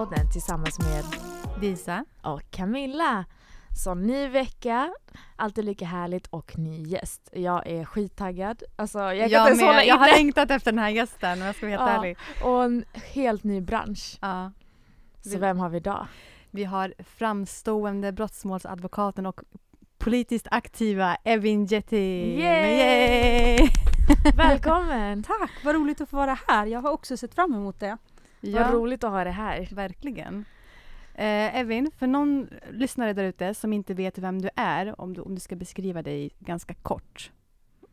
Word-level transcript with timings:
Rättspodden 0.00 0.30
tillsammans 0.32 0.78
med 0.78 1.04
Disa. 1.60 2.04
och 2.22 2.42
Camilla. 2.50 3.24
Så 3.84 3.94
ny 3.94 4.28
vecka, 4.28 4.90
alltid 5.36 5.64
lika 5.64 5.84
härligt 5.84 6.26
och 6.26 6.58
ny 6.58 6.82
gäst. 6.82 7.28
Jag 7.32 7.66
är 7.66 7.84
skittaggad. 7.84 8.62
Alltså 8.76 8.98
jag 8.98 9.30
kan 9.30 9.30
Jag, 9.30 9.52
inte 9.52 9.64
hålla 9.64 9.76
med, 9.76 9.86
jag 9.86 9.96
har 9.96 10.06
längtat 10.16 10.50
efter 10.50 10.72
den 10.72 10.78
här 10.78 10.88
gästen 10.90 11.40
om 11.40 11.46
jag 11.46 11.56
ska 11.56 11.66
vara 11.66 11.78
helt 11.78 11.90
Ja. 11.90 11.98
ärlig. 11.98 12.16
Och 12.44 12.64
en 12.64 12.84
helt 13.14 13.44
ny 13.44 13.60
bransch. 13.60 14.18
Ja. 14.20 14.52
Så 15.22 15.38
vem 15.38 15.58
har 15.58 15.68
vi 15.68 15.76
idag? 15.76 16.06
Vi 16.50 16.64
har 16.64 16.94
framstående 16.98 18.12
brottsmålsadvokaten 18.12 19.26
och 19.26 19.40
politiskt 19.98 20.46
aktiva 20.50 21.14
Evin 21.24 21.66
Jetty. 21.66 22.36
Yay! 22.40 22.76
Yay! 22.76 23.68
Välkommen! 24.36 25.22
Tack, 25.22 25.50
vad 25.64 25.74
roligt 25.74 26.00
att 26.00 26.08
få 26.08 26.16
vara 26.16 26.38
här. 26.48 26.66
Jag 26.66 26.80
har 26.80 26.90
också 26.90 27.16
sett 27.16 27.34
fram 27.34 27.54
emot 27.54 27.80
det. 27.80 27.98
Vad 28.40 28.72
roligt 28.72 29.04
att 29.04 29.10
ha 29.10 29.24
dig 29.24 29.32
här. 29.32 29.68
Verkligen. 29.72 30.44
Eh, 31.14 31.56
Evin, 31.56 31.90
för 31.96 32.06
någon 32.06 32.48
lyssnare 32.70 33.12
där 33.12 33.24
ute 33.24 33.54
som 33.54 33.72
inte 33.72 33.94
vet 33.94 34.18
vem 34.18 34.42
du 34.42 34.50
är, 34.56 35.00
om 35.00 35.14
du, 35.14 35.20
om 35.20 35.34
du 35.34 35.40
ska 35.40 35.56
beskriva 35.56 36.02
dig 36.02 36.30
ganska 36.38 36.74
kort. 36.74 37.32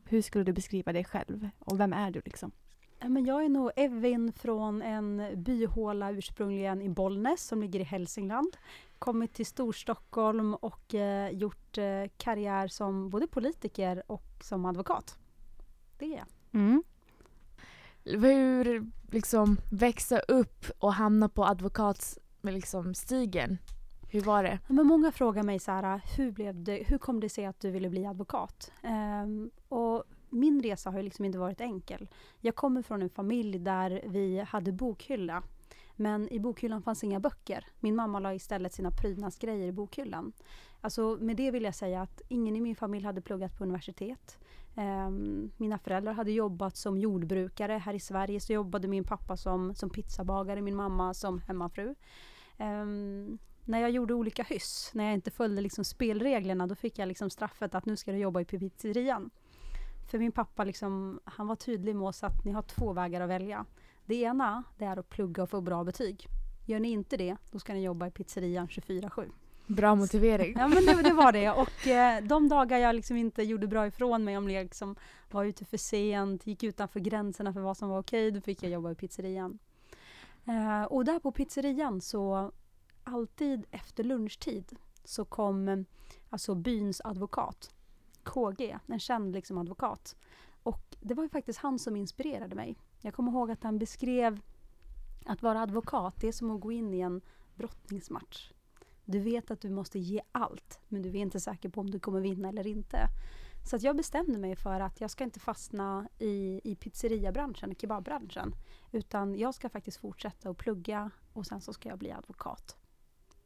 Hur 0.05 0.21
skulle 0.21 0.43
du 0.43 0.53
beskriva 0.53 0.93
dig 0.93 1.03
själv? 1.03 1.49
Och 1.59 1.79
vem 1.79 1.93
är 1.93 2.11
du 2.11 2.21
liksom? 2.25 2.51
Ja, 2.99 3.09
Men 3.09 3.25
jag 3.25 3.45
är 3.45 3.49
nog 3.49 3.71
Evin 3.75 4.33
från 4.33 4.81
en 4.81 5.43
byhåla 5.43 6.11
ursprungligen 6.11 6.81
i 6.81 6.89
Bollnäs 6.89 7.47
som 7.47 7.61
ligger 7.61 7.79
i 7.79 7.83
Hälsingland. 7.83 8.57
Kommit 8.99 9.33
till 9.33 9.45
Storstockholm 9.45 10.53
och 10.53 10.95
eh, 10.95 11.29
gjort 11.29 11.77
eh, 11.77 12.03
karriär 12.17 12.67
som 12.67 13.09
både 13.09 13.27
politiker 13.27 14.03
och 14.07 14.27
som 14.41 14.65
advokat. 14.65 15.17
Det 15.97 16.05
är 16.05 16.17
jag. 16.17 16.27
Mm. 16.51 16.83
Hur 18.07 18.91
liksom 19.11 19.57
växa 19.71 20.19
upp 20.19 20.65
och 20.79 20.93
hamna 20.93 21.29
på 21.29 21.45
advokatstigen? 21.45 22.23
Liksom, 22.41 22.93
stigen? 22.93 23.57
Hur 24.09 24.21
var 24.21 24.43
det? 24.43 24.59
Ja, 24.67 24.73
Men 24.73 24.87
många 24.87 25.11
frågar 25.11 25.43
mig 25.43 25.59
så 25.59 25.71
här, 25.71 26.01
hur, 26.17 26.31
blev 26.31 26.63
det, 26.63 26.83
hur 26.87 26.97
kom 26.97 27.19
det 27.19 27.29
sig 27.29 27.45
att 27.45 27.59
du 27.59 27.71
ville 27.71 27.89
bli 27.89 28.05
advokat? 28.05 28.71
Um, 29.23 29.51
och 29.69 30.03
min 30.29 30.63
resa 30.63 30.89
har 30.89 30.97
ju 30.97 31.03
liksom 31.03 31.25
inte 31.25 31.37
varit 31.37 31.61
enkel. 31.61 32.07
Jag 32.39 32.55
kommer 32.55 32.81
från 32.81 33.01
en 33.01 33.09
familj 33.09 33.59
där 33.59 34.01
vi 34.05 34.39
hade 34.39 34.71
bokhylla. 34.71 35.43
Men 35.95 36.33
i 36.33 36.39
bokhyllan 36.39 36.81
fanns 36.81 37.03
inga 37.03 37.19
böcker. 37.19 37.65
Min 37.79 37.95
mamma 37.95 38.19
la 38.19 38.33
istället 38.33 38.73
sina 38.73 38.91
prydnadsgrejer 38.91 39.67
i 39.67 39.71
bokhyllan. 39.71 40.33
Alltså 40.81 41.17
med 41.21 41.35
det 41.37 41.51
vill 41.51 41.63
jag 41.63 41.75
säga 41.75 42.01
att 42.01 42.21
ingen 42.27 42.55
i 42.55 42.61
min 42.61 42.75
familj 42.75 43.05
hade 43.05 43.21
pluggat 43.21 43.57
på 43.57 43.63
universitet. 43.63 44.37
Ehm, 44.77 45.51
mina 45.57 45.77
föräldrar 45.77 46.13
hade 46.13 46.31
jobbat 46.31 46.77
som 46.77 46.97
jordbrukare. 46.97 47.73
Här 47.73 47.93
i 47.93 47.99
Sverige 47.99 48.39
så 48.39 48.53
jobbade 48.53 48.87
min 48.87 49.03
pappa 49.03 49.37
som, 49.37 49.75
som 49.75 49.89
pizzabagare, 49.89 50.61
min 50.61 50.75
mamma 50.75 51.13
som 51.13 51.39
hemmafru. 51.39 51.95
Ehm, 52.57 53.37
när 53.65 53.79
jag 53.79 53.91
gjorde 53.91 54.13
olika 54.13 54.43
hyss, 54.43 54.91
när 54.93 55.03
jag 55.03 55.13
inte 55.13 55.31
följde 55.31 55.61
liksom 55.61 55.83
spelreglerna, 55.83 56.67
då 56.67 56.75
fick 56.75 56.99
jag 56.99 57.07
liksom 57.07 57.29
straffet 57.29 57.75
att 57.75 57.85
nu 57.85 57.95
ska 57.95 58.11
du 58.11 58.17
jobba 58.17 58.41
i 58.41 58.45
pizzerian. 58.45 59.29
För 60.11 60.19
min 60.19 60.31
pappa 60.31 60.63
liksom, 60.63 61.19
han 61.25 61.47
var 61.47 61.55
tydlig 61.55 61.95
med 61.95 62.07
oss 62.07 62.23
att 62.23 62.45
ni 62.45 62.51
har 62.51 62.61
två 62.61 62.93
vägar 62.93 63.21
att 63.21 63.29
välja. 63.29 63.65
Det 64.05 64.15
ena, 64.15 64.63
det 64.77 64.85
är 64.85 64.97
att 64.97 65.09
plugga 65.09 65.43
och 65.43 65.49
få 65.49 65.61
bra 65.61 65.83
betyg. 65.83 66.27
Gör 66.65 66.79
ni 66.79 66.89
inte 66.89 67.17
det, 67.17 67.37
då 67.51 67.59
ska 67.59 67.73
ni 67.73 67.83
jobba 67.83 68.07
i 68.07 68.11
pizzerian 68.11 68.67
24-7. 68.67 69.31
Bra 69.67 69.95
motivering. 69.95 70.53
Ja 70.57 70.67
men 70.67 70.85
det, 70.85 71.01
det 71.01 71.13
var 71.13 71.31
det. 71.31 71.51
Och 71.51 71.87
eh, 71.87 72.23
de 72.23 72.49
dagar 72.49 72.77
jag 72.77 72.95
liksom 72.95 73.17
inte 73.17 73.43
gjorde 73.43 73.67
bra 73.67 73.87
ifrån 73.87 74.23
mig, 74.23 74.37
om 74.37 74.49
jag 74.49 74.63
liksom 74.63 74.95
var 75.31 75.45
ute 75.45 75.65
för 75.65 75.77
sent, 75.77 76.47
gick 76.47 76.63
utanför 76.63 76.99
gränserna 76.99 77.53
för 77.53 77.59
vad 77.59 77.77
som 77.77 77.89
var 77.89 77.99
okej, 77.99 78.31
då 78.31 78.41
fick 78.41 78.63
jag 78.63 78.71
jobba 78.71 78.91
i 78.91 78.95
pizzerian. 78.95 79.59
Eh, 80.45 80.83
och 80.83 81.05
där 81.05 81.19
på 81.19 81.31
pizzerian 81.31 82.01
så, 82.01 82.51
alltid 83.03 83.65
efter 83.71 84.03
lunchtid, 84.03 84.75
så 85.03 85.25
kom 85.25 85.85
alltså 86.29 86.55
byns 86.55 87.01
advokat, 87.03 87.73
KG, 88.23 88.77
en 88.87 88.99
känd 88.99 89.33
liksom 89.33 89.57
advokat. 89.57 90.15
Och 90.63 90.95
det 90.99 91.13
var 91.13 91.23
ju 91.23 91.29
faktiskt 91.29 91.59
han 91.59 91.79
som 91.79 91.95
inspirerade 91.95 92.55
mig. 92.55 92.77
Jag 93.01 93.13
kommer 93.13 93.31
ihåg 93.31 93.51
att 93.51 93.63
han 93.63 93.79
beskrev 93.79 94.39
att 95.25 95.41
vara 95.41 95.61
advokat, 95.61 96.15
det 96.21 96.27
är 96.27 96.31
som 96.31 96.51
att 96.51 96.61
gå 96.61 96.71
in 96.71 96.93
i 96.93 96.99
en 96.99 97.21
brottningsmatch. 97.55 98.51
Du 99.09 99.19
vet 99.19 99.51
att 99.51 99.61
du 99.61 99.69
måste 99.69 99.99
ge 99.99 100.21
allt, 100.31 100.79
men 100.87 101.01
du 101.01 101.09
är 101.09 101.15
inte 101.15 101.39
säker 101.39 101.69
på 101.69 101.81
om 101.81 101.91
du 101.91 101.99
kommer 101.99 102.21
vinna 102.21 102.49
eller 102.49 102.67
inte. 102.67 103.07
Så 103.69 103.75
att 103.75 103.83
jag 103.83 103.95
bestämde 103.95 104.39
mig 104.39 104.55
för 104.55 104.79
att 104.79 105.01
jag 105.01 105.11
ska 105.11 105.23
inte 105.23 105.39
fastna 105.39 106.07
i, 106.19 106.61
i 106.63 106.75
pizzeriabranschen, 106.75 107.75
kebabbranschen. 107.75 108.55
Utan 108.91 109.35
jag 109.35 109.55
ska 109.55 109.69
faktiskt 109.69 109.97
fortsätta 109.97 110.49
att 110.49 110.57
plugga 110.57 111.11
och 111.33 111.45
sen 111.45 111.61
så 111.61 111.73
ska 111.73 111.89
jag 111.89 111.97
bli 111.97 112.11
advokat. 112.11 112.75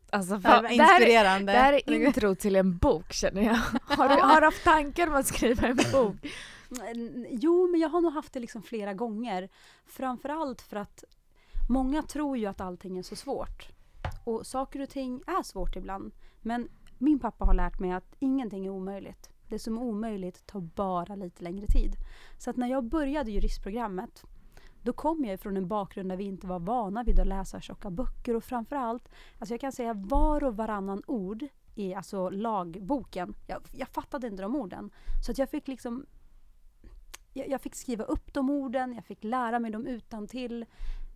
Alltså, 0.09 0.39
fan, 0.39 0.63
var 0.63 0.69
det, 0.69 0.83
här 0.83 1.01
är, 1.01 1.05
inspirerande. 1.05 1.51
det 1.51 1.57
här 1.57 1.73
är 1.73 1.89
intro 1.89 2.35
till 2.35 2.55
en 2.55 2.77
bok 2.77 3.13
känner 3.13 3.41
jag. 3.41 3.55
Har 3.97 4.09
du, 4.09 4.15
har 4.15 4.41
haft 4.41 4.63
tankar 4.63 5.07
om 5.07 5.13
att 5.13 5.27
skriva 5.27 5.67
en 5.67 5.79
bok? 5.91 6.15
Mm, 6.91 7.25
Jo, 7.29 7.67
men 7.71 7.79
jag 7.79 7.89
har 7.89 8.01
nog 8.01 8.13
haft 8.13 8.33
det 8.33 8.39
liksom 8.39 8.63
flera 8.63 8.93
gånger. 8.93 9.49
Framförallt 9.85 10.61
för 10.61 10.75
att 10.75 11.03
många 11.69 12.03
tror 12.03 12.37
ju 12.37 12.45
att 12.45 12.61
allting 12.61 12.97
är 12.97 13.03
så 13.03 13.15
svårt. 13.15 13.80
Och 14.23 14.47
saker 14.47 14.81
och 14.81 14.89
ting 14.89 15.23
är 15.27 15.43
svårt 15.43 15.75
ibland. 15.75 16.11
Men 16.41 16.69
min 16.97 17.19
pappa 17.19 17.45
har 17.45 17.53
lärt 17.53 17.79
mig 17.79 17.91
att 17.91 18.15
ingenting 18.19 18.65
är 18.65 18.69
omöjligt. 18.69 19.29
Det 19.47 19.59
som 19.59 19.77
är 19.77 19.81
omöjligt 19.81 20.47
tar 20.47 20.59
bara 20.59 21.15
lite 21.15 21.43
längre 21.43 21.65
tid. 21.67 21.95
Så 22.37 22.49
att 22.49 22.57
när 22.57 22.67
jag 22.67 22.83
började 22.83 23.31
juristprogrammet 23.31 24.23
då 24.83 24.93
kom 24.93 25.25
jag 25.25 25.39
från 25.39 25.57
en 25.57 25.67
bakgrund 25.67 26.09
där 26.09 26.17
vi 26.17 26.23
inte 26.23 26.47
var 26.47 26.59
vana 26.59 27.03
vid 27.03 27.19
att 27.19 27.27
läsa 27.27 27.61
tjocka 27.61 27.89
böcker 27.89 28.35
och 28.35 28.43
framförallt, 28.43 29.09
alltså 29.39 29.53
jag 29.53 29.61
kan 29.61 29.71
säga 29.71 29.93
var 29.93 30.43
och 30.43 30.57
varannan 30.57 31.03
ord 31.07 31.47
i 31.75 31.93
alltså 31.93 32.29
lagboken, 32.29 33.33
jag, 33.47 33.61
jag 33.71 33.87
fattade 33.87 34.27
inte 34.27 34.43
de 34.43 34.55
orden. 34.55 34.91
Så 35.25 35.31
att 35.31 35.37
jag 35.37 35.49
fick 35.49 35.67
liksom 35.67 36.05
jag, 37.33 37.49
jag 37.49 37.61
fick 37.61 37.75
skriva 37.75 38.03
upp 38.03 38.33
de 38.33 38.49
orden, 38.49 38.93
jag 38.93 39.05
fick 39.05 39.23
lära 39.23 39.59
mig 39.59 39.71
dem 39.71 39.85
utan 39.85 40.27
till 40.27 40.65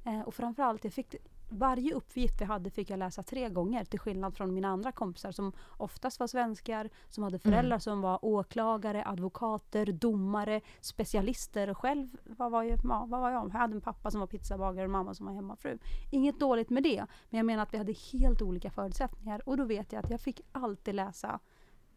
eh, 0.06 0.22
och 0.22 0.34
framförallt, 0.34 0.84
jag 0.84 0.94
fick, 0.94 1.16
varje 1.50 1.94
uppgift 1.94 2.42
vi 2.42 2.46
hade 2.46 2.70
fick 2.70 2.90
jag 2.90 3.00
läsa 3.00 3.24
tre 3.24 3.50
gånger 3.50 3.86
till 3.86 4.00
skillnad 4.00 4.36
från 4.36 4.54
mina 4.54 4.68
andra 4.68 4.92
kompisar 4.92 5.32
som 5.32 5.52
oftast 5.78 6.20
var 6.20 6.28
svenskar, 6.28 6.90
som 7.10 7.24
hade 7.24 7.40
föräldrar 7.40 7.80
som 7.80 8.02
var 8.02 8.26
åklagare, 8.26 9.04
advokater, 9.06 9.86
domare, 9.86 10.62
specialister. 10.82 11.74
Själv 11.74 12.08
vad 12.24 12.52
var, 12.52 12.64
jag, 12.64 12.80
ja, 12.84 13.06
vad 13.10 13.22
var 13.22 13.32
jag? 13.32 13.46
Jag 13.54 13.60
hade 13.60 13.76
en 13.76 13.82
pappa 13.82 14.12
som 14.12 14.20
var 14.20 14.28
pizzabagare 14.28 14.82
och 14.82 14.86
en 14.86 14.92
mamma 14.92 15.14
som 15.14 15.26
var 15.26 15.34
hemmafru. 15.34 15.78
Inget 16.12 16.40
dåligt 16.40 16.70
med 16.70 16.84
det, 16.84 17.06
men 17.30 17.38
jag 17.38 17.46
menar 17.46 17.64
att 17.64 17.74
vi 17.74 17.78
hade 17.78 17.94
helt 18.12 18.42
olika 18.42 18.72
förutsättningar 18.72 19.50
och 19.50 19.58
då 19.58 19.66
vet 19.66 19.94
jag 19.94 20.04
att 20.04 20.10
jag 20.12 20.22
fick 20.22 20.42
alltid 20.52 20.96
läsa 20.96 21.40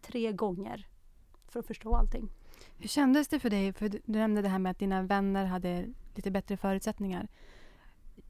tre 0.00 0.32
gånger 0.32 0.86
för 1.48 1.60
att 1.60 1.66
förstå 1.66 1.94
allting. 1.94 2.30
Hur 2.76 2.88
kändes 2.88 3.28
det 3.28 3.40
för 3.40 3.50
dig? 3.50 3.72
För 3.72 3.88
du 3.88 4.00
nämnde 4.04 4.42
det 4.42 4.48
här 4.48 4.58
med 4.58 4.70
att 4.70 4.78
dina 4.78 5.02
vänner 5.02 5.44
hade 5.44 5.86
lite 6.14 6.30
bättre 6.30 6.56
förutsättningar. 6.56 7.28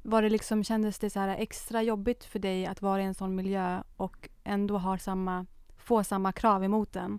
Var 0.09 0.23
det 0.23 0.31
liksom, 0.31 0.65
kändes 0.65 0.99
det 0.99 1.11
så 1.11 1.21
här 1.21 1.29
extra 1.29 1.83
jobbigt 1.83 2.25
för 2.25 2.39
dig 2.39 2.67
att 2.67 2.83
vara 2.83 3.03
i 3.03 3.05
en 3.05 3.15
sån 3.15 3.35
miljö 3.35 3.83
och 3.97 4.29
ändå 4.45 4.79
ha 4.79 4.99
samma, 4.99 5.47
få 5.77 6.05
samma 6.05 6.33
krav 6.33 6.65
emot 6.65 6.93
den? 6.93 7.19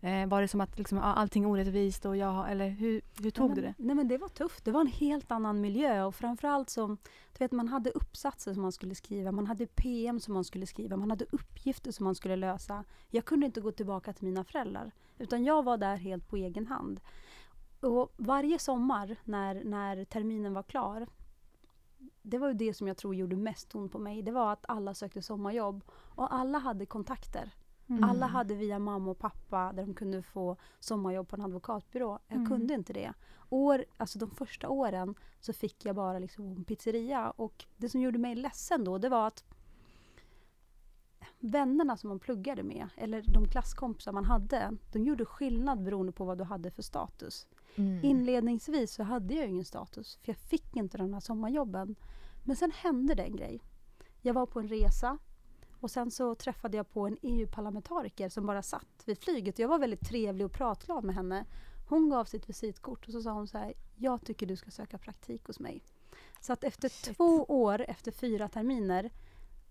Eh, 0.00 0.26
var 0.28 0.42
det 0.42 0.48
som 0.48 0.60
att 0.60 0.78
liksom, 0.78 0.98
allting 0.98 1.44
är 1.44 1.48
orättvist 1.48 2.04
och 2.06 2.16
jag, 2.16 2.32
har- 2.32 2.48
eller 2.48 2.68
hur, 2.68 3.00
hur 3.22 3.30
tog 3.30 3.48
nej, 3.48 3.56
du 3.56 3.62
men, 3.62 3.74
det? 3.76 3.84
Nej 3.84 3.96
men 3.96 4.08
det 4.08 4.18
var 4.18 4.28
tufft. 4.28 4.64
Det 4.64 4.70
var 4.70 4.80
en 4.80 4.86
helt 4.86 5.30
annan 5.30 5.60
miljö 5.60 6.04
och 6.04 6.14
framförallt 6.14 6.70
så, 6.70 6.86
du 6.86 7.38
vet 7.38 7.52
man 7.52 7.68
hade 7.68 7.90
uppsatser 7.90 8.52
som 8.52 8.62
man 8.62 8.72
skulle 8.72 8.94
skriva, 8.94 9.32
man 9.32 9.46
hade 9.46 9.66
PM 9.66 10.20
som 10.20 10.34
man 10.34 10.44
skulle 10.44 10.66
skriva, 10.66 10.96
man 10.96 11.10
hade 11.10 11.24
uppgifter 11.32 11.92
som 11.92 12.04
man 12.04 12.14
skulle 12.14 12.36
lösa. 12.36 12.84
Jag 13.10 13.24
kunde 13.24 13.46
inte 13.46 13.60
gå 13.60 13.72
tillbaka 13.72 14.12
till 14.12 14.24
mina 14.24 14.44
föräldrar 14.44 14.90
utan 15.18 15.44
jag 15.44 15.62
var 15.62 15.76
där 15.76 15.96
helt 15.96 16.28
på 16.28 16.36
egen 16.36 16.66
hand. 16.66 17.00
Och 17.80 18.12
varje 18.16 18.58
sommar 18.58 19.16
när, 19.24 19.64
när 19.64 20.04
terminen 20.04 20.54
var 20.54 20.62
klar 20.62 21.06
det 22.22 22.38
var 22.38 22.48
ju 22.48 22.54
det 22.54 22.74
som 22.74 22.88
jag 22.88 22.96
tror 22.96 23.14
gjorde 23.14 23.36
mest 23.36 23.74
ont 23.74 23.92
på 23.92 23.98
mig. 23.98 24.22
Det 24.22 24.32
var 24.32 24.52
att 24.52 24.64
alla 24.68 24.94
sökte 24.94 25.22
sommarjobb 25.22 25.84
och 25.90 26.34
alla 26.34 26.58
hade 26.58 26.86
kontakter. 26.86 27.54
Mm. 27.88 28.04
Alla 28.04 28.26
hade 28.26 28.54
via 28.54 28.78
mamma 28.78 29.10
och 29.10 29.18
pappa 29.18 29.72
där 29.72 29.82
de 29.86 29.94
kunde 29.94 30.22
få 30.22 30.56
sommarjobb 30.80 31.28
på 31.28 31.36
en 31.36 31.42
advokatbyrå. 31.42 32.18
Jag 32.28 32.36
Mm. 32.36 32.48
kunde 32.50 32.74
inte 32.74 32.92
det. 32.92 33.12
År, 33.50 33.84
alltså 33.96 34.18
de 34.18 34.30
första 34.30 34.68
åren 34.68 35.14
så 35.40 35.52
fick 35.52 35.84
jag 35.84 35.96
bara 35.96 36.18
liksom 36.18 36.44
en 36.44 36.64
pizzeria 36.64 37.30
och 37.30 37.64
det 37.76 37.88
som 37.88 38.00
gjorde 38.00 38.18
mig 38.18 38.34
ledsen 38.34 38.84
då 38.84 38.98
det 38.98 39.08
var 39.08 39.26
att 39.26 39.44
vännerna 41.38 41.96
som 41.96 42.08
man 42.08 42.18
pluggade 42.18 42.62
med 42.62 42.88
eller 42.96 43.24
de 43.26 43.48
klasskompisar 43.48 44.12
man 44.12 44.24
hade 44.24 44.76
de 44.92 45.04
gjorde 45.04 45.24
skillnad 45.24 45.82
beroende 45.82 46.12
på 46.12 46.24
vad 46.24 46.38
du 46.38 46.44
hade 46.44 46.70
för 46.70 46.82
status. 46.82 47.46
Mm. 47.76 48.04
Inledningsvis 48.04 48.92
så 48.92 49.02
hade 49.02 49.34
jag 49.34 49.48
ingen 49.48 49.64
status 49.64 50.18
för 50.22 50.32
jag 50.32 50.36
fick 50.36 50.76
inte 50.76 50.98
de 50.98 51.12
här 51.14 51.20
sommarjobben. 51.20 51.96
Men 52.44 52.56
sen 52.56 52.72
hände 52.72 53.14
det 53.14 53.22
en 53.22 53.36
grej. 53.36 53.62
Jag 54.22 54.34
var 54.34 54.46
på 54.46 54.60
en 54.60 54.68
resa 54.68 55.18
och 55.80 55.90
sen 55.90 56.10
så 56.10 56.34
träffade 56.34 56.76
jag 56.76 56.90
på 56.90 57.06
en 57.06 57.16
EU-parlamentariker 57.22 58.28
som 58.28 58.46
bara 58.46 58.62
satt 58.62 59.02
vid 59.04 59.18
flyget. 59.18 59.58
Jag 59.58 59.68
var 59.68 59.78
väldigt 59.78 60.08
trevlig 60.08 60.46
och 60.46 60.52
pratglad 60.52 61.04
med 61.04 61.14
henne. 61.14 61.46
Hon 61.88 62.10
gav 62.10 62.24
sitt 62.24 62.48
visitkort 62.48 63.06
och 63.06 63.12
så 63.12 63.22
sa 63.22 63.32
hon 63.32 63.48
så 63.48 63.58
här, 63.58 63.74
jag 63.96 64.24
tycker 64.24 64.46
du 64.46 64.56
ska 64.56 64.70
söka 64.70 64.98
praktik 64.98 65.46
hos 65.46 65.60
mig. 65.60 65.82
Så 66.40 66.52
att 66.52 66.64
efter 66.64 66.88
Shit. 66.88 67.16
två 67.16 67.44
år, 67.44 67.84
efter 67.88 68.12
fyra 68.12 68.48
terminer, 68.48 69.10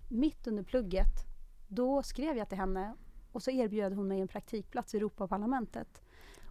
mitt 0.09 0.47
under 0.47 0.63
plugget, 0.63 1.25
då 1.67 2.03
skrev 2.03 2.37
jag 2.37 2.49
till 2.49 2.57
henne 2.57 2.95
och 3.31 3.43
så 3.43 3.51
erbjöd 3.51 3.93
hon 3.93 4.07
mig 4.07 4.21
en 4.21 4.27
praktikplats 4.27 4.93
i 4.93 4.97
Europaparlamentet. 4.97 6.01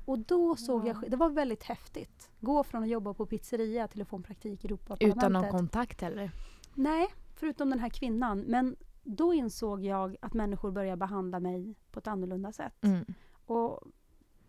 Och 0.04 0.18
då 0.18 0.56
såg 0.56 0.86
jag, 0.86 1.10
det 1.10 1.16
var 1.16 1.30
väldigt 1.30 1.62
häftigt. 1.62 2.30
Gå 2.40 2.64
från 2.64 2.82
att 2.82 2.88
jobba 2.88 3.14
på 3.14 3.26
pizzeria 3.26 3.88
till 3.88 4.02
att 4.02 4.08
få 4.08 4.16
en 4.16 4.22
praktik 4.22 4.64
i 4.64 4.66
Europaparlamentet. 4.66 5.18
Utan 5.18 5.32
någon 5.32 5.50
kontakt 5.50 6.00
heller? 6.00 6.30
Nej, 6.74 7.06
förutom 7.34 7.70
den 7.70 7.78
här 7.78 7.88
kvinnan. 7.88 8.40
Men 8.40 8.76
då 9.02 9.34
insåg 9.34 9.84
jag 9.84 10.16
att 10.20 10.34
människor 10.34 10.70
började 10.70 10.96
behandla 10.96 11.40
mig 11.40 11.74
på 11.90 11.98
ett 11.98 12.06
annorlunda 12.06 12.52
sätt. 12.52 12.84
Mm. 12.84 13.04
Och 13.46 13.80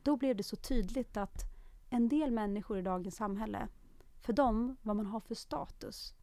då 0.04 0.18
blev 0.18 0.36
det 0.36 0.44
så 0.44 0.56
tydligt 0.56 1.18
att 1.18 1.44
en 1.90 2.10
del 2.10 2.32
människor 2.32 2.78
i 2.78 2.82
dagens 2.82 3.16
samhälle, 3.16 3.68
för 4.22 4.34
dem, 4.34 4.76
vad 4.82 4.96
man 4.96 5.06
har 5.06 5.20
för 5.20 5.36
status, 5.36 6.14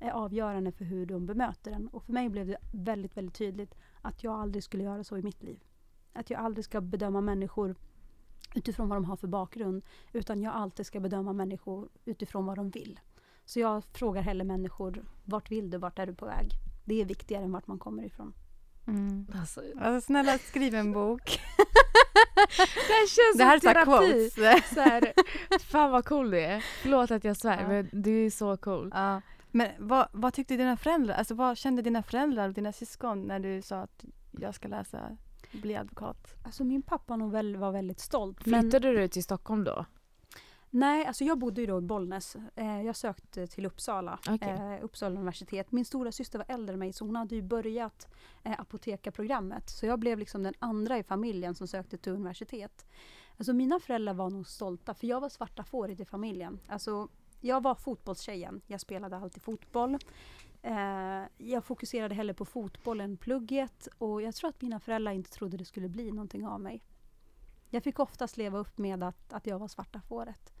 är 0.00 0.10
avgörande 0.10 0.72
för 0.72 0.84
hur 0.84 1.06
de 1.06 1.26
bemöter 1.26 1.72
en. 1.72 1.88
Och 1.88 2.04
för 2.04 2.12
mig 2.12 2.28
blev 2.28 2.46
det 2.46 2.56
väldigt, 2.72 3.16
väldigt 3.16 3.34
tydligt 3.34 3.74
att 4.02 4.24
jag 4.24 4.34
aldrig 4.34 4.64
skulle 4.64 4.84
göra 4.84 5.04
så 5.04 5.16
i 5.16 5.22
mitt 5.22 5.42
liv. 5.42 5.64
Att 6.14 6.30
jag 6.30 6.40
aldrig 6.40 6.64
ska 6.64 6.80
bedöma 6.80 7.20
människor 7.20 7.74
utifrån 8.54 8.88
vad 8.88 8.96
de 8.96 9.04
har 9.04 9.16
för 9.16 9.28
bakgrund, 9.28 9.82
utan 10.12 10.42
jag 10.42 10.54
alltid 10.54 10.86
ska 10.86 11.00
bedöma 11.00 11.32
människor 11.32 11.88
utifrån 12.04 12.46
vad 12.46 12.56
de 12.56 12.70
vill. 12.70 13.00
Så 13.44 13.60
jag 13.60 13.84
frågar 13.84 14.22
hellre 14.22 14.44
människor, 14.44 15.04
vart 15.24 15.50
vill 15.50 15.70
du, 15.70 15.78
vart 15.78 15.98
är 15.98 16.06
du 16.06 16.14
på 16.14 16.26
väg? 16.26 16.50
Det 16.84 17.00
är 17.00 17.04
viktigare 17.04 17.44
än 17.44 17.52
vart 17.52 17.66
man 17.66 17.78
kommer 17.78 18.02
ifrån. 18.04 18.34
Mm. 18.86 19.26
Alltså, 19.34 19.60
Alltså, 19.80 20.06
snälla 20.06 20.38
skriv 20.38 20.74
en 20.74 20.92
bok. 20.92 21.22
det 22.88 22.92
här 22.92 23.08
känns 23.08 23.38
Det 23.38 23.44
här 23.44 23.56
är 23.56 23.60
som 23.60 23.72
så 23.72 23.78
här 23.78 23.84
terapi. 23.84 24.30
Så 24.74 24.80
här, 24.80 25.12
fan 25.58 25.90
vad 25.90 26.04
cool 26.04 26.30
du 26.30 26.40
är. 26.40 26.64
Förlåt 26.82 27.10
att 27.10 27.24
jag 27.24 27.36
svär 27.36 27.60
Ja. 27.60 27.68
men 27.68 27.88
du 27.92 28.26
är 28.26 28.30
så 28.30 28.56
cool. 28.56 28.90
Ja. 28.94 29.20
Men 29.50 29.68
vad, 29.78 30.08
vad 30.12 30.34
tyckte 30.34 30.56
dina 30.56 30.76
föräldrar, 30.76 31.14
alltså 31.14 31.34
vad 31.34 31.58
kände 31.58 31.82
dina 31.82 32.02
föräldrar 32.02 32.48
och 32.48 32.54
dina 32.54 32.72
syskon 32.72 33.22
när 33.22 33.40
du 33.40 33.62
sa 33.62 33.80
att 33.80 34.04
jag 34.30 34.54
ska 34.54 34.68
läsa, 34.68 35.16
bli 35.62 35.76
advokat? 35.76 36.34
Alltså 36.44 36.64
min 36.64 36.82
pappa 36.82 37.16
nog 37.16 37.32
väl, 37.32 37.56
var 37.56 37.72
väldigt 37.72 38.00
stolt. 38.00 38.46
men- 38.46 38.60
Flyttade 38.62 38.92
du 38.92 39.08
till 39.08 39.24
Stockholm 39.24 39.64
då? 39.64 39.84
Nej, 40.70 41.06
alltså 41.06 41.24
jag 41.24 41.38
bodde 41.38 41.60
ju 41.60 41.66
då 41.66 41.78
i 41.78 41.80
Bollnäs. 41.80 42.36
Eh, 42.56 42.82
jag 42.82 42.96
sökte 42.96 43.46
till 43.46 43.66
Uppsala, 43.66 44.18
Okej. 44.28 44.48
eh, 44.48 44.84
Uppsala 44.84 45.14
universitet. 45.14 45.72
Min 45.72 45.84
stora 45.84 46.12
syster 46.12 46.38
var 46.38 46.46
äldre 46.48 46.72
än 46.72 46.78
mig 46.78 46.92
så 46.92 47.04
hon 47.04 47.16
hade 47.16 47.34
ju 47.34 47.42
börjat 47.42 48.08
eh, 48.42 48.60
apotekarprogrammet. 48.60 49.70
Så 49.70 49.86
jag 49.86 49.98
blev 49.98 50.18
liksom 50.18 50.42
den 50.42 50.54
andra 50.58 50.98
i 50.98 51.02
familjen 51.02 51.54
som 51.54 51.68
sökte 51.68 51.98
till 51.98 52.12
universitet. 52.12 52.86
Alltså 53.36 53.52
mina 53.52 53.80
föräldrar 53.80 54.14
var 54.14 54.30
nog 54.30 54.46
stolta 54.48 54.94
för 54.94 55.06
jag 55.06 55.20
var 55.20 55.28
svarta 55.28 55.64
fåret 55.64 56.00
i 56.00 56.04
familjen. 56.04 56.58
Alltså 56.68 57.08
jag 57.40 57.62
var 57.62 57.74
fotbollstjejen. 57.74 58.60
Jag 58.66 58.80
spelade 58.80 59.16
alltid 59.16 59.42
fotboll. 59.42 59.98
Eh, 60.64 61.22
jag 61.36 61.64
fokuserade 61.64 62.14
hellre 62.14 62.34
på 62.34 62.44
fotboll 62.44 63.00
än 63.00 63.16
plugget 63.16 63.88
och 63.98 64.22
jag 64.22 64.34
tror 64.34 64.50
att 64.50 64.62
mina 64.62 64.80
föräldrar 64.80 65.12
inte 65.12 65.30
trodde 65.30 65.56
det 65.56 65.64
skulle 65.64 65.88
bli 65.88 66.10
någonting 66.10 66.46
av 66.46 66.60
mig. 66.60 66.82
Jag 67.70 67.82
fick 67.82 67.98
oftast 67.98 68.36
leva 68.36 68.58
upp 68.58 68.78
med 68.78 69.02
att, 69.02 69.32
att 69.32 69.46
jag 69.46 69.58
var 69.58 69.68
svarta 69.68 70.00
fåret. 70.00 70.52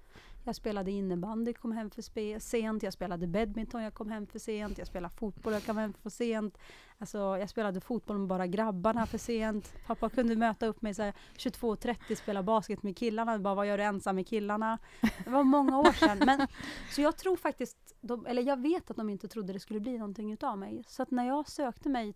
Jag 0.46 0.56
spelade 0.56 0.90
innebandy, 0.90 1.52
kom 1.52 1.72
hem 1.72 1.90
för 1.90 2.02
spe- 2.02 2.38
sent. 2.38 2.82
Jag 2.82 2.92
spelade 2.92 3.26
badminton, 3.26 3.82
jag 3.82 3.94
kom 3.94 4.10
hem 4.10 4.26
för 4.26 4.38
sent. 4.38 4.78
Jag 4.78 4.86
spelade 4.86 5.14
fotboll, 5.14 5.52
jag 5.52 5.64
kom 5.64 5.76
hem 5.76 5.92
för 6.02 6.10
sent. 6.10 6.58
Alltså, 6.98 7.18
jag 7.18 7.50
spelade 7.50 7.80
fotboll 7.80 8.18
med 8.18 8.28
bara 8.28 8.46
grabbarna 8.46 9.06
för 9.06 9.18
sent. 9.18 9.72
Pappa 9.86 10.10
kunde 10.10 10.36
möta 10.36 10.66
upp 10.66 10.82
mig 10.82 10.92
22.30, 10.92 12.14
spela 12.14 12.42
basket 12.42 12.82
med 12.82 12.96
killarna. 12.96 13.38
Bara, 13.38 13.54
vad 13.54 13.66
gör 13.66 13.78
du 13.78 13.84
ensam 13.84 14.16
med 14.16 14.26
killarna? 14.26 14.78
Det 15.24 15.30
var 15.30 15.44
många 15.44 15.78
år 15.78 15.92
sedan. 15.92 16.18
Men, 16.26 16.46
så 16.90 17.00
jag 17.00 17.16
tror 17.16 17.36
faktiskt, 17.36 17.94
de, 18.00 18.26
eller 18.26 18.42
jag 18.42 18.60
vet 18.60 18.90
att 18.90 18.96
de 18.96 19.10
inte 19.10 19.28
trodde 19.28 19.52
det 19.52 19.60
skulle 19.60 19.80
bli 19.80 19.98
någonting 19.98 20.32
utav 20.32 20.58
mig. 20.58 20.84
Så 20.86 21.02
att 21.02 21.10
när 21.10 21.26
jag 21.26 21.48
sökte 21.48 21.88
mig 21.88 22.14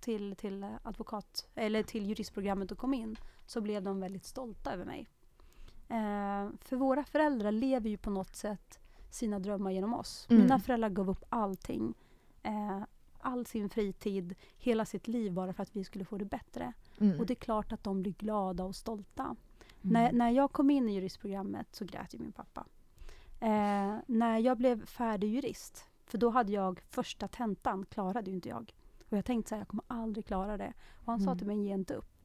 till, 0.00 0.36
till 0.36 0.66
advokat, 0.82 1.48
eller 1.54 1.82
till 1.82 2.06
juristprogrammet 2.06 2.72
och 2.72 2.78
kom 2.78 2.94
in, 2.94 3.16
så 3.46 3.60
blev 3.60 3.82
de 3.82 4.00
väldigt 4.00 4.24
stolta 4.24 4.72
över 4.72 4.84
mig. 4.84 5.08
Eh, 5.90 6.48
för 6.60 6.76
våra 6.76 7.04
föräldrar 7.04 7.52
lever 7.52 7.90
ju 7.90 7.96
på 7.96 8.10
något 8.10 8.36
sätt 8.36 8.78
sina 9.10 9.38
drömmar 9.38 9.70
genom 9.70 9.94
oss. 9.94 10.26
Mm. 10.30 10.42
Mina 10.42 10.58
föräldrar 10.58 10.88
gav 10.88 11.10
upp 11.10 11.24
allting. 11.28 11.94
Eh, 12.42 12.80
all 13.20 13.46
sin 13.46 13.68
fritid, 13.68 14.34
hela 14.58 14.84
sitt 14.84 15.08
liv 15.08 15.32
bara 15.32 15.52
för 15.52 15.62
att 15.62 15.76
vi 15.76 15.84
skulle 15.84 16.04
få 16.04 16.18
det 16.18 16.24
bättre. 16.24 16.72
Mm. 17.00 17.20
Och 17.20 17.26
det 17.26 17.32
är 17.32 17.36
klart 17.36 17.72
att 17.72 17.84
de 17.84 18.02
blir 18.02 18.12
glada 18.12 18.64
och 18.64 18.76
stolta. 18.76 19.22
Mm. 19.22 19.36
När, 19.80 20.12
när 20.12 20.30
jag 20.30 20.52
kom 20.52 20.70
in 20.70 20.88
i 20.88 20.94
juristprogrammet 20.94 21.66
så 21.74 21.84
grät 21.84 22.14
ju 22.14 22.18
min 22.18 22.32
pappa. 22.32 22.66
Eh, 23.40 23.96
när 24.06 24.38
jag 24.38 24.58
blev 24.58 24.86
färdig 24.86 25.34
jurist, 25.34 25.86
för 26.06 26.18
då 26.18 26.30
hade 26.30 26.52
jag 26.52 26.80
första 26.80 27.28
tentan, 27.28 27.86
klarade 27.86 28.30
ju 28.30 28.34
inte 28.36 28.48
jag. 28.48 28.74
Och 29.10 29.16
jag 29.16 29.24
tänkte 29.24 29.48
så 29.48 29.54
här, 29.54 29.60
jag 29.60 29.68
kommer 29.68 29.84
aldrig 29.86 30.26
klara 30.26 30.56
det. 30.56 30.72
Och 30.98 31.06
han 31.06 31.20
sa 31.20 31.30
Mm. 31.30 31.38
till 31.38 31.46
mig, 31.46 31.64
ge 31.64 31.74
inte 31.74 31.94
upp. 31.94 32.19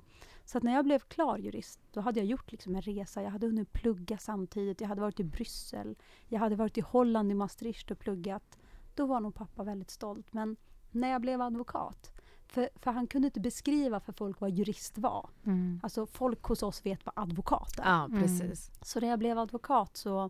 Så 0.46 0.58
att 0.58 0.64
när 0.64 0.74
jag 0.74 0.86
blev 0.86 1.00
klar 1.00 1.38
jurist, 1.38 1.80
då 1.92 2.02
hade 2.02 2.20
jag 2.20 2.28
gjort 2.28 2.52
liksom 2.52 2.76
en 2.76 2.82
resa. 2.82 3.22
Jag 3.24 3.30
hade 3.32 3.48
hunnit 3.48 3.74
plugga 3.74 4.18
samtidigt. 4.18 4.82
Jag 4.82 4.88
hade 4.88 5.02
varit 5.02 5.20
i 5.20 5.24
Bryssel. 5.24 5.96
Jag 6.28 6.40
hade 6.40 6.56
varit 6.56 6.78
i 6.78 6.82
Holland, 6.82 7.32
i 7.32 7.36
Maastricht 7.36 7.92
och 7.92 8.00
pluggat. 8.00 8.58
Då 8.96 9.06
var 9.06 9.20
nog 9.20 9.36
pappa 9.36 9.64
väldigt 9.64 9.90
stolt. 9.92 10.34
Men 10.34 10.56
när 10.92 11.08
jag 11.10 11.22
blev 11.22 11.42
advokat, 11.42 12.12
för, 12.48 12.70
för 12.76 12.92
han 12.92 13.08
kunde 13.08 13.26
inte 13.28 13.40
beskriva 13.40 14.00
för 14.00 14.14
folk 14.14 14.40
vad 14.40 14.52
jurist 14.52 14.98
var. 14.98 15.30
Mm. 15.46 15.80
Alltså 15.84 16.06
folk 16.06 16.44
hos 16.44 16.64
oss 16.64 16.86
vet 16.86 17.06
vad 17.06 17.14
advokat 17.18 17.80
är. 17.80 17.84
Ja, 17.84 18.06
Mm. 18.06 18.22
precis. 18.22 18.72
Så 18.82 19.00
när 19.00 19.08
jag 19.08 19.20
blev 19.20 19.40
advokat 19.40 19.98
så, 19.98 20.30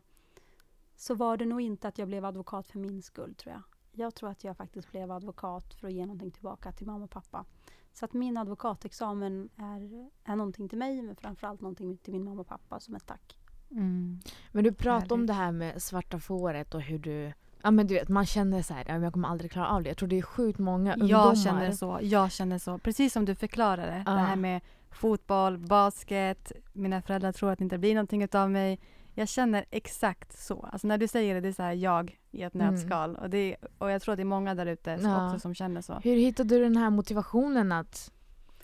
så 0.96 1.16
var 1.16 1.38
det 1.38 1.46
nog 1.46 1.62
inte 1.62 1.88
att 1.88 1.98
jag 1.98 2.08
blev 2.08 2.26
advokat 2.26 2.68
för 2.68 2.80
min 2.80 3.02
skull 3.02 3.36
tror 3.36 3.54
jag. 3.54 3.62
Jag 3.92 4.16
tror 4.16 4.30
att 4.30 4.44
jag 4.44 4.58
faktiskt 4.58 4.92
blev 4.92 5.12
advokat 5.12 5.74
för 5.74 5.88
att 5.88 5.94
ge 5.94 6.06
någonting 6.06 6.32
tillbaka 6.32 6.72
till 6.72 6.88
mamma 6.88 7.04
och 7.04 7.10
pappa. 7.12 7.46
Så 7.96 8.06
att 8.06 8.14
min 8.14 8.38
advokatexamen 8.38 9.50
är, 9.58 10.10
är 10.32 10.36
någonting 10.36 10.70
till 10.70 10.78
mig 10.78 11.02
men 11.02 11.16
framförallt 11.16 11.62
någonting 11.62 11.98
till 11.98 12.14
min 12.14 12.24
mamma 12.24 12.42
och 12.42 12.48
pappa 12.48 12.80
som 12.80 12.96
ett 12.96 13.06
tack. 13.06 13.38
Mm. 13.72 14.20
Men 14.52 14.64
du 14.64 14.74
pratade 14.74 15.14
om 15.14 15.26
det 15.26 15.34
här 15.34 15.52
med 15.52 15.84
svarta 15.84 16.20
fåret 16.20 16.76
och 16.76 16.82
hur 16.82 17.00
du 17.00 17.34
Ja 17.62 17.72
men 17.72 17.88
du 17.88 17.94
vet 17.94 18.10
man 18.10 18.26
känner 18.26 18.62
så 18.62 18.74
här, 18.74 18.86
"Ja, 18.88 18.94
men 18.94 19.04
jag 19.04 19.14
kommer 19.14 19.28
aldrig 19.28 19.52
klara 19.52 19.68
av 19.68 19.84
det. 19.84 19.90
Jag 19.90 19.98
tror 19.98 20.10
det 20.10 20.18
är 20.18 20.22
sjukt 20.22 20.60
många 20.60 20.94
ungdomar. 20.94 21.26
Jag 21.26 21.38
känner 21.38 21.72
så, 21.72 22.00
jag 22.02 22.32
känner 22.32 22.58
så. 22.58 22.78
Precis 22.78 23.14
som 23.14 23.26
du 23.26 23.36
förklarade. 23.36 24.04
Ja. 24.06 24.12
Det 24.12 24.20
här 24.20 24.36
med 24.36 24.62
fotboll, 24.92 25.58
basket, 25.58 26.52
mina 26.74 27.02
föräldrar 27.02 27.32
tror 27.32 27.52
att 27.52 27.58
det 27.58 27.64
inte 27.64 27.78
blir 27.78 27.94
någonting 27.94 28.24
utav 28.24 28.52
mig. 28.52 28.80
Jag 29.18 29.30
känner 29.30 29.66
exakt 29.72 30.38
så. 30.40 30.70
Alltså 30.72 30.88
när 30.88 30.98
du 30.98 31.08
säger 31.08 31.36
det, 31.36 31.42
det 31.42 31.48
är 31.48 31.52
så 31.54 31.64
här 31.64 31.74
jag 31.74 32.20
i 32.32 32.42
ett 32.44 32.56
Mm. 32.56 32.74
nötskal. 32.74 33.16
Och, 33.16 33.30
det, 33.30 33.56
och 33.78 33.92
jag 33.92 34.02
tror 34.02 34.14
att 34.14 34.18
det 34.18 34.24
är 34.24 34.26
många 34.26 34.56
där 34.56 34.66
ute 34.66 35.00
Ja. 35.04 35.26
också 35.28 35.40
som 35.40 35.54
känner 35.56 35.82
så. 35.82 35.94
Hur 36.04 36.16
hittade 36.16 36.56
du 36.56 36.64
den 36.64 36.78
här 36.78 36.90
motivationen 36.90 37.72
att 37.72 38.12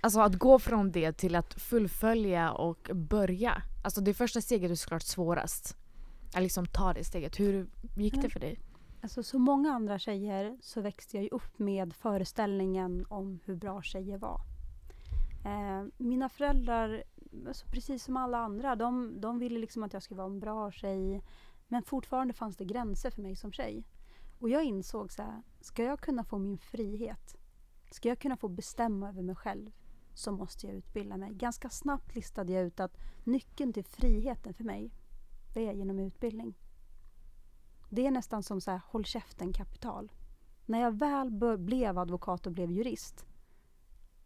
Alltså 0.04 0.20
att 0.20 0.36
gå 0.36 0.60
från 0.60 0.92
det 0.92 1.14
till 1.14 1.36
att 1.36 1.54
fullfölja 1.54 2.52
och 2.52 2.90
börja. 2.94 3.62
Alltså 3.84 4.02
det 4.02 4.14
första 4.14 4.42
steget 4.42 4.72
är 4.72 4.76
såklart 4.76 5.02
svårast. 5.02 5.78
Att 6.36 6.42
liksom 6.44 6.66
ta 6.66 6.94
det 6.94 7.04
steget. 7.04 7.40
Hur 7.40 7.68
gick 7.96 8.14
det 8.14 8.20
Mm. 8.20 8.30
för 8.32 8.40
dig? 8.40 8.60
Alltså 9.02 9.24
som 9.24 9.42
många 9.42 9.72
andra 9.74 10.00
tjejer 10.00 10.58
så 10.62 10.82
växte 10.82 11.18
jag 11.18 11.24
ju 11.24 11.30
upp 11.30 11.60
med 11.60 11.94
föreställningen 11.94 13.06
om 13.10 13.40
hur 13.46 13.56
bra 13.56 13.82
tjejer 13.82 14.18
var. 14.18 14.42
Eh, 15.46 15.86
mina 15.98 16.30
föräldrar, 16.30 17.04
alltså 17.48 17.66
precis 17.68 18.04
som 18.04 18.18
alla 18.18 18.38
andra, 18.38 18.76
de, 18.76 19.22
de 19.22 19.40
ville 19.40 19.60
liksom 19.60 19.84
att 19.84 19.94
jag 19.94 20.04
skulle 20.04 20.18
vara 20.18 20.32
en 20.32 20.40
bra 20.40 20.72
tjej. 20.72 21.24
Men 21.68 21.84
fortfarande 21.84 22.34
fanns 22.34 22.58
det 22.58 22.66
gränser 22.66 23.12
för 23.12 23.22
mig 23.22 23.36
som 23.36 23.52
tjej. 23.52 23.84
Och 24.40 24.50
jag 24.50 24.64
insåg 24.64 25.12
så 25.12 25.22
här, 25.22 25.42
ska 25.62 25.84
jag 25.84 26.00
kunna 26.00 26.24
få 26.24 26.38
min 26.38 26.58
frihet, 26.58 27.36
ska 27.92 28.10
jag 28.10 28.20
kunna 28.20 28.38
få 28.38 28.48
bestämma 28.48 29.10
över 29.10 29.22
mig 29.22 29.36
själv, 29.36 29.72
så 30.14 30.32
måste 30.32 30.68
jag 30.68 30.76
utbilda 30.76 31.18
mig. 31.18 31.34
Ganska 31.34 31.70
snabbt 31.70 32.16
listade 32.16 32.54
jag 32.54 32.64
ut 32.64 32.80
att 32.80 32.98
nyckeln 33.24 33.74
till 33.74 33.86
friheten 33.86 34.54
för 34.54 34.64
mig, 34.64 34.92
det 35.54 35.68
är 35.68 35.74
genom 35.74 36.00
utbildning. 36.00 36.58
Det 37.90 38.08
är 38.08 38.12
nästan 38.12 38.44
som 38.44 38.62
så 38.62 38.72
här, 38.72 38.82
håll 38.88 39.06
käften 39.06 39.54
kapital. 39.54 40.12
När 40.66 40.82
jag 40.82 40.92
väl 40.92 41.58
blev 41.58 41.98
advokat 41.98 42.48
och 42.48 42.54
blev 42.54 42.72
jurist, 42.72 43.26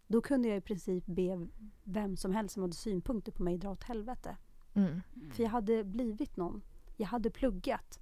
då 0.08 0.22
kunde 0.22 0.48
jag 0.48 0.58
i 0.58 0.62
princip 0.62 1.06
be 1.06 1.48
vem 1.84 2.18
som 2.18 2.32
helst 2.32 2.54
som 2.54 2.62
hade 2.62 2.76
synpunkter 2.76 3.32
på 3.32 3.44
mig 3.44 3.58
dra 3.58 3.72
åt 3.72 3.84
helvete. 3.84 4.38
Mm. 4.74 5.02
För 5.32 5.44
jag 5.44 5.50
hade 5.50 5.84
blivit 5.84 6.38
någon. 6.38 6.62
Jag 6.98 7.08
hade 7.08 7.30
pluggat. 7.30 8.00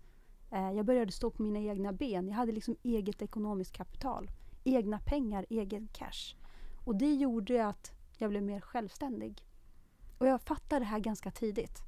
Eh, 0.52 0.72
jag 0.72 0.86
började 0.86 1.12
stå 1.12 1.30
på 1.30 1.44
mina 1.44 1.60
egna 1.60 1.94
ben. 1.94 2.28
Jag 2.28 2.36
hade 2.36 2.52
liksom 2.52 2.76
eget 2.84 3.22
ekonomiskt 3.22 3.72
kapital. 3.72 4.32
Egna 4.64 5.00
pengar, 5.00 5.46
egen 5.50 5.88
cash. 5.88 6.36
Och 6.86 6.96
det 6.96 7.14
gjorde 7.14 7.68
att 7.68 7.92
jag 8.18 8.30
blev 8.30 8.44
mer 8.44 8.62
självständig. 8.62 9.44
Och 10.18 10.28
jag 10.28 10.42
fattade 10.42 10.80
det 10.80 10.86
här 10.86 11.00
ganska 11.00 11.32
tidigt. 11.32 11.80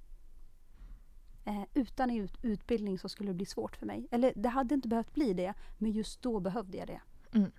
Eh, 1.45 1.63
utan 1.73 2.11
ut, 2.11 2.37
utbildning 2.41 2.99
så 2.99 3.09
skulle 3.09 3.29
det 3.29 3.33
bli 3.33 3.45
svårt 3.45 3.75
för 3.75 3.85
mig. 3.85 4.07
Eller 4.11 4.33
det 4.35 4.49
hade 4.49 4.75
inte 4.75 4.87
behövt 4.87 5.13
bli 5.13 5.33
det, 5.33 5.53
men 5.77 5.91
just 5.91 6.21
då 6.21 6.39
behövde 6.39 6.77
jag 6.77 6.87
det. 6.87 7.01
Mm. 7.33 7.51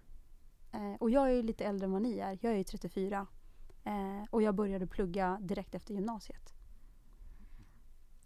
Eh, 0.77 0.95
och 1.01 1.11
jag 1.11 1.31
är 1.31 1.35
ju 1.35 1.43
lite 1.43 1.65
äldre 1.65 1.85
än 1.85 1.93
vad 1.93 2.03
ni 2.03 2.19
är. 2.19 2.39
Jag 2.41 2.53
är 2.53 2.57
ju 2.57 2.65
34. 2.65 3.27
Eh, 3.85 3.93
och 4.31 4.43
jag 4.43 4.55
började 4.55 4.87
plugga 4.87 5.39
direkt 5.41 5.75
efter 5.75 5.95
gymnasiet. 5.95 6.53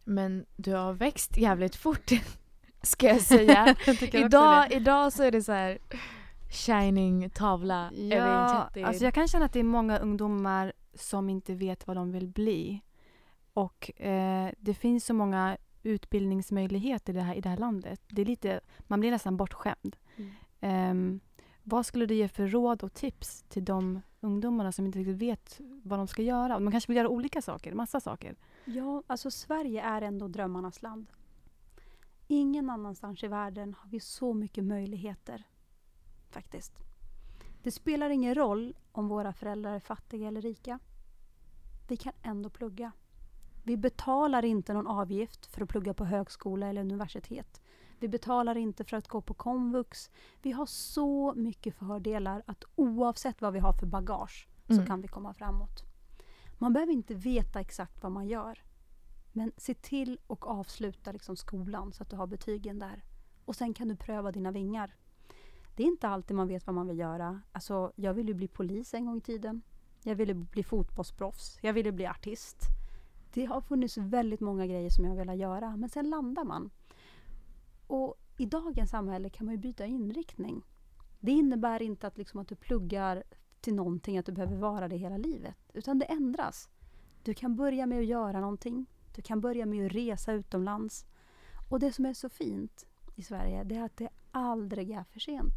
Men 0.05 0.47
du 0.57 0.75
har 0.75 0.93
växt 0.93 1.37
jävligt 1.37 1.77
fort 1.77 2.11
ska 2.83 3.07
jag 3.07 3.21
säga. 3.21 3.77
Jag 3.87 4.15
idag, 4.15 4.73
idag 4.73 5.13
så 5.13 5.23
är 5.23 5.31
det 5.31 5.43
så 5.43 5.53
här. 5.53 5.79
shining 6.51 7.31
tavla 7.31 7.91
Ja, 7.93 8.71
alltså 8.85 9.05
jag 9.05 9.15
kan 9.15 9.29
känna 9.29 9.45
att 9.45 9.53
det 9.53 9.61
är 9.61 9.65
många 9.65 9.99
ungdomar 9.99 10.73
som 10.95 11.29
inte 11.29 11.55
vet 11.55 11.87
vad 11.87 11.97
de 11.97 12.13
vill 12.13 12.29
bli. 12.29 12.81
Och 13.53 14.01
eh, 14.01 14.53
det 14.59 14.75
finns 14.75 15.07
så 15.07 15.15
många 15.15 15.57
utbildningsmöjligheter 15.83 17.13
i 17.13 17.17
det 17.17 17.23
här, 17.23 17.35
i 17.35 17.41
det 17.41 17.49
här 17.49 17.57
landet. 17.57 18.01
Det 18.09 18.23
är 18.23 18.27
lite, 18.27 18.61
man 18.79 19.01
blir 19.01 19.11
nästan 19.11 19.37
bortskämd. 19.37 19.97
Mm. 20.17 20.31
Ehm, 20.61 21.21
vad 21.63 21.87
skulle 21.87 22.07
du 22.07 22.15
ge 22.15 22.29
för 22.29 22.47
råd 22.47 22.83
och 22.83 22.95
tips 22.95 23.43
till 23.43 23.65
de 23.65 24.01
ungdomarna 24.21 24.73
som 24.73 24.87
inte 24.87 24.99
riktigt 24.99 25.17
vet 25.17 25.61
vad 25.83 25.99
de 25.99 26.07
ska 26.07 26.23
göra? 26.23 26.59
De 26.59 26.71
kanske 26.71 26.89
vill 26.89 26.97
göra 26.97 27.09
olika 27.09 27.43
saker, 27.43 27.75
massa 27.75 28.01
saker. 28.01 28.37
Ja, 28.65 29.03
alltså 29.07 29.31
Sverige 29.31 29.83
är 29.83 30.03
ändå 30.03 30.29
drömmarnas 30.29 30.83
land. 30.83 31.07
Ingen 32.27 32.71
annanstans 32.71 33.23
i 33.25 33.29
världen 33.29 33.75
har 33.79 33.91
vi 33.91 34.01
så 34.01 34.35
mycket 34.35 34.65
möjligheter. 34.65 35.45
Faktiskt. 36.31 36.73
Det 37.63 37.71
spelar 37.71 38.11
ingen 38.11 38.35
roll 38.35 38.77
om 38.93 39.09
våra 39.09 39.33
föräldrar 39.33 39.75
är 39.75 39.81
fattiga 39.81 40.29
eller 40.29 40.43
rika. 40.43 40.79
Vi 41.89 41.97
kan 41.97 42.13
ändå 42.23 42.51
plugga. 42.51 42.93
Vi 43.65 43.77
betalar 43.77 44.45
inte 44.45 44.75
någon 44.75 44.87
avgift 44.87 45.47
för 45.47 45.63
att 45.63 45.69
plugga 45.69 45.95
på 45.95 46.05
högskola 46.05 46.67
eller 46.67 46.81
universitet. 46.81 47.61
Vi 48.01 48.09
betalar 48.09 48.57
inte 48.57 48.85
för 48.85 48.97
att 48.97 49.09
gå 49.09 49.21
på 49.21 49.35
komvux. 49.35 50.11
Vi 50.43 50.51
har 50.53 50.67
så 50.67 51.35
mycket 51.35 51.75
fördelar 51.75 52.43
att 52.47 52.65
oavsett 52.77 53.41
vad 53.41 53.53
vi 53.53 53.59
har 53.59 53.73
för 53.73 53.87
bagage 53.87 54.49
så 54.67 54.73
Mm. 54.73 54.87
kan 54.87 55.01
vi 55.01 55.09
komma 55.09 55.35
framåt. 55.35 55.83
Man 56.59 56.73
behöver 56.73 56.93
inte 56.93 57.15
veta 57.15 57.61
exakt 57.61 58.03
vad 58.03 58.13
man 58.13 58.29
gör. 58.29 58.63
Men 59.33 59.53
se 59.57 59.75
till 59.75 60.19
och 60.27 60.47
avsluta 60.47 61.13
liksom 61.13 61.37
skolan 61.37 61.93
så 61.93 62.03
att 62.03 62.11
du 62.11 62.17
har 62.17 62.27
betygen 62.27 62.79
där. 62.79 63.05
Och 63.45 63.57
sen 63.57 63.75
kan 63.75 63.89
du 63.89 63.97
pröva 63.97 64.33
dina 64.33 64.51
vingar. 64.51 64.95
Det 65.77 65.83
är 65.83 65.87
inte 65.87 66.09
alltid 66.09 66.37
man 66.37 66.49
vet 66.49 66.67
vad 66.67 66.75
man 66.75 66.87
vill 66.89 66.99
göra. 66.99 67.41
Alltså, 67.53 67.93
jag 67.97 68.15
ville 68.15 68.35
bli 68.35 68.49
polis 68.49 68.95
en 68.95 69.07
gång 69.07 69.17
i 69.17 69.21
tiden. 69.21 69.63
Jag 70.03 70.15
ville 70.15 70.35
bli 70.35 70.63
fotbollsproffs. 70.65 71.59
Jag 71.63 71.73
ville 71.73 71.93
bli 71.93 72.07
artist. 72.07 72.57
Det 73.35 73.45
har 73.45 73.61
funnits 73.61 73.97
väldigt 73.97 74.41
många 74.41 74.67
grejer 74.67 74.91
som 74.91 75.05
jag 75.05 75.15
vill 75.17 75.41
göra. 75.41 75.77
Men 75.77 75.89
sen 75.89 76.11
landar 76.11 76.45
man. 76.45 76.71
Och 77.91 78.15
i 78.39 78.47
dagens 78.47 78.91
samhälle 78.91 79.31
kan 79.31 79.47
man 79.47 79.55
ju 79.55 79.61
byta 79.61 79.87
inriktning. 79.87 80.63
Det 81.21 81.33
innebär 81.33 81.83
inte 81.83 82.07
att, 82.07 82.19
liksom 82.19 82.41
att 82.41 82.49
du 82.49 82.55
pluggar 82.55 83.23
till 83.61 83.75
någonting, 83.75 84.19
att 84.19 84.27
du 84.27 84.33
behöver 84.33 84.57
vara 84.57 84.89
det 84.89 84.97
hela 84.97 85.17
livet. 85.17 85.57
Utan 85.73 85.99
det 85.99 86.05
ändras. 86.05 86.69
Du 87.23 87.35
kan 87.35 87.57
börja 87.57 87.87
med 87.87 87.99
att 87.99 88.07
göra 88.07 88.41
någonting. 88.41 88.87
Du 89.15 89.23
kan 89.23 89.41
börja 89.41 89.67
med 89.67 89.87
att 89.87 89.93
resa 89.93 90.33
utomlands. 90.33 91.07
Och 91.69 91.81
det 91.81 91.93
som 91.93 92.07
är 92.07 92.15
så 92.15 92.29
fint 92.29 92.87
i 93.17 93.23
Sverige, 93.23 93.65
det 93.65 93.77
är 93.77 93.85
att 93.85 93.97
det 93.97 94.09
aldrig 94.31 94.91
är 94.91 95.05
för 95.05 95.21
sent. 95.21 95.55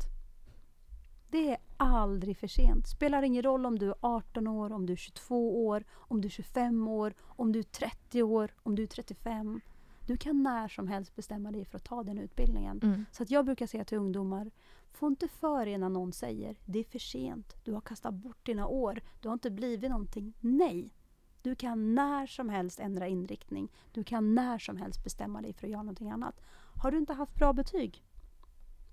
Det 1.30 1.52
är 1.52 1.58
aldrig 1.78 2.38
för 2.38 2.48
sent. 2.48 2.88
Spelar 2.88 3.24
ingen 3.24 3.44
roll 3.44 3.66
om 3.66 3.80
du 3.80 3.90
är 3.90 3.96
18 4.02 4.48
år, 4.48 4.72
om 4.72 4.86
du 4.86 4.94
är 4.94 4.98
22 4.98 5.68
år, 5.68 5.84
om 5.92 6.22
du 6.22 6.28
är 6.28 6.30
25 6.30 6.88
år, 6.88 7.14
om 7.22 7.52
du 7.52 7.60
är 7.60 7.64
30 7.64 8.24
år, 8.24 8.52
om 8.64 8.76
du 8.76 8.84
är 8.84 8.88
35. 8.88 9.62
Du 10.06 10.18
kan 10.18 10.44
när 10.44 10.68
som 10.68 10.88
helst 10.88 11.16
bestämma 11.16 11.52
dig 11.52 11.66
för 11.66 11.78
att 11.78 11.84
ta 11.84 12.04
den 12.04 12.18
utbildningen. 12.18 12.80
Mm. 12.84 13.06
Så 13.12 13.24
att 13.24 13.32
jag 13.32 13.46
brukar 13.46 13.68
säga 13.68 13.86
till 13.86 13.98
ungdomar, 13.98 14.52
få 14.92 15.08
inte 15.08 15.28
för 15.28 15.68
er 15.68 15.78
när 15.78 15.90
någon 15.90 16.14
säger 16.14 16.56
det 16.66 16.80
är 16.80 16.84
för 16.84 17.00
sent, 17.00 17.56
du 17.64 17.74
har 17.74 17.82
kastat 17.82 18.14
bort 18.14 18.46
dina 18.46 18.68
år, 18.68 19.02
du 19.22 19.28
har 19.28 19.34
inte 19.34 19.52
blivit 19.52 19.90
någonting. 19.90 20.34
Nej! 20.40 20.94
Du 21.42 21.56
kan 21.56 21.96
när 21.96 22.28
som 22.28 22.50
helst 22.50 22.80
ändra 22.80 23.08
inriktning. 23.08 23.72
Du 23.92 24.04
kan 24.04 24.36
när 24.36 24.60
som 24.60 24.78
helst 24.78 25.04
bestämma 25.04 25.42
dig 25.42 25.54
för 25.54 25.68
att 25.68 25.72
göra 25.72 25.84
någonting 25.84 26.12
annat. 26.12 26.42
Har 26.82 26.92
du 26.92 26.98
inte 26.98 27.14
haft 27.14 27.36
bra 27.36 27.54
betyg? 27.54 28.04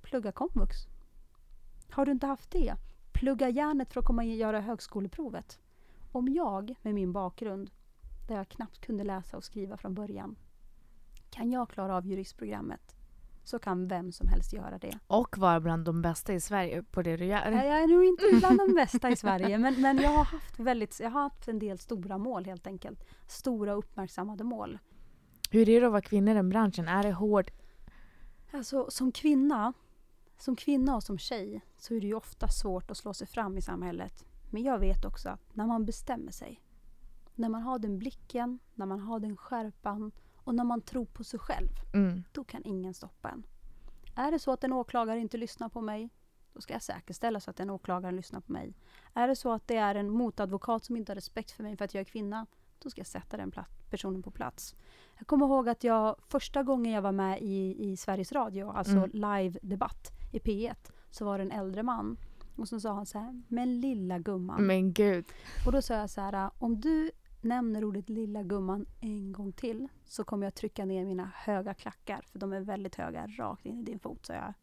Plugga 0.03 0.33
komvux. 0.33 0.77
Har 1.91 2.07
du 2.07 2.13
inte 2.13 2.27
haft 2.27 2.51
det? 2.51 2.75
Plugga 3.13 3.49
järnet 3.49 3.93
för 3.93 4.01
att 4.01 4.07
komma 4.07 4.25
in 4.25 4.31
och 4.31 4.37
göra 4.37 4.61
högskoleprovet. 4.61 5.61
Om 6.13 6.29
jag, 6.29 6.75
med 6.83 6.95
min 6.95 7.13
bakgrund, 7.13 7.71
där 8.29 8.37
jag 8.37 8.49
knappt 8.49 8.81
kunde 8.81 9.05
läsa 9.05 9.37
och 9.37 9.45
skriva 9.45 9.77
från 9.77 9.95
början, 9.95 10.37
kan 11.31 11.53
jag 11.53 11.71
klara 11.71 11.97
av 11.97 12.07
juristprogrammet 12.07 12.97
så 13.45 13.59
kan 13.59 13.89
vem 13.89 14.13
som 14.13 14.29
helst 14.29 14.53
göra 14.53 14.79
det. 14.79 14.99
Och 15.07 15.39
vara 15.39 15.61
bland 15.61 15.85
de 15.85 16.03
bästa 16.03 16.35
i 16.35 16.41
Sverige 16.41 16.83
på 16.83 17.03
det 17.03 17.17
du 17.17 17.25
gör. 17.25 17.51
Jag 17.51 17.83
är 17.83 17.87
nog 17.87 18.05
inte 18.05 18.25
bland 18.39 18.59
de 18.59 18.75
bästa 18.75 19.11
i 19.11 19.17
Sverige 19.17 19.59
men, 19.59 19.81
men 19.81 19.99
jag, 19.99 20.11
har 20.11 20.25
haft 20.25 20.59
väldigt, 20.59 21.01
jag 21.01 21.11
har 21.11 21.23
haft 21.23 21.49
en 21.49 21.59
del 21.59 21.79
stora 21.79 22.19
mål 22.19 22.45
helt 22.45 22.67
enkelt. 22.67 23.05
Stora 23.27 23.73
uppmärksammade 23.73 24.45
mål. 24.45 24.79
Hur 25.51 25.69
är 25.69 25.81
det 25.81 25.87
att 25.87 25.93
vara 25.93 26.03
kvinna 26.03 26.31
i 26.31 26.35
den 26.35 26.49
branschen? 26.49 26.89
Är 26.89 27.03
det 27.03 27.13
hårt? 27.13 27.51
Alltså 28.53 28.91
som 28.91 29.13
kvinna, 29.13 29.73
som 30.39 30.57
kvinna 30.57 30.97
och 30.97 31.03
som 31.03 31.19
tjej 31.19 31.61
så 31.77 31.95
är 31.95 32.01
det 32.01 32.07
ju 32.07 32.15
ofta 32.15 32.49
svårt 32.49 32.91
att 32.91 32.97
slå 32.97 33.15
sig 33.15 33.27
fram 33.27 33.59
i 33.59 33.63
samhället. 33.63 34.25
Men 34.51 34.63
jag 34.63 34.79
vet 34.79 35.05
också 35.05 35.29
att 35.29 35.57
när 35.57 35.67
man 35.67 35.85
bestämmer 35.85 36.33
sig, 36.33 36.61
när 37.35 37.49
man 37.49 37.63
har 37.63 37.79
den 37.79 37.99
blicken, 37.99 38.59
när 38.75 38.87
man 38.87 39.01
har 39.01 39.21
den 39.21 39.37
skärpan 39.37 40.13
och 40.51 40.57
när 40.57 40.65
man 40.65 40.81
tror 40.81 41.05
på 41.05 41.25
sig 41.25 41.39
själv, 41.41 41.69
Mm. 41.95 42.23
då 42.33 42.45
kan 42.45 42.63
ingen 42.65 42.95
stoppa 42.95 43.29
en. 43.29 43.43
Är 44.15 44.31
det 44.33 44.39
så 44.39 44.53
att 44.53 44.65
en 44.65 44.73
åklagare 44.73 45.21
inte 45.21 45.37
lyssnar 45.37 45.69
på 45.69 45.81
mig, 45.81 46.11
då 46.53 46.61
ska 46.61 46.73
jag 46.73 46.83
säkerställa 46.83 47.41
så 47.41 47.51
att 47.51 47.57
den 47.57 47.71
åklagaren 47.71 48.17
lyssnar 48.17 48.41
på 48.41 48.53
mig. 48.53 48.75
Är 49.15 49.29
det 49.29 49.37
så 49.37 49.53
att 49.53 49.67
det 49.69 49.77
är 49.77 49.95
en 49.95 50.11
motadvokat 50.11 50.85
som 50.85 50.97
inte 50.97 51.13
har 51.13 51.15
respekt 51.15 51.51
för 51.51 51.63
mig 51.63 51.77
för 51.77 51.85
att 51.85 51.95
jag 51.95 52.01
är 52.01 52.05
kvinna, 52.05 52.47
då 52.83 52.91
ska 52.91 53.01
jag 53.01 53.07
sätta 53.07 53.37
den 53.37 53.53
personen 53.91 54.23
på 54.23 54.31
plats. 54.31 54.75
Jag 55.19 55.27
kommer 55.27 55.47
ihåg 55.47 55.69
att 55.69 55.85
jag 55.85 56.17
första 56.29 56.63
gången 56.63 56.93
jag 56.93 57.03
var 57.03 57.13
med 57.13 57.39
i, 57.43 57.91
i 57.91 57.97
Sveriges 57.97 58.33
Radio, 58.33 58.71
alltså 58.71 58.97
Mm. 58.97 59.11
live-debatt 59.13 60.11
i 60.33 60.39
P1, 60.39 60.93
så 61.11 61.25
var 61.25 61.39
det 61.39 61.45
en 61.45 61.53
äldre 61.53 61.83
man. 61.83 62.17
Och 62.57 62.69
så 62.69 62.81
sa 62.81 62.93
han 62.93 63.07
så 63.07 63.19
här, 63.19 63.43
men 63.49 63.81
lilla 63.81 64.19
gumman. 64.19 64.63
Men 64.67 64.93
gud. 64.93 65.25
Och 65.67 65.73
då 65.73 65.83
sa 65.83 65.95
jag 65.95 66.11
så 66.11 66.21
här, 66.21 66.51
om 66.59 66.81
du 66.81 67.11
nämner 67.41 67.85
ordet 67.85 68.09
lilla 68.09 68.43
gumman 68.43 68.87
en 69.01 69.33
gång 69.33 69.53
till 69.53 69.89
så 70.05 70.25
kommer 70.25 70.47
jag 70.47 70.55
trycka 70.55 70.85
ner 70.85 71.05
mina 71.05 71.31
höga 71.35 71.75
klackar, 71.75 72.25
för 72.33 72.39
de 72.39 72.53
är 72.53 72.61
väldigt 72.61 72.95
höga, 72.95 73.27
rakt 73.27 73.67
in 73.67 73.81
i 73.81 73.83
din 73.83 73.99
fot, 73.99 74.27
sa 74.27 74.33
jag 74.33 74.55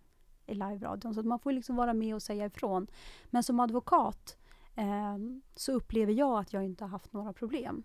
i 0.45 0.53
live-radion. 0.53 1.13
Så 1.13 1.23
man 1.23 1.39
får 1.39 1.51
liksom 1.51 1.75
vara 1.75 1.93
med 1.93 2.15
och 2.15 2.21
säga 2.21 2.45
ifrån. 2.45 2.87
Men 3.25 3.43
som 3.43 3.59
advokat 3.59 4.37
eh, 4.75 5.17
så 5.55 5.71
upplever 5.71 6.13
jag 6.13 6.39
att 6.39 6.53
jag 6.53 6.65
inte 6.65 6.83
har 6.83 6.89
haft 6.89 7.13
några 7.13 7.33
problem. 7.33 7.83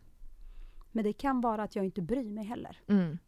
Men 0.93 1.05
det 1.05 1.13
kan 1.13 1.41
vara 1.41 1.63
att 1.63 1.77
jag 1.77 1.85
inte 1.85 2.03
bryr 2.03 2.31
mig 2.31 2.45
heller. 2.45 2.83
Mm. 2.87 3.19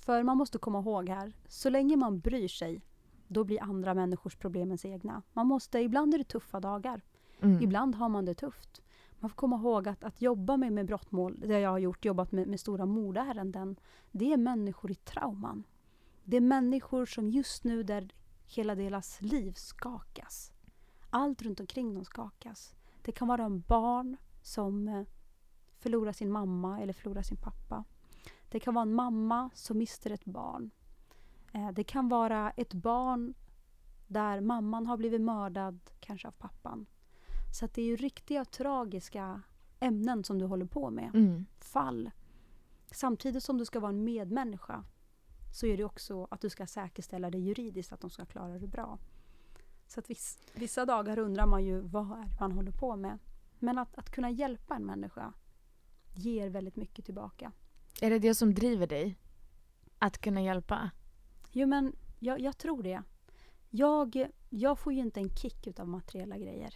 För 0.00 0.22
man 0.22 0.36
måste 0.36 0.58
komma 0.58 0.78
ihåg 0.78 1.08
här, 1.08 1.32
så 1.48 1.70
länge 1.70 1.96
man 1.96 2.20
bryr 2.20 2.48
sig, 2.48 2.82
då 3.28 3.44
blir 3.44 3.62
andra 3.62 3.94
människors 3.94 4.36
problem 4.36 4.68
ens 4.68 4.84
egna. 4.84 5.22
Man 5.32 5.46
måste, 5.46 5.78
ibland 5.78 6.14
är 6.14 6.18
det 6.18 6.24
tuffa 6.24 6.60
dagar. 6.60 7.00
Mm. 7.40 7.62
Ibland 7.62 7.94
har 7.94 8.08
man 8.08 8.24
det 8.24 8.34
tufft. 8.34 8.82
Man 9.18 9.30
får 9.30 9.36
komma 9.36 9.56
ihåg 9.56 9.88
att, 9.88 10.04
att 10.04 10.22
jobba 10.22 10.56
med, 10.56 10.72
med 10.72 10.86
brottmål, 10.86 11.40
det 11.40 11.60
jag 11.60 11.70
har 11.70 11.78
gjort, 11.78 12.04
jobbat 12.04 12.32
med, 12.32 12.48
med 12.48 12.60
stora 12.60 12.86
mordärenden, 12.86 13.76
det 14.10 14.32
är 14.32 14.36
människor 14.36 14.90
i 14.90 14.94
trauman. 14.94 15.66
Det 16.24 16.36
är 16.36 16.40
människor 16.40 17.06
som 17.06 17.30
just 17.30 17.64
nu 17.64 17.82
där 17.82 18.08
hela 18.46 18.74
deras 18.74 19.20
liv 19.20 19.52
skakas. 19.52 20.52
Allt 21.10 21.42
runt 21.42 21.60
omkring 21.60 21.94
dem 21.94 22.04
skakas. 22.04 22.74
Det 23.02 23.12
kan 23.12 23.28
vara 23.28 23.44
en 23.44 23.60
barn 23.60 24.16
som 24.42 24.88
eh, 24.88 25.02
förlorar 25.78 26.12
sin 26.12 26.32
mamma 26.32 26.80
eller 26.80 26.92
förlorar 26.92 27.22
sin 27.22 27.36
pappa. 27.36 27.84
Det 28.50 28.60
kan 28.60 28.74
vara 28.74 28.82
en 28.82 28.94
mamma 28.94 29.50
som 29.54 29.78
mister 29.78 30.10
ett 30.10 30.24
barn. 30.24 30.70
Eh, 31.52 31.70
det 31.70 31.84
kan 31.84 32.08
vara 32.08 32.50
ett 32.50 32.74
barn 32.74 33.34
där 34.06 34.40
mamman 34.40 34.86
har 34.86 34.96
blivit 34.96 35.20
mördad, 35.20 35.80
kanske 36.00 36.28
av 36.28 36.32
pappan. 36.32 36.86
Så 37.52 37.64
att 37.64 37.74
det 37.74 37.82
är 37.82 37.86
ju 37.86 37.96
riktiga 37.96 38.44
tragiska 38.44 39.42
ämnen 39.80 40.24
som 40.24 40.38
du 40.38 40.44
håller 40.44 40.66
på 40.66 40.90
med. 40.90 41.14
Mm. 41.14 41.46
Fall. 41.58 42.10
Samtidigt 42.90 43.42
som 43.42 43.58
du 43.58 43.64
ska 43.64 43.80
vara 43.80 43.88
en 43.88 44.04
medmänniska 44.04 44.84
så 45.52 45.66
är 45.66 45.76
det 45.76 45.84
också 45.84 46.26
att 46.30 46.40
du 46.40 46.50
ska 46.50 46.66
säkerställa 46.66 47.30
det 47.30 47.38
juridiskt, 47.38 47.92
att 47.92 48.00
de 48.00 48.10
ska 48.10 48.26
klara 48.26 48.58
det 48.58 48.66
bra. 48.66 48.98
Så 49.86 50.00
att 50.00 50.10
viss, 50.10 50.38
vissa 50.54 50.84
dagar 50.84 51.18
undrar 51.18 51.46
man 51.46 51.64
ju 51.64 51.80
vad 51.80 52.10
är 52.10 52.24
det 52.24 52.40
man 52.40 52.52
håller 52.52 52.72
på 52.72 52.96
med. 52.96 53.18
Men 53.58 53.78
att, 53.78 53.98
att 53.98 54.10
kunna 54.10 54.30
hjälpa 54.30 54.74
en 54.74 54.86
människa 54.86 55.32
ger 56.14 56.48
väldigt 56.48 56.76
mycket 56.76 57.04
tillbaka. 57.04 57.52
Är 58.00 58.10
det 58.10 58.18
det 58.18 58.34
som 58.34 58.54
driver 58.54 58.86
dig? 58.86 59.18
Att 59.98 60.18
kunna 60.18 60.42
hjälpa? 60.42 60.90
Jo 61.52 61.66
men 61.66 61.96
jag, 62.18 62.40
jag 62.40 62.58
tror 62.58 62.82
det. 62.82 63.02
Jag, 63.70 64.28
jag 64.50 64.78
får 64.78 64.92
ju 64.92 65.00
inte 65.00 65.20
en 65.20 65.30
kick 65.30 65.66
utav 65.66 65.88
materiella 65.88 66.38
grejer. 66.38 66.74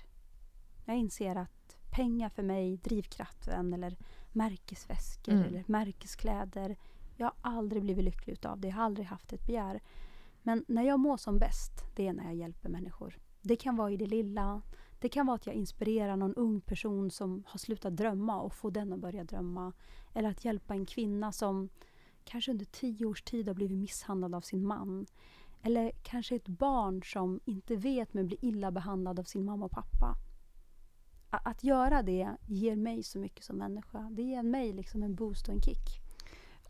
Jag 0.91 0.99
inser 0.99 1.37
att 1.37 1.77
pengar 1.91 2.29
för 2.29 2.43
mig, 2.43 2.77
drivkraften 2.77 3.73
eller 3.75 3.97
märkesväskor 4.33 5.33
Mm. 5.33 5.45
eller 5.45 5.65
märkeskläder. 5.67 6.77
Jag 7.17 7.27
har 7.27 7.35
aldrig 7.41 7.83
blivit 7.83 8.05
lycklig 8.05 8.33
utav 8.33 8.61
det. 8.61 8.69
Jag 8.69 8.75
har 8.75 8.83
aldrig 8.85 9.07
haft 9.07 9.33
ett 9.33 9.47
begär. 9.47 9.81
Men 10.43 10.65
när 10.69 10.83
jag 10.83 11.01
mår 11.01 11.17
som 11.17 11.39
bäst, 11.39 11.73
det 11.97 12.07
är 12.07 12.13
när 12.13 12.25
jag 12.25 12.35
hjälper 12.35 12.69
människor. 12.69 13.19
Det 13.43 13.57
kan 13.57 13.77
vara 13.77 13.91
i 13.91 13.97
det 13.97 14.07
lilla. 14.07 14.63
Det 15.01 15.09
kan 15.09 15.27
vara 15.27 15.35
att 15.35 15.47
jag 15.47 15.55
inspirerar 15.55 16.17
någon 16.17 16.35
ung 16.35 16.61
person 16.61 17.11
som 17.11 17.45
har 17.47 17.59
slutat 17.59 17.97
drömma 17.97 18.41
och 18.41 18.55
får 18.55 18.71
den 18.71 18.93
att 18.93 19.01
börja 19.01 19.25
drömma. 19.25 19.73
Eller 20.15 20.29
att 20.31 20.45
hjälpa 20.45 20.75
en 20.75 20.87
kvinna 20.87 21.33
som 21.33 21.69
kanske 22.25 22.51
under 22.51 22.65
tio 22.65 23.07
års 23.07 23.23
tid 23.23 23.47
har 23.49 23.55
blivit 23.55 23.79
misshandlad 23.79 24.35
av 24.35 24.41
sin 24.41 24.67
man. 24.67 25.07
Eller 25.63 25.93
kanske 26.03 26.37
ett 26.37 26.49
barn 26.49 27.03
som 27.05 27.41
inte 27.45 27.77
vet 27.77 28.15
men 28.15 28.27
blir 28.27 28.45
illa 28.45 28.71
behandlad 28.71 29.21
av 29.21 29.25
sin 29.25 29.45
mamma 29.45 29.65
och 29.65 29.73
pappa. 29.73 30.17
Att 31.31 31.65
göra 31.65 32.03
det 32.03 32.37
ger 32.47 32.77
mig 32.77 33.03
så 33.03 33.19
mycket 33.19 33.45
som 33.45 33.57
människa. 33.57 34.09
Det 34.11 34.23
ger 34.23 34.43
mig 34.43 34.73
liksom 34.73 35.03
en 35.03 35.15
boost 35.15 35.49
och 35.49 35.55
en 35.55 35.63
kick. 35.63 36.01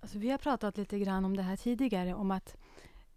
Alltså, 0.00 0.18
vi 0.18 0.30
har 0.30 0.38
pratat 0.38 0.76
lite 0.76 0.98
grann 0.98 1.24
om 1.24 1.36
det 1.36 1.42
här 1.42 1.56
tidigare. 1.56 2.14
Om 2.14 2.30
att, 2.30 2.56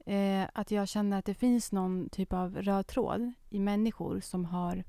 eh, 0.05 0.47
att 0.53 0.71
jag 0.71 0.87
känner 0.87 1.19
att 1.19 1.25
det 1.25 1.33
finns 1.33 1.71
någon 1.71 2.09
typ 2.09 2.33
av 2.33 2.55
röd 2.55 2.87
tråd 2.87 3.31
i 3.49 3.59
människor 3.59 4.19
som 4.19 4.45
har 4.45 4.83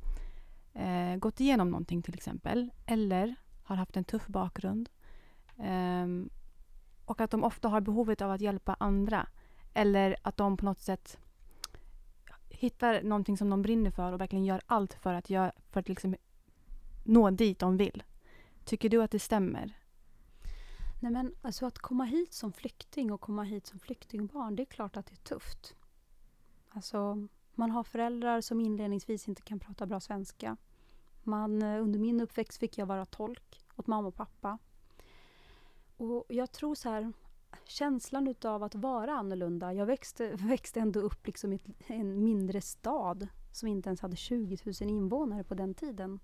eh, 0.72 1.16
gått 1.16 1.40
igenom 1.40 1.70
någonting 1.70 2.02
till 2.02 2.14
exempel. 2.14 2.70
Eller 2.86 3.34
har 3.62 3.76
haft 3.76 3.96
en 3.96 4.04
tuff 4.04 4.26
bakgrund. 4.26 4.90
Eh, 5.58 6.06
och 7.04 7.20
att 7.20 7.30
de 7.30 7.44
ofta 7.44 7.68
har 7.68 7.80
behovet 7.80 8.22
av 8.22 8.30
att 8.30 8.40
hjälpa 8.40 8.76
andra. 8.80 9.26
Eller 9.72 10.16
att 10.22 10.36
de 10.36 10.56
på 10.56 10.64
något 10.64 10.80
sätt 10.80 11.18
hittar 12.48 13.02
någonting 13.02 13.36
som 13.36 13.50
de 13.50 13.62
brinner 13.62 13.90
för 13.90 14.12
och 14.12 14.20
verkligen 14.20 14.44
gör 14.44 14.60
allt 14.66 14.94
för 14.94 15.14
att, 15.14 15.30
gör, 15.30 15.52
för 15.70 15.80
att 15.80 15.88
liksom 15.88 16.16
nå 17.04 17.30
dit 17.30 17.58
de 17.58 17.76
vill. 17.76 18.02
Tycker 18.64 18.88
du 18.88 19.02
att 19.02 19.10
det 19.10 19.18
stämmer? 19.18 19.78
Nej 21.00 21.12
men 21.12 21.34
alltså 21.42 21.66
att 21.66 21.78
komma 21.78 22.04
hit 22.04 22.32
som 22.32 22.52
flykting 22.52 23.12
och 23.12 23.20
komma 23.20 23.42
hit 23.42 23.66
som 23.66 23.78
flyktingbarn, 23.78 24.56
det 24.56 24.62
är 24.62 24.66
klart 24.66 24.96
att 24.96 25.06
det 25.06 25.12
är 25.12 25.34
tufft. 25.34 25.76
Alltså, 26.68 27.28
man 27.54 27.70
har 27.70 27.84
föräldrar 27.84 28.40
som 28.40 28.60
inledningsvis 28.60 29.28
inte 29.28 29.42
kan 29.42 29.60
prata 29.60 29.86
bra 29.86 30.00
svenska. 30.00 30.56
Man, 31.22 31.62
eh, 31.62 31.82
under 31.82 31.98
min 31.98 32.20
uppväxt 32.20 32.58
fick 32.58 32.78
jag 32.78 32.86
vara 32.86 33.06
tolk 33.06 33.64
åt 33.76 33.86
mamma 33.86 34.08
och 34.08 34.14
pappa. 34.14 34.58
Och 35.96 36.24
jag 36.28 36.52
tror 36.52 36.74
så 36.74 36.88
här, 36.88 37.12
känslan 37.64 38.28
utav 38.28 38.62
att 38.62 38.74
vara 38.74 39.12
annorlunda. 39.12 39.72
Jag 39.72 39.86
växte, 39.86 40.30
växte 40.34 40.80
ändå 40.80 41.00
upp 41.00 41.26
liksom 41.26 41.52
i 41.52 41.60
en 41.86 42.24
mindre 42.24 42.60
stad 42.60 43.28
som 43.52 43.68
inte 43.68 43.88
ens 43.88 44.00
hade 44.00 44.16
20 44.16 44.58
000 44.80 44.90
invånare 44.90 45.44
på 45.44 45.54
den 45.54 45.74
tiden. 45.74 46.20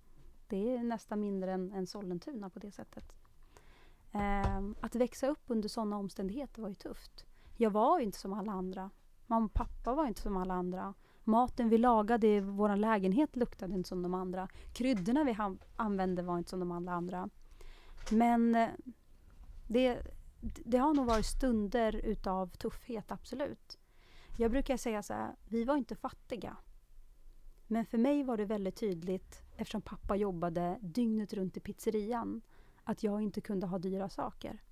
Det 0.50 0.76
är 0.76 0.82
nästan 0.82 1.20
mindre 1.20 1.52
än, 1.52 1.72
än 1.72 1.86
Sollentuna 1.86 2.50
på 2.50 2.58
det 2.58 2.70
sättet. 2.70 3.12
Eh, 4.12 4.60
att 4.80 4.94
växa 4.94 5.28
upp 5.28 5.42
under 5.46 5.68
sådana 5.68 5.98
omständigheter 5.98 6.62
var 6.62 6.68
ju 6.68 6.74
tufft. 6.74 7.24
Jag 7.56 7.70
var 7.70 7.98
ju 7.98 8.04
inte 8.04 8.18
som 8.18 8.32
alla 8.32 8.52
andra. 8.52 8.90
Mamma 9.26 9.44
och 9.44 9.52
pappa 9.52 9.94
var 9.94 10.06
inte 10.06 10.20
som 10.20 10.36
alla 10.36 10.54
andra. 10.54 10.94
Maten 11.24 11.68
vi 11.68 11.78
lagade 11.78 12.26
i 12.26 12.40
vår 12.40 12.76
lägenhet 12.76 13.36
luktade 13.36 13.74
inte 13.74 13.88
som 13.88 14.02
de 14.02 14.14
andra. 14.14 14.48
Kryddorna 14.72 15.24
vi 15.24 15.36
använde 15.76 16.22
var 16.22 16.38
inte 16.38 16.50
som 16.50 16.60
de 16.60 16.72
alla 16.72 16.92
andra. 16.92 17.28
Men 18.10 18.54
eh, 18.54 18.68
det, 19.68 20.02
det 20.40 20.78
har 20.78 20.94
nog 20.94 21.06
varit 21.06 21.26
stunder 21.26 21.96
utav 21.96 22.46
tuffhet, 22.46 23.12
absolut. 23.12 23.78
Jag 24.36 24.50
brukar 24.50 24.76
säga 24.76 25.02
så 25.02 25.14
här, 25.14 25.36
vi 25.48 25.64
var 25.64 25.76
inte 25.76 25.96
fattiga. 25.96 26.56
Men 27.66 27.86
för 27.86 27.98
mig 27.98 28.22
var 28.22 28.36
det 28.36 28.44
väldigt 28.44 28.76
tydligt, 28.76 29.42
eftersom 29.60 29.82
pappa 29.82 30.16
jobbade 30.16 30.78
dygnet 30.82 31.32
runt 31.32 31.56
i 31.56 31.60
pizzerian, 31.60 32.42
att 32.84 33.02
jag 33.02 33.22
inte 33.22 33.40
kunde 33.40 33.66
ha 33.66 33.78
dyra 33.78 34.08
saker. 34.08 34.62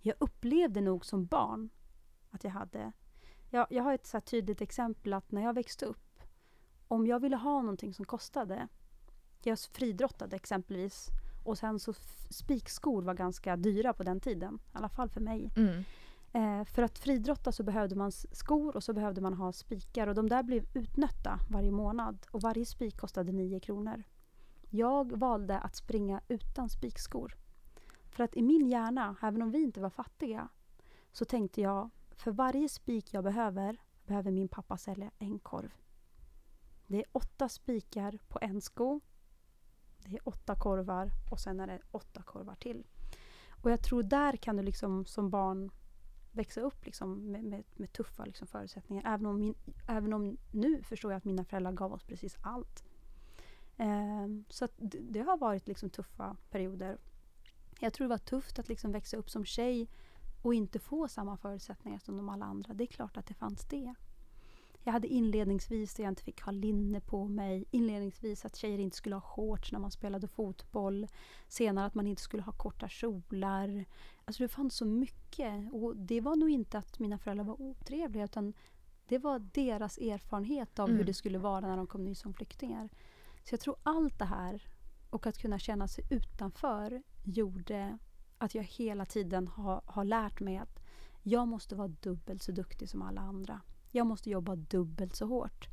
Jag 0.00 0.14
upplevde 0.20 0.80
nog 0.80 1.06
som 1.06 1.26
barn 1.26 1.70
att 2.30 2.44
jag 2.44 2.50
hade... 2.50 2.92
Jag, 3.50 3.66
jag 3.70 3.82
har 3.82 3.94
ett 3.94 4.06
så 4.06 4.20
tydligt 4.20 4.60
exempel 4.60 5.12
att 5.12 5.32
när 5.32 5.42
jag 5.42 5.54
växte 5.54 5.86
upp, 5.86 6.20
om 6.88 7.06
jag 7.06 7.20
ville 7.20 7.36
ha 7.36 7.62
någonting 7.62 7.94
som 7.94 8.04
kostade, 8.04 8.68
jag 9.42 9.58
fridrottade 9.58 10.36
exempelvis, 10.36 11.08
och 11.44 11.58
sen 11.58 11.78
så 11.78 11.92
spikskor 12.30 13.02
var 13.02 13.14
ganska 13.14 13.56
dyra 13.56 13.92
på 13.92 14.02
den 14.02 14.20
tiden, 14.20 14.54
i 14.54 14.76
alla 14.76 14.88
fall 14.88 15.08
för 15.08 15.20
mig. 15.20 15.50
Mm. 15.56 15.84
Eh, 16.32 16.64
för 16.64 16.82
att 16.82 16.98
fridrotta 16.98 17.52
så 17.52 17.62
behövde 17.62 17.96
man 17.96 18.12
skor 18.12 18.76
och 18.76 18.84
så 18.84 18.92
behövde 18.92 19.20
man 19.20 19.34
ha 19.34 19.52
spikar 19.52 20.06
och 20.06 20.14
de 20.14 20.28
där 20.28 20.42
blev 20.42 20.66
utnötta 20.74 21.38
varje 21.50 21.70
månad 21.70 22.26
och 22.30 22.40
varje 22.40 22.66
spik 22.66 22.96
kostade 22.96 23.32
9 23.32 23.60
kronor. 23.60 24.02
Jag 24.76 25.18
valde 25.18 25.58
att 25.58 25.76
springa 25.76 26.20
utan 26.28 26.68
spikskor. 26.68 27.36
För 28.10 28.24
att 28.24 28.36
i 28.36 28.42
min 28.42 28.66
hjärna, 28.66 29.16
även 29.22 29.42
om 29.42 29.50
vi 29.50 29.62
inte 29.62 29.80
var 29.80 29.90
fattiga, 29.90 30.48
så 31.12 31.24
tänkte 31.24 31.60
jag 31.60 31.90
för 32.10 32.30
varje 32.30 32.68
spik 32.68 33.14
jag 33.14 33.24
behöver, 33.24 33.76
behöver 34.06 34.30
min 34.30 34.48
pappa 34.48 34.76
sälja 34.76 35.10
en 35.18 35.38
korv. 35.38 35.74
Det 36.86 36.98
är 36.98 37.04
åtta 37.12 37.48
spikar 37.48 38.18
på 38.28 38.38
en 38.42 38.60
sko. 38.60 39.00
Det 39.98 40.16
är 40.16 40.28
åtta 40.28 40.54
korvar 40.54 41.10
och 41.30 41.40
sen 41.40 41.60
är 41.60 41.66
det 41.66 41.80
åtta 41.90 42.22
korvar 42.22 42.54
till. 42.54 42.86
Och 43.62 43.70
jag 43.70 43.82
tror 43.82 44.02
där 44.02 44.36
kan 44.36 44.56
du 44.56 44.62
liksom 44.62 45.04
som 45.06 45.30
barn 45.30 45.70
växa 46.32 46.60
upp 46.60 46.86
liksom 46.86 47.32
med, 47.32 47.44
med, 47.44 47.64
med 47.74 47.92
tuffa 47.92 48.24
liksom 48.24 48.46
förutsättningar. 48.46 49.14
Även 49.14 49.26
om, 49.26 49.38
min, 49.38 49.54
även 49.88 50.12
om 50.12 50.36
nu 50.50 50.82
förstår 50.82 51.12
jag 51.12 51.18
att 51.18 51.24
mina 51.24 51.44
föräldrar 51.44 51.72
gav 51.72 51.92
oss 51.92 52.04
precis 52.04 52.36
allt. 52.42 52.84
Ehm, 53.76 54.44
så 54.48 54.64
att 54.64 54.72
det, 54.76 54.98
det 55.00 55.20
har 55.20 55.36
varit 55.36 55.68
liksom 55.68 55.90
tuffa 55.90 56.36
perioder. 56.50 56.98
Jag 57.80 57.92
tror 57.92 58.04
det 58.04 58.08
var 58.10 58.18
tufft 58.18 58.58
att 58.58 58.68
liksom 58.68 58.92
växa 58.92 59.16
upp 59.16 59.30
som 59.30 59.44
tjej 59.44 59.88
och 60.42 60.54
inte 60.54 60.78
få 60.78 61.08
samma 61.08 61.36
förutsättningar 61.36 61.98
som 61.98 62.16
de 62.16 62.28
alla 62.28 62.44
andra. 62.44 62.74
Det 62.74 62.84
är 62.84 62.86
klart 62.86 63.16
att 63.16 63.26
det 63.26 63.34
fanns 63.34 63.64
det. 63.64 63.94
Jag 64.86 64.92
hade 64.92 65.08
inledningsvis 65.08 65.94
där 65.94 66.04
jag 66.04 66.10
inte 66.10 66.22
fick 66.22 66.42
ha 66.42 66.52
linne 66.52 67.00
på 67.00 67.28
mig. 67.28 67.64
Inledningsvis 67.70 68.44
att 68.44 68.56
tjejer 68.56 68.78
inte 68.78 68.96
skulle 68.96 69.14
ha 69.16 69.20
shorts 69.20 69.72
när 69.72 69.78
man 69.78 69.90
spelade 69.90 70.28
fotboll. 70.28 71.06
Senare 71.48 71.86
att 71.86 71.94
man 71.94 72.06
inte 72.06 72.22
skulle 72.22 72.42
ha 72.42 72.52
korta 72.52 72.88
kjolar. 72.88 73.84
Alltså 74.24 74.42
det 74.42 74.48
fanns 74.48 74.74
så 74.76 74.84
mycket. 74.84 75.72
Och 75.72 75.96
det 75.96 76.20
var 76.20 76.36
nog 76.36 76.50
inte 76.50 76.78
att 76.78 76.98
mina 76.98 77.18
föräldrar 77.18 77.44
var 77.44 77.60
otrevliga 77.62 78.24
utan 78.24 78.52
det 79.08 79.18
var 79.18 79.38
deras 79.38 79.98
erfarenhet 79.98 80.78
av 80.78 80.86
hur 80.88 80.94
Mm. 80.94 81.06
det 81.06 81.14
skulle 81.14 81.38
vara 81.38 81.60
när 81.60 81.76
de 81.76 81.86
kom 81.86 82.04
ny 82.04 82.14
som 82.14 82.34
flyktingar. 82.34 82.88
Så 83.44 83.52
jag 83.52 83.60
tror 83.60 83.76
allt 83.82 84.18
det 84.18 84.24
här 84.24 84.62
och 85.10 85.26
att 85.26 85.38
kunna 85.38 85.58
känna 85.58 85.88
sig 85.88 86.04
utanför 86.10 87.02
gjorde 87.24 87.98
att 88.38 88.54
jag 88.54 88.62
hela 88.62 89.06
tiden 89.06 89.48
har, 89.48 89.82
har 89.86 90.04
lärt 90.04 90.40
mig 90.40 90.56
att 90.56 90.80
jag 91.22 91.48
måste 91.48 91.74
vara 91.74 91.88
dubbelt 91.88 92.42
så 92.42 92.52
duktig 92.52 92.88
som 92.88 93.02
alla 93.02 93.20
andra. 93.20 93.60
Jag 93.90 94.06
måste 94.06 94.30
jobba 94.30 94.56
dubbelt 94.56 95.16
så 95.16 95.26
hårt. 95.26 95.68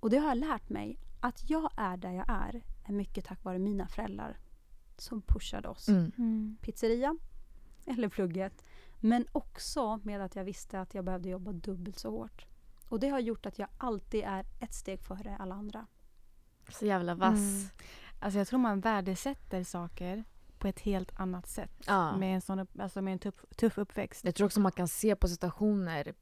Och 0.00 0.10
det 0.10 0.18
har 0.18 0.28
jag 0.28 0.38
lärt 0.38 0.68
mig. 0.68 0.98
Att 1.20 1.50
jag 1.50 1.70
är 1.76 1.96
där 1.96 2.12
jag 2.12 2.28
är 2.28 2.62
är 2.84 2.92
mycket 2.92 3.24
tack 3.24 3.44
vare 3.44 3.58
mina 3.58 3.88
föräldrar 3.88 4.38
som 4.96 5.22
pushade 5.22 5.68
oss 5.68 5.88
Mm. 5.88 6.56
pizzeria 6.60 7.16
eller 7.86 8.08
plugget. 8.08 8.64
Men 9.00 9.26
också 9.32 10.00
med 10.02 10.20
att 10.20 10.36
jag 10.36 10.44
visste 10.44 10.80
att 10.80 10.94
jag 10.94 11.04
behövde 11.04 11.28
jobba 11.28 11.52
dubbelt 11.52 11.98
så 11.98 12.10
hårt. 12.10 12.46
Och 12.88 13.00
det 13.00 13.08
har 13.08 13.20
gjort 13.20 13.46
att 13.46 13.58
jag 13.58 13.68
alltid 13.78 14.24
är 14.24 14.46
ett 14.60 14.74
steg 14.74 15.00
före 15.00 15.36
alla 15.36 15.54
andra. 15.54 15.86
Så 16.70 16.86
jävla 16.86 17.14
vass. 17.14 17.38
Mm. 17.38 17.70
Alltså 18.18 18.38
jag 18.38 18.48
tror 18.48 18.58
man 18.58 18.80
värdesätter 18.80 19.62
saker 19.62 20.24
på 20.58 20.68
ett 20.68 20.80
helt 20.80 21.20
annat 21.20 21.48
sätt. 21.48 21.72
Ja. 21.86 22.16
Med 22.16 22.34
en, 22.34 22.40
sån 22.40 22.66
alltså 22.78 23.02
med 23.02 23.12
en 23.12 23.18
tuff, 23.18 23.44
tuff 23.56 23.78
uppväxt. 23.78 24.24
Jag 24.24 24.34
tror 24.34 24.46
också 24.46 24.60
man 24.60 24.72
kan 24.72 24.88
se 24.88 25.16
på 25.16 25.28
situationer 25.28 26.14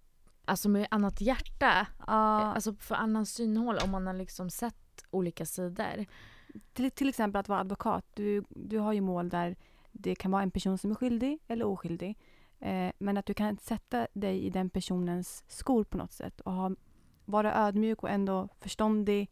alltså 0.48 0.68
med 0.68 0.86
annat 0.90 1.20
hjärta. 1.20 1.86
Ja, 2.06 2.42
Alltså 2.42 2.74
för 2.74 2.94
annan 2.94 3.26
synhåll 3.26 3.78
om 3.84 3.90
man 3.90 4.06
har 4.06 4.14
liksom 4.14 4.50
sett 4.50 5.04
olika 5.10 5.46
sidor. 5.46 6.06
till, 6.72 6.90
till 6.90 7.08
exempel 7.08 7.40
att 7.40 7.48
vara 7.48 7.60
advokat. 7.60 8.04
Du, 8.14 8.44
du 8.48 8.78
har 8.78 8.92
ju 8.92 9.00
mål 9.00 9.28
där 9.28 9.56
det 9.92 10.14
kan 10.14 10.30
vara 10.30 10.42
en 10.42 10.50
person 10.50 10.78
som 10.78 10.90
är 10.90 10.94
skyldig 10.94 11.38
eller 11.48 11.64
oskyldig. 11.64 12.18
Eh, 12.58 12.92
men 12.98 13.16
att 13.16 13.26
du 13.26 13.34
kan 13.34 13.58
sätta 13.58 14.06
dig 14.12 14.46
i 14.46 14.50
den 14.50 14.70
personens 14.70 15.44
skor 15.48 15.84
på 15.84 15.96
något 15.96 16.12
sätt 16.12 16.40
och 16.40 16.52
ha, 16.52 16.70
vara 17.24 17.54
ödmjuk 17.54 18.02
och 18.02 18.10
ändå 18.10 18.48
förståndig. 18.60 19.30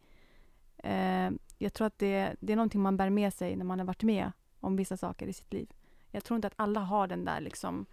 Eh, 0.87 1.31
jag 1.59 1.73
tror 1.73 1.87
att 1.87 1.99
det, 1.99 2.37
det 2.41 2.53
är 2.53 2.57
någonting 2.57 2.83
man 2.83 2.97
bär 2.97 3.11
med 3.11 3.35
sig 3.35 3.57
när 3.57 3.65
man 3.65 3.79
har 3.79 3.87
varit 3.87 4.03
med 4.03 4.33
om 4.61 4.77
vissa 4.77 4.97
saker 4.97 5.27
i 5.27 5.33
sitt 5.33 5.53
liv. 5.53 5.73
Jag 6.11 6.25
tror 6.25 6.37
inte 6.37 6.47
att 6.47 6.55
alla 6.57 6.81
har 6.81 7.07
den 7.07 7.25
där 7.25 7.41
liksom, 7.41 7.87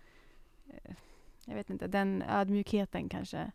eh, 0.67 0.95
jag 1.45 1.55
vet 1.55 1.69
inte, 1.69 1.87
den 1.87 2.21
ödmjukheten 2.21 3.09
kanske. 3.09 3.51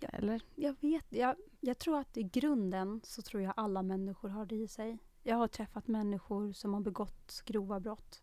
Ja. 0.00 0.08
Eller? 0.08 0.40
Jag 0.54 0.76
vet, 0.80 1.04
jag, 1.08 1.36
jag 1.60 1.78
tror 1.78 1.98
att 1.98 2.16
i 2.16 2.22
grunden 2.22 3.00
så 3.04 3.22
tror 3.22 3.42
jag 3.42 3.54
alla 3.56 3.82
människor 3.82 4.28
har 4.28 4.46
det 4.46 4.56
i 4.56 4.68
sig. 4.68 4.98
Jag 5.22 5.36
har 5.36 5.48
träffat 5.48 5.88
människor 5.88 6.52
som 6.52 6.74
har 6.74 6.80
begått 6.80 7.42
grova 7.46 7.80
brott. 7.80 8.22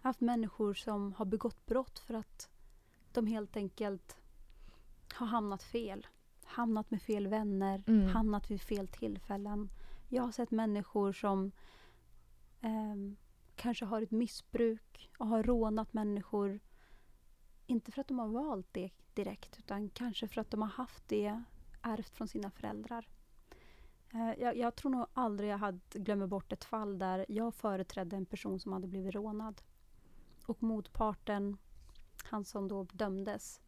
Jag 0.00 0.02
har 0.02 0.08
haft 0.08 0.20
människor 0.20 0.74
som 0.74 1.12
har 1.12 1.24
begått 1.24 1.66
brott 1.66 1.98
för 1.98 2.14
att 2.14 2.48
de 3.12 3.26
helt 3.26 3.56
enkelt 3.56 4.16
har 5.14 5.26
hamnat 5.26 5.62
fel. 5.62 6.06
Hamnat 6.50 6.90
med 6.90 7.02
fel 7.02 7.26
vänner, 7.28 7.82
Mm. 7.86 8.08
hamnat 8.08 8.50
vid 8.50 8.60
fel 8.60 8.88
tillfällen. 8.88 9.70
Jag 10.08 10.22
har 10.22 10.32
sett 10.32 10.50
människor 10.50 11.12
som 11.12 11.52
ehm, 12.60 13.16
kanske 13.56 13.84
har 13.84 14.02
ett 14.02 14.10
missbruk 14.10 15.10
och 15.18 15.26
har 15.26 15.42
rånat 15.42 15.92
människor. 15.92 16.60
Inte 17.66 17.92
för 17.92 18.00
att 18.00 18.08
de 18.08 18.18
har 18.18 18.28
valt 18.28 18.66
det 18.72 18.90
direkt 19.14 19.58
utan 19.58 19.88
kanske 19.90 20.28
för 20.28 20.40
att 20.40 20.50
de 20.50 20.62
har 20.62 20.68
haft 20.68 21.08
det 21.08 21.42
ärvt 21.82 22.16
från 22.16 22.28
sina 22.28 22.50
föräldrar. 22.50 23.08
Eh, 24.12 24.32
Jag, 24.40 24.56
jag 24.56 24.76
tror 24.76 24.90
nog 24.92 25.06
aldrig 25.12 25.50
jag 25.50 25.58
hade 25.58 25.80
glömmer 25.92 26.26
bort 26.26 26.52
ett 26.52 26.64
fall 26.64 26.98
där 26.98 27.26
jag 27.28 27.54
företrädde 27.54 28.16
en 28.16 28.26
person 28.26 28.60
som 28.60 28.72
hade 28.72 28.86
blivit 28.86 29.14
rånad. 29.14 29.62
Och 30.46 30.62
motparten, 30.62 31.56
han 32.24 32.44
som 32.44 32.68
då 32.68 32.84
dömdes 32.84 33.60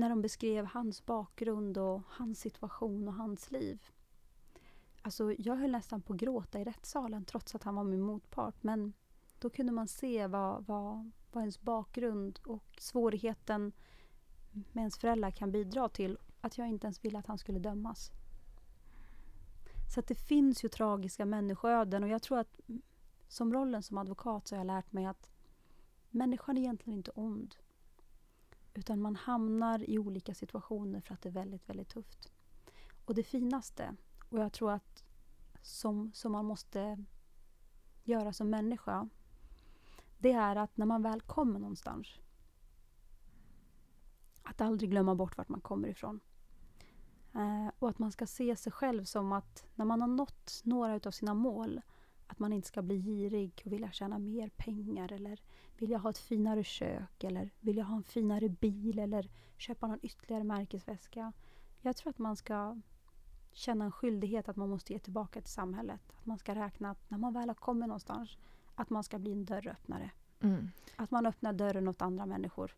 när 0.00 0.08
de 0.08 0.22
beskrev 0.22 0.64
hans 0.64 1.06
bakgrund 1.06 1.78
och 1.78 2.02
hans 2.06 2.40
situation 2.40 3.08
och 3.08 3.14
hans 3.14 3.50
liv. 3.50 3.84
Alltså 5.02 5.34
jag 5.38 5.56
höll 5.56 5.70
nästan 5.70 6.02
på 6.02 6.12
att 6.12 6.18
gråta 6.18 6.60
i 6.60 6.64
rättssalen 6.64 7.24
trots 7.24 7.54
att 7.54 7.62
han 7.62 7.74
var 7.74 7.84
min 7.84 8.00
motpart. 8.00 8.62
Men 8.62 8.92
då 9.38 9.50
kunde 9.50 9.72
man 9.72 9.88
se 9.88 10.26
vad, 10.26 10.66
vad, 10.66 11.10
vad 11.32 11.42
ens 11.42 11.60
bakgrund 11.60 12.40
och 12.46 12.76
svårigheten 12.78 13.72
med 14.52 14.82
ens 14.82 14.98
föräldrar 14.98 15.30
kan 15.30 15.52
bidra 15.52 15.88
till. 15.88 16.18
Att 16.40 16.58
jag 16.58 16.68
inte 16.68 16.86
ens 16.86 17.04
ville 17.04 17.18
att 17.18 17.26
han 17.26 17.38
skulle 17.38 17.58
dömas. 17.58 18.10
Så 19.94 20.00
att 20.00 20.06
det 20.06 20.14
finns 20.14 20.64
ju 20.64 20.68
tragiska 20.68 21.24
människoöden 21.24 22.02
och 22.04 22.08
jag 22.08 22.22
tror 22.22 22.38
att 22.38 22.60
som 23.28 23.52
rollen 23.52 23.82
som 23.82 23.98
advokat 23.98 24.48
så 24.48 24.54
har 24.54 24.60
jag 24.60 24.66
lärt 24.66 24.92
mig 24.92 25.06
att 25.06 25.30
människan 26.10 26.56
är 26.56 26.60
egentligen 26.60 26.96
inte 26.96 27.10
ond. 27.10 27.56
Utan 28.74 29.00
man 29.00 29.16
hamnar 29.16 29.90
i 29.90 29.98
olika 29.98 30.34
situationer 30.34 31.00
för 31.00 31.14
att 31.14 31.22
det 31.22 31.28
är 31.28 31.32
väldigt, 31.32 31.68
väldigt 31.68 31.88
tufft. 31.88 32.32
Och 33.04 33.14
det 33.14 33.22
finaste, 33.22 33.96
och 34.28 34.38
jag 34.38 34.52
tror 34.52 34.72
att 34.72 35.04
som, 35.62 36.12
som 36.14 36.32
man 36.32 36.44
måste 36.44 37.04
göra 38.04 38.32
som 38.32 38.50
människa, 38.50 39.08
det 40.18 40.32
är 40.32 40.56
att 40.56 40.76
när 40.76 40.86
man 40.86 41.02
väl 41.02 41.20
kommer 41.20 41.60
någonstans, 41.60 42.18
att 44.42 44.60
aldrig 44.60 44.90
glömma 44.90 45.14
bort 45.14 45.36
vart 45.36 45.48
man 45.48 45.60
kommer 45.60 45.88
ifrån. 45.88 46.20
Eh, 47.34 47.68
och 47.78 47.88
att 47.88 47.98
man 47.98 48.12
ska 48.12 48.26
se 48.26 48.56
sig 48.56 48.72
själv 48.72 49.04
som 49.04 49.32
att 49.32 49.66
när 49.74 49.84
man 49.84 50.00
har 50.00 50.08
nått 50.08 50.60
några 50.64 51.00
av 51.04 51.10
sina 51.10 51.34
mål, 51.34 51.80
att 52.30 52.38
man 52.38 52.52
inte 52.52 52.68
ska 52.68 52.82
bli 52.82 52.96
girig 52.96 53.62
och 53.64 53.72
vilja 53.72 53.92
tjäna 53.92 54.18
mer 54.18 54.48
pengar 54.48 55.12
eller 55.12 55.40
vilja 55.78 55.98
ha 55.98 56.10
ett 56.10 56.18
finare 56.18 56.64
kök 56.64 57.24
eller 57.24 57.50
vilja 57.60 57.84
ha 57.84 57.96
en 57.96 58.02
finare 58.02 58.48
bil 58.48 58.98
eller 58.98 59.30
köpa 59.56 59.86
någon 59.86 59.98
ytterligare 60.02 60.44
märkesväska. 60.44 61.32
Jag 61.80 61.96
tror 61.96 62.10
att 62.10 62.18
man 62.18 62.36
ska 62.36 62.80
känna 63.52 63.84
en 63.84 63.92
skyldighet 63.92 64.48
att 64.48 64.56
man 64.56 64.68
måste 64.68 64.92
ge 64.92 64.98
tillbaka 64.98 65.40
till 65.40 65.52
samhället. 65.52 66.00
Att 66.18 66.26
man 66.26 66.38
ska 66.38 66.54
räkna 66.54 66.90
att 66.90 67.10
när 67.10 67.18
man 67.18 67.32
väl 67.32 67.48
har 67.48 67.54
kommit 67.54 67.88
någonstans, 67.88 68.38
att 68.74 68.90
man 68.90 69.04
ska 69.04 69.18
bli 69.18 69.32
en 69.32 69.44
dörröppnare. 69.44 70.10
Mm. 70.40 70.70
Att 70.96 71.10
man 71.10 71.26
öppnar 71.26 71.52
dörren 71.52 71.88
åt 71.88 72.02
andra 72.02 72.26
människor. 72.26 72.76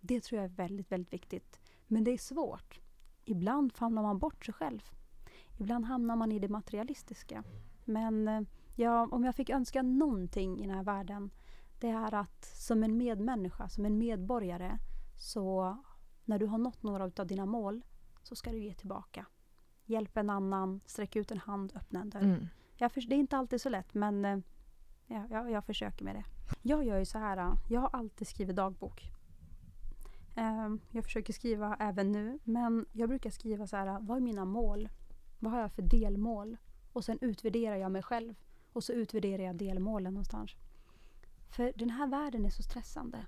Det 0.00 0.20
tror 0.20 0.40
jag 0.40 0.44
är 0.50 0.54
väldigt, 0.54 0.92
väldigt 0.92 1.12
viktigt. 1.12 1.60
Men 1.86 2.04
det 2.04 2.10
är 2.10 2.18
svårt. 2.18 2.80
Ibland 3.24 3.72
famlar 3.72 4.02
man 4.02 4.18
bort 4.18 4.44
sig 4.44 4.54
själv. 4.54 4.90
Ibland 5.58 5.84
hamnar 5.84 6.16
man 6.16 6.32
i 6.32 6.38
det 6.38 6.48
materialistiska. 6.48 7.44
Men 7.84 8.28
eh, 8.28 8.42
ja, 8.74 9.08
om 9.10 9.24
jag 9.24 9.34
fick 9.34 9.50
önska 9.50 9.82
någonting 9.82 10.58
i 10.58 10.66
den 10.66 10.76
här 10.76 10.84
världen 10.84 11.30
det 11.82 11.88
är 11.88 12.14
att 12.14 12.44
som 12.44 12.84
en 12.84 12.96
medmänniska, 12.96 13.68
som 13.68 13.86
en 13.86 13.98
medborgare 13.98 14.78
så 15.18 15.76
när 16.24 16.38
du 16.38 16.46
har 16.46 16.58
nått 16.58 16.82
några 16.82 17.04
av 17.04 17.26
dina 17.26 17.46
mål 17.46 17.82
så 18.22 18.36
ska 18.36 18.52
du 18.52 18.58
ge 18.58 18.74
tillbaka. 18.74 19.26
Hjälp 19.84 20.16
en 20.16 20.30
annan, 20.30 20.80
sträck 20.86 21.16
ut 21.16 21.30
en 21.30 21.38
hand, 21.38 21.72
öppna 21.74 22.00
en 22.00 22.10
dörr. 22.10 22.22
Mm. 22.22 22.46
Jag 22.76 22.92
det 22.94 23.14
är 23.14 23.18
inte 23.18 23.36
alltid 23.36 23.60
så 23.60 23.68
lätt 23.68 23.94
men 23.94 24.24
eh, 24.24 24.38
ja, 25.06 25.26
jag, 25.30 25.50
jag 25.50 25.64
försöker 25.64 26.04
med 26.04 26.14
det. 26.14 26.24
Jag 26.62 26.84
gör 26.84 26.98
ju 26.98 27.04
så 27.04 27.18
här, 27.18 27.36
eh, 27.36 27.54
jag 27.68 27.80
har 27.80 27.90
alltid 27.92 28.28
skrivit 28.28 28.56
dagbok. 28.56 29.12
Ehm, 30.36 30.80
jag 30.90 31.04
försöker 31.04 31.32
skriva 31.32 31.76
även 31.80 32.12
nu 32.12 32.38
men 32.44 32.86
jag 32.92 33.08
brukar 33.08 33.30
skriva 33.30 33.66
så 33.66 33.76
här, 33.76 33.86
eh, 33.86 33.98
vad 34.00 34.16
är 34.16 34.20
mina 34.20 34.44
mål? 34.44 34.88
Vad 35.38 35.52
har 35.52 35.60
jag 35.60 35.72
för 35.72 35.82
delmål? 35.82 36.56
Och 36.92 37.04
sen 37.04 37.18
utvärderar 37.20 37.76
jag 37.76 37.92
mig 37.92 38.02
själv. 38.02 38.34
Och 38.72 38.84
så 38.84 38.92
utvärderar 38.92 39.42
jag 39.42 39.56
delmålen 39.56 40.14
någonstans. 40.14 40.50
För 41.48 41.72
den 41.76 41.90
här 41.90 42.06
världen 42.06 42.46
är 42.46 42.50
så 42.50 42.62
stressande. 42.62 43.26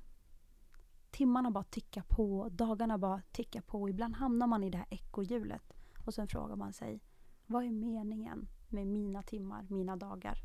Timmarna 1.11 1.51
bara 1.51 1.65
tickar 1.65 2.03
på, 2.09 2.49
dagarna 2.51 2.99
bara 2.99 3.23
tickar 3.33 3.61
på. 3.61 3.89
Ibland 3.89 4.15
hamnar 4.15 4.47
man 4.47 4.65
i 4.65 4.71
det 4.71 4.79
här 4.79 4.87
ekohjulet. 4.91 5.73
Och 6.07 6.15
sen 6.15 6.29
frågar 6.29 6.57
man 6.57 6.73
sig, 6.73 7.01
vad 7.47 7.65
är 7.65 7.71
meningen 7.71 8.49
med 8.69 8.87
mina 8.87 9.23
timmar, 9.23 9.67
mina 9.71 9.97
dagar? 9.97 10.39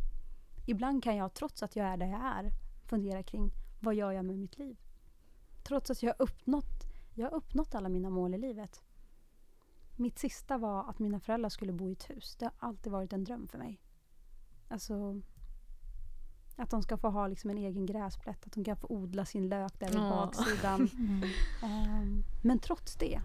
Ibland 0.68 1.04
kan 1.04 1.16
jag, 1.16 1.34
trots 1.34 1.64
att 1.64 1.76
jag 1.76 1.88
är 1.88 1.98
där 1.98 2.06
jag 2.06 2.22
är, 2.22 2.52
fundera 2.90 3.24
kring 3.24 3.52
vad 3.80 3.96
gör 3.96 4.12
jag 4.12 4.26
med 4.26 4.40
mitt 4.40 4.58
liv? 4.58 4.78
Trots 5.64 5.90
att 5.90 6.04
jag 6.04 6.14
har 6.14 6.22
uppnått, 6.22 6.84
jag 7.16 7.30
har 7.30 7.38
uppnått 7.38 7.76
alla 7.76 7.90
mina 7.90 8.10
mål 8.10 8.34
i 8.34 8.38
livet. 8.38 8.84
Mitt 9.96 10.20
sista 10.20 10.58
var 10.58 10.90
att 10.90 11.00
mina 11.00 11.20
föräldrar 11.20 11.50
skulle 11.50 11.74
bo 11.74 11.90
i 11.90 11.92
ett 11.92 12.10
hus. 12.10 12.36
Det 12.36 12.46
har 12.46 12.54
alltid 12.58 12.92
varit 12.92 13.14
en 13.14 13.24
dröm 13.24 13.48
för 13.48 13.58
mig. 13.58 13.82
Alltså, 14.70 15.22
att 16.56 16.70
de 16.70 16.82
ska 16.84 16.98
få 16.98 17.10
ha 17.10 17.28
liksom 17.28 17.50
en 17.50 17.58
egen 17.58 17.86
gräsplätt, 17.86 18.46
att 18.46 18.52
de 18.52 18.64
kan 18.64 18.78
få 18.78 18.88
odla 18.90 19.26
sin 19.26 19.50
lök 19.50 19.80
där 19.80 19.90
Ja. 19.94 20.10
baksidan. 20.10 20.90
Mm. 21.64 22.24
Men 22.44 22.60
trots 22.60 22.96
det 22.96 23.22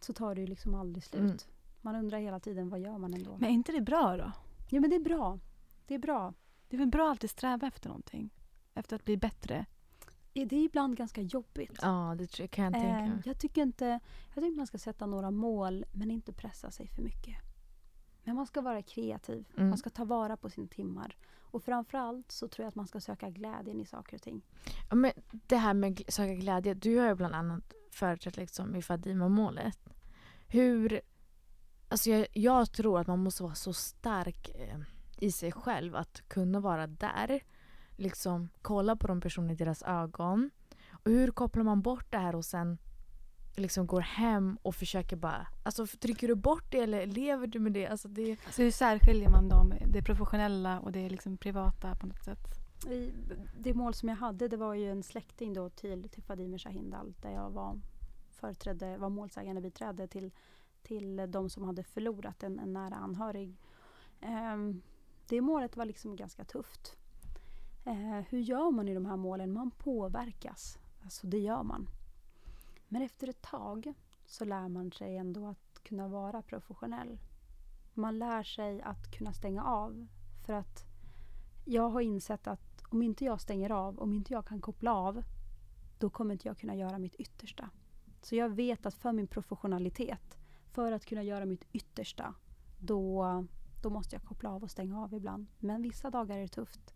så 0.00 0.12
tar 0.12 0.34
det 0.34 0.40
ju 0.40 0.46
liksom 0.46 0.74
aldrig 0.74 1.04
slut. 1.04 1.20
Mm. 1.22 1.36
Man 1.80 1.96
undrar 1.96 2.18
hela 2.18 2.40
tiden, 2.40 2.68
vad 2.68 2.80
gör 2.80 2.98
man 2.98 3.14
ändå? 3.14 3.36
Men 3.38 3.48
är 3.48 3.52
inte 3.54 3.72
det 3.72 3.80
bra 3.80 4.16
då? 4.16 4.32
Jo 4.68 4.80
men 4.80 4.90
det 4.90 4.96
är 4.96 5.00
bra. 5.04 5.38
Det 5.86 5.94
är 5.94 5.98
bra. 5.98 6.34
Det 6.68 6.76
är 6.76 6.78
väl 6.78 6.88
bra 6.88 7.04
att 7.04 7.10
alltid 7.10 7.30
sträva 7.30 7.66
efter 7.66 7.88
någonting? 7.88 8.30
Efter 8.74 8.96
att 8.96 9.04
bli 9.04 9.16
bättre? 9.16 9.66
Det 10.32 10.40
är 10.56 10.64
ibland 10.64 10.96
ganska 10.96 11.20
jobbigt. 11.22 11.78
Ja, 11.82 12.14
det 12.18 12.26
tror 12.26 12.42
jag, 12.44 12.50
kan 12.50 12.64
jag 12.64 12.72
tänka 12.72 12.88
Ehm, 12.98 13.10
mig. 13.10 13.22
jag 13.24 13.38
tycker 13.38 13.62
inte, 13.62 14.00
jag 14.34 14.44
tycker 14.44 14.56
man 14.56 14.66
ska 14.66 14.78
sätta 14.78 15.06
några 15.06 15.30
mål 15.30 15.84
men 15.92 16.10
inte 16.10 16.32
pressa 16.32 16.70
sig 16.70 16.86
för 16.86 17.02
mycket. 17.02 17.36
Men 18.24 18.36
man 18.36 18.46
ska 18.46 18.60
vara 18.60 18.82
kreativ. 18.82 19.44
Mm. 19.56 19.68
Man 19.68 19.78
ska 19.78 19.90
ta 19.90 20.04
vara 20.04 20.36
på 20.36 20.50
sina 20.50 20.66
timmar. 20.66 21.16
Och 21.52 21.62
framförallt 21.64 22.32
så 22.32 22.48
tror 22.48 22.64
jag 22.64 22.68
att 22.68 22.74
man 22.74 22.86
ska 22.86 23.00
söka 23.00 23.30
glädjen 23.30 23.80
i 23.80 23.84
saker 23.84 24.16
och 24.16 24.22
ting. 24.22 24.42
Ja, 24.88 24.94
men 24.94 25.12
det 25.30 25.56
här 25.56 25.74
med 25.74 25.98
gl- 25.98 26.10
söka 26.10 26.34
glädje. 26.34 26.74
Du 26.74 26.98
har 26.98 27.08
ju 27.08 27.14
bland 27.14 27.34
annat 27.34 27.74
företrätt 27.90 28.36
liksom 28.36 28.76
i 28.76 28.82
Fadima-målet. 28.82 29.78
Hur... 30.48 31.00
Alltså 31.88 32.10
jag, 32.10 32.26
jag 32.32 32.72
tror 32.72 33.00
att 33.00 33.06
man 33.06 33.18
måste 33.18 33.42
vara 33.42 33.54
så 33.54 33.72
stark 33.72 34.48
eh, 34.48 34.78
i 35.18 35.32
sig 35.32 35.52
själv 35.52 35.96
att 35.96 36.28
kunna 36.28 36.60
vara 36.60 36.86
där. 36.86 37.40
Liksom 37.96 38.48
kolla 38.62 38.96
på 38.96 39.06
de 39.06 39.20
personerna 39.20 39.52
i 39.52 39.56
deras 39.56 39.82
ögon. 39.82 40.50
Och 40.90 41.10
hur 41.10 41.30
kopplar 41.30 41.64
man 41.64 41.82
bort 41.82 42.06
det 42.10 42.18
här 42.18 42.34
och 42.34 42.44
sen 42.44 42.78
liksom 43.56 43.86
går 43.86 44.00
hem 44.00 44.58
och 44.62 44.74
försöker 44.74 45.16
bara... 45.16 45.46
Alltså 45.62 45.86
trycker 45.86 46.28
du 46.28 46.34
bort 46.34 46.64
det 46.70 46.78
eller 46.78 47.06
lever 47.06 47.46
du 47.46 47.58
med 47.58 47.72
det? 47.72 47.86
Alltså 47.86 48.08
det 48.08 48.36
Så 48.50 48.62
hur 48.62 48.70
särskiljer 48.70 49.30
man 49.30 49.48
dem? 49.48 49.74
Det 49.86 50.02
professionella 50.02 50.80
och 50.80 50.92
det 50.92 51.10
liksom 51.10 51.36
privata 51.36 51.94
på 51.94 52.06
något 52.06 52.24
sätt? 52.24 52.60
I, 52.88 53.12
det 53.58 53.74
mål 53.74 53.94
som 53.94 54.08
jag 54.08 54.16
hade 54.16 54.48
det 54.48 54.56
var 54.56 54.74
ju 54.74 54.90
en 54.90 55.02
släkting 55.02 55.54
då 55.54 55.70
till, 55.70 56.08
till 56.08 56.22
Fadime 56.22 56.58
Shahindal 56.58 57.14
där 57.22 57.30
jag 57.30 57.50
var, 57.50 57.80
företrädde, 58.30 58.96
var 58.96 59.08
målsägande 59.08 59.60
biträde 59.60 60.06
till, 60.06 60.30
till 60.82 61.26
de 61.28 61.50
som 61.50 61.64
hade 61.64 61.82
förlorat 61.82 62.42
en, 62.42 62.58
en 62.58 62.72
nära 62.72 62.94
anhörig. 62.94 63.56
Ehm, 64.20 64.82
det 65.28 65.40
målet 65.40 65.76
var 65.76 65.84
liksom 65.84 66.16
ganska 66.16 66.44
tufft. 66.44 66.96
Eh, 67.84 68.20
hur 68.28 68.38
gör 68.38 68.70
man 68.70 68.88
i 68.88 68.94
de 68.94 69.06
här 69.06 69.16
målen? 69.16 69.52
Man 69.52 69.70
påverkas. 69.70 70.78
Alltså 71.02 71.26
det 71.26 71.38
gör 71.38 71.62
man. 71.62 71.88
Men 72.92 73.02
efter 73.02 73.28
ett 73.28 73.42
tag 73.42 73.94
så 74.26 74.44
lär 74.44 74.68
man 74.68 74.92
sig 74.92 75.16
ändå 75.16 75.46
att 75.46 75.82
kunna 75.82 76.08
vara 76.08 76.42
professionell. 76.42 77.18
Man 77.94 78.18
lär 78.18 78.42
sig 78.42 78.82
att 78.82 79.10
kunna 79.10 79.32
stänga 79.32 79.64
av. 79.64 80.06
För 80.46 80.52
att 80.52 80.84
jag 81.64 81.88
har 81.88 82.00
insett 82.00 82.46
att 82.46 82.82
om 82.88 83.02
inte 83.02 83.24
jag 83.24 83.40
stänger 83.40 83.70
av, 83.70 83.98
om 83.98 84.12
inte 84.12 84.32
jag 84.32 84.46
kan 84.46 84.60
koppla 84.60 84.94
av, 84.94 85.22
då 85.98 86.10
kommer 86.10 86.32
inte 86.32 86.48
jag 86.48 86.58
kunna 86.58 86.74
göra 86.74 86.98
mitt 86.98 87.14
yttersta. 87.14 87.70
Så 88.22 88.36
jag 88.36 88.48
vet 88.48 88.86
att 88.86 88.94
för 88.94 89.12
min 89.12 89.26
professionalitet, 89.26 90.38
för 90.70 90.92
att 90.92 91.06
kunna 91.06 91.22
göra 91.22 91.46
mitt 91.46 91.66
yttersta, 91.72 92.34
då, 92.78 93.24
då 93.82 93.90
måste 93.90 94.16
jag 94.16 94.24
koppla 94.24 94.50
av 94.50 94.62
och 94.62 94.70
stänga 94.70 95.02
av 95.02 95.14
ibland. 95.14 95.46
Men 95.58 95.82
vissa 95.82 96.10
dagar 96.10 96.36
är 96.36 96.42
det 96.42 96.48
tufft. 96.48 96.94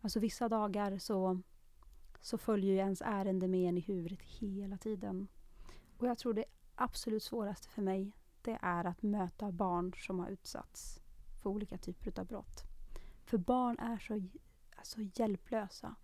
Alltså 0.00 0.20
vissa 0.20 0.48
dagar 0.48 0.98
så, 0.98 1.40
så 2.26 2.38
följer 2.38 2.72
ju 2.72 2.78
ens 2.78 3.02
ärende 3.04 3.48
med 3.48 3.68
en 3.68 3.78
i 3.78 3.80
huvudet 3.80 4.22
hela 4.22 4.78
tiden. 4.78 5.28
Och 5.96 6.06
jag 6.06 6.18
tror 6.18 6.34
det 6.34 6.44
absolut 6.74 7.22
svåraste 7.22 7.68
för 7.68 7.82
mig, 7.82 8.12
det 8.42 8.58
är 8.62 8.84
att 8.84 9.02
möta 9.02 9.52
barn 9.52 9.92
som 9.96 10.18
har 10.18 10.28
utsatts 10.28 11.00
för 11.42 11.50
olika 11.50 11.78
typer 11.78 12.20
av 12.20 12.26
brott. 12.26 12.62
För 13.24 13.38
barn 13.38 13.78
är 13.78 13.98
så 13.98 14.22
alltså, 14.76 14.98
hjälplösa. 15.14 15.94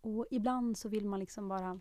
Och 0.00 0.26
ibland 0.30 0.78
så 0.78 0.88
vill 0.88 1.06
man 1.06 1.20
liksom 1.20 1.48
bara... 1.48 1.80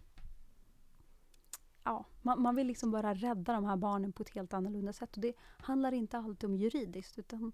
Ja, 1.88 2.06
man, 2.22 2.42
man 2.42 2.56
vill 2.56 2.68
liksom 2.68 2.92
bara 2.92 3.14
rädda 3.14 3.54
de 3.54 3.66
här 3.66 3.76
barnen 3.78 4.12
på 4.12 4.24
ett 4.24 4.30
helt 4.30 4.54
annorlunda 4.54 4.94
sätt. 4.94 5.16
Och 5.16 5.22
det 5.22 5.34
handlar 5.58 5.92
inte 5.92 6.18
alltid 6.18 6.50
om 6.50 6.56
juridiskt 6.56 7.20
utan 7.20 7.52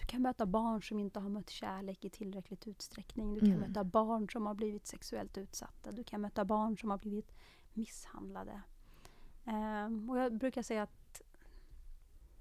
du 0.00 0.06
kan 0.06 0.22
möta 0.22 0.46
barn 0.46 0.82
som 0.82 0.98
inte 0.98 1.20
har 1.20 1.28
mött 1.28 1.50
kärlek 1.50 2.04
i 2.04 2.10
tillräckligt 2.10 2.66
utsträckning. 2.66 3.34
Du 3.34 3.40
kan 3.40 3.48
Mm. 3.50 3.60
möta 3.60 3.84
barn 3.84 4.28
som 4.30 4.46
har 4.46 4.54
blivit 4.54 4.86
sexuellt 4.86 5.38
utsatta. 5.38 5.92
Du 5.92 6.04
kan 6.04 6.20
möta 6.20 6.44
barn 6.44 6.78
som 6.78 6.90
har 6.90 6.98
blivit 6.98 7.32
misshandlade. 7.72 8.62
Ehm, 9.44 10.10
och 10.10 10.18
jag 10.18 10.34
brukar 10.38 10.62
säga 10.62 10.82
att 10.82 11.22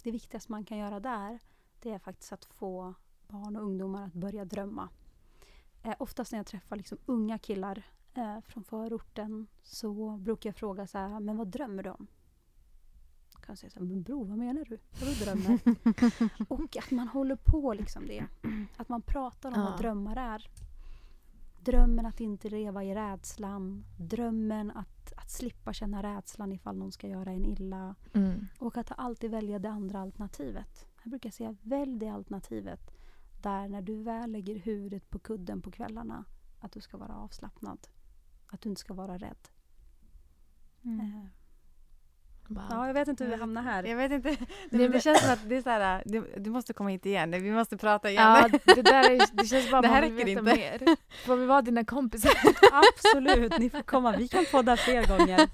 det 0.04 0.12
viktigaste 0.12 0.52
man 0.52 0.66
kan 0.66 0.78
göra 0.78 1.00
där 1.00 1.40
det 1.80 1.90
är 1.92 2.00
faktiskt 2.00 2.32
att 2.34 2.46
få 2.46 2.94
barn 3.28 3.56
och 3.56 3.64
ungdomar 3.64 4.06
att 4.06 4.14
börja 4.14 4.46
drömma. 4.46 4.90
Eh, 5.84 5.96
oftast 6.00 6.32
när 6.32 6.40
jag 6.40 6.46
träffar 6.46 6.76
liksom 6.76 6.98
unga 7.06 7.38
killar 7.38 7.84
eh, 8.14 8.40
från 8.42 8.64
förorten 8.64 9.48
så 9.64 10.18
brukar 10.18 10.50
jag 10.50 10.56
fråga 10.56 10.88
så 10.88 10.98
här, 10.98 11.20
men 11.20 11.38
vad 11.38 11.48
drömmer 11.48 11.84
du 11.84 11.90
om? 11.90 12.08
Kan 13.32 13.46
jag 13.48 13.58
säga 13.58 13.70
så 13.70 13.80
här, 13.80 13.86
men 13.86 14.04
bror 14.04 14.26
vad 14.26 14.38
menar 14.38 14.66
du? 14.66 14.80
Vadå 15.00 15.12
drömmer? 15.24 15.60
och 16.50 16.78
att 16.78 16.92
man 16.92 17.08
håller 17.08 17.36
på 17.36 17.74
liksom 17.74 18.08
det. 18.08 18.26
Att 18.78 18.90
man 18.90 19.02
pratar 19.02 19.50
om 19.52 19.60
Ja. 19.60 19.70
vad 19.70 19.80
drömmar 19.80 20.16
är. 20.16 20.48
Drömmen 21.60 22.06
att 22.06 22.20
inte 22.20 22.50
leva 22.50 22.84
i 22.84 22.96
rädslan. 22.96 23.86
Drömmen 24.00 24.72
att, 24.72 25.14
att 25.18 25.32
slippa 25.32 25.74
känna 25.74 26.04
rädslan 26.04 26.52
ifall 26.52 26.78
någon 26.78 26.92
ska 26.92 27.08
göra 27.08 27.32
en 27.32 27.46
illa. 27.46 27.96
Mm. 28.14 28.48
Och 28.60 28.78
att 28.78 28.92
alltid 28.98 29.32
välja 29.32 29.60
det 29.60 29.70
andra 29.70 30.00
alternativet. 30.02 30.86
Jag 31.04 31.10
brukar 31.10 31.30
säga 31.30 31.56
välj 31.62 32.00
det 32.00 32.10
alternativet 32.10 32.92
där 33.42 33.68
när 33.68 33.82
du 33.82 34.04
väl 34.04 34.32
lägger 34.32 34.56
huvudet 34.56 35.10
på 35.10 35.20
kudden 35.20 35.62
på 35.62 35.72
kvällarna 35.72 36.26
att 36.60 36.72
du 36.72 36.82
ska 36.82 36.98
vara 36.98 37.16
avslappnad. 37.16 37.88
Att 38.54 38.62
du 38.62 38.70
inte 38.70 38.82
ska 38.82 38.94
vara 38.94 39.18
rädd. 39.18 39.48
Mm. 40.84 41.30
Wow. 42.48 42.64
Ja, 42.70 42.88
jag 42.88 42.94
vet 42.94 43.08
inte 43.08 43.24
hur 43.24 43.32
vi 43.32 43.38
hamnar 43.38 43.62
här. 43.62 43.84
Jag 43.84 43.98
vet 43.98 44.12
inte. 44.12 44.30
Det, 44.30 44.38
Nej, 44.70 44.82
det 44.84 44.90
men- 44.90 45.02
känns 45.02 45.22
som 45.22 45.34
att 45.34 45.50
det 45.50 45.56
är 45.58 45.62
så 45.62 45.70
här, 45.70 46.04
du, 46.06 46.34
du 46.38 46.50
måste 46.50 46.74
komma 46.74 46.90
hit 46.90 47.06
igen. 47.06 47.32
Vi 47.32 47.52
måste 47.52 47.78
prata 47.78 48.10
igen. 48.10 48.24
Ja, 48.24 48.50
det 48.76 48.82
där 48.82 49.12
är, 49.12 49.22
det 49.34 49.46
känns 49.48 49.72
bara 49.72 49.82
Det 49.82 49.88
här 49.88 50.02
man 50.02 50.16
vill 50.16 50.26
räcker 50.28 50.42
veta 50.44 50.62
inte. 50.80 50.86
mer. 50.86 50.96
Får 51.26 51.36
vi 51.36 51.46
vara 51.46 51.62
dina 51.62 51.86
kompisar? 51.86 52.32
Absolut, 52.72 53.60
ni 53.60 53.70
får 53.70 53.82
komma. 53.82 54.16
Vi 54.18 54.28
kan 54.28 54.46
podda 54.52 54.78
fler 54.78 55.08
gånger. 55.18 55.50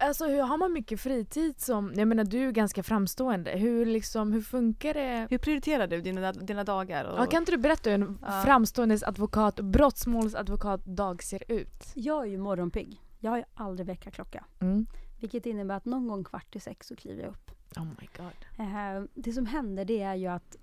Alltså, 0.00 0.26
hur 0.26 0.42
har 0.42 0.56
man 0.56 0.72
mycket 0.72 1.00
fritid 1.00 1.60
som, 1.60 1.92
jag 1.96 2.08
menar 2.08 2.24
du 2.24 2.48
är 2.48 2.52
ganska 2.52 2.82
framstående. 2.82 3.50
Hur, 3.50 3.86
liksom, 3.86 4.32
hur 4.32 4.40
funkar 4.42 4.94
det? 4.94 5.26
Hur 5.30 5.38
prioriterar 5.38 5.86
du 5.86 6.00
dina, 6.00 6.32
dina 6.32 6.64
dagar? 6.64 7.04
Och, 7.04 7.18
Ja, 7.18 7.26
kan 7.26 7.38
inte 7.42 7.50
du 7.52 7.56
berätta 7.58 7.90
hur 7.90 7.94
en 7.94 8.18
Ja. 8.26 8.42
framstående 8.44 8.98
advokat, 9.06 9.60
brottmålsadvokat 9.60 10.84
dag 10.84 11.22
ser 11.22 11.42
ut? 11.52 11.84
Jag 11.94 12.22
är 12.22 12.28
ju 12.30 12.38
morgonpigg. 12.38 13.00
Jag 13.20 13.30
har 13.30 13.38
ju 13.38 13.44
aldrig 13.54 13.86
väckarklocka. 13.86 14.44
Mm. 14.60 14.86
Vilket 15.20 15.46
innebär 15.46 15.76
att 15.76 15.84
någon 15.84 16.08
gång 16.08 16.24
kvart 16.24 16.56
i 16.56 16.60
sex 16.60 16.86
så 16.86 16.96
kliver 16.96 17.22
jag 17.22 17.30
upp. 17.30 17.50
Oh 17.76 17.84
my 17.84 18.08
god. 18.16 18.66
Eh, 18.66 19.04
det 19.14 19.32
som 19.32 19.46
händer 19.46 19.84
det 19.84 20.02
är 20.02 20.14
ju 20.14 20.26
att 20.26 20.56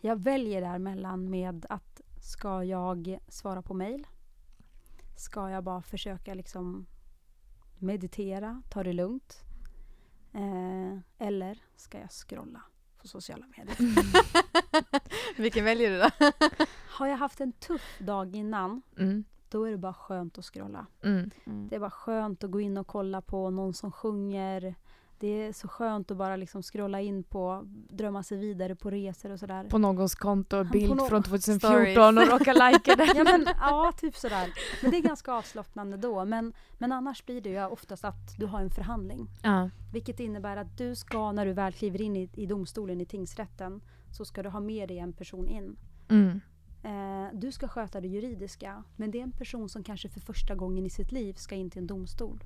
jag 0.00 0.20
väljer 0.22 0.60
däremellan 0.60 1.30
med 1.30 1.66
att 1.68 2.00
ska 2.22 2.64
jag 2.64 3.18
svara 3.28 3.62
på 3.62 3.74
mail? 3.74 4.06
Ska 5.16 5.50
jag 5.50 5.64
bara 5.64 5.82
försöka 5.82 6.34
liksom 6.34 6.86
meditera, 7.78 8.62
ta 8.70 8.82
det 8.82 8.92
lugnt? 8.92 9.40
Eh, 10.32 10.98
eller 11.18 11.58
ska 11.76 11.98
jag 12.00 12.10
scrolla 12.10 12.62
på 12.98 13.08
sociala 13.08 13.46
medier? 13.46 13.76
Vilken 15.42 15.64
väljer 15.64 15.90
du 15.90 15.98
då? 15.98 16.32
Har 16.88 17.06
jag 17.06 17.16
haft 17.16 17.40
en 17.40 17.52
tuff 17.52 17.98
dag 17.98 18.36
innan, 18.36 18.82
Mm. 18.98 19.24
Då 19.52 19.64
är 19.64 19.70
det 19.70 19.76
bara 19.78 19.94
skönt 19.94 20.38
att 20.38 20.44
scrolla. 20.44 20.86
Mm. 21.02 21.30
Det 21.44 21.76
är 21.76 21.80
bara 21.80 21.90
skönt 21.90 22.44
att 22.44 22.50
gå 22.50 22.60
in 22.60 22.76
och 22.78 22.86
kolla 22.86 23.20
på 23.20 23.50
någon 23.50 23.74
som 23.74 23.92
sjunger. 23.92 24.74
Det 25.18 25.28
är 25.28 25.52
så 25.52 25.68
skönt 25.68 26.10
att 26.10 26.16
bara 26.16 26.36
liksom 26.36 26.62
scrolla 26.62 27.00
in 27.00 27.22
på, 27.24 27.62
drömma 27.90 28.22
sig 28.22 28.38
vidare 28.38 28.74
på 28.76 28.90
resor 28.90 29.30
och 29.30 29.38
sådär. 29.38 29.64
På 29.64 29.78
någons 29.78 30.14
konto, 30.14 30.64
bild 30.64 30.96
nå- 30.96 31.06
från 31.06 31.22
2014 31.22 31.70
Stories. 31.70 31.98
och 32.32 32.38
råka 32.38 32.52
like 32.52 32.94
den. 32.94 33.08
Ja, 33.16 33.24
men, 33.24 33.46
ja, 33.60 33.92
typ 33.96 34.16
sådär. 34.16 34.48
Men 34.82 34.90
det 34.90 34.96
är 34.96 35.02
ganska 35.02 35.32
avslappnande 35.32 35.96
då. 35.96 36.24
Men, 36.24 36.52
men 36.78 36.92
annars 36.92 37.26
blir 37.26 37.40
det 37.40 37.50
ju 37.50 37.64
oftast 37.64 38.04
att 38.04 38.38
du 38.38 38.46
har 38.46 38.60
en 38.60 38.70
förhandling. 38.70 39.28
Ja. 39.42 39.70
Vilket 39.92 40.20
innebär 40.20 40.56
att 40.56 40.78
du 40.78 40.94
ska, 40.96 41.32
när 41.32 41.46
du 41.46 41.52
väl 41.52 41.72
kliver 41.72 42.02
in 42.02 42.16
i, 42.16 42.30
i 42.34 42.46
domstolen, 42.46 43.00
i 43.00 43.06
tingsrätten, 43.06 43.80
så 44.10 44.24
ska 44.24 44.42
du 44.42 44.48
ha 44.48 44.60
med 44.60 44.88
dig 44.88 44.98
en 44.98 45.12
person 45.12 45.48
in. 45.48 45.76
Mm. 46.08 46.40
Eh, 46.82 47.26
du 47.32 47.52
ska 47.52 47.68
sköta 47.68 48.00
det 48.00 48.08
juridiska, 48.08 48.84
men 48.96 49.10
det 49.10 49.18
är 49.18 49.22
en 49.22 49.32
person 49.32 49.68
som 49.68 49.82
kanske 49.84 50.08
för 50.08 50.20
första 50.20 50.54
gången 50.54 50.86
i 50.86 50.90
sitt 50.90 51.12
liv 51.12 51.34
ska 51.34 51.54
in 51.54 51.70
till 51.70 51.78
en 51.80 51.86
domstol. 51.86 52.44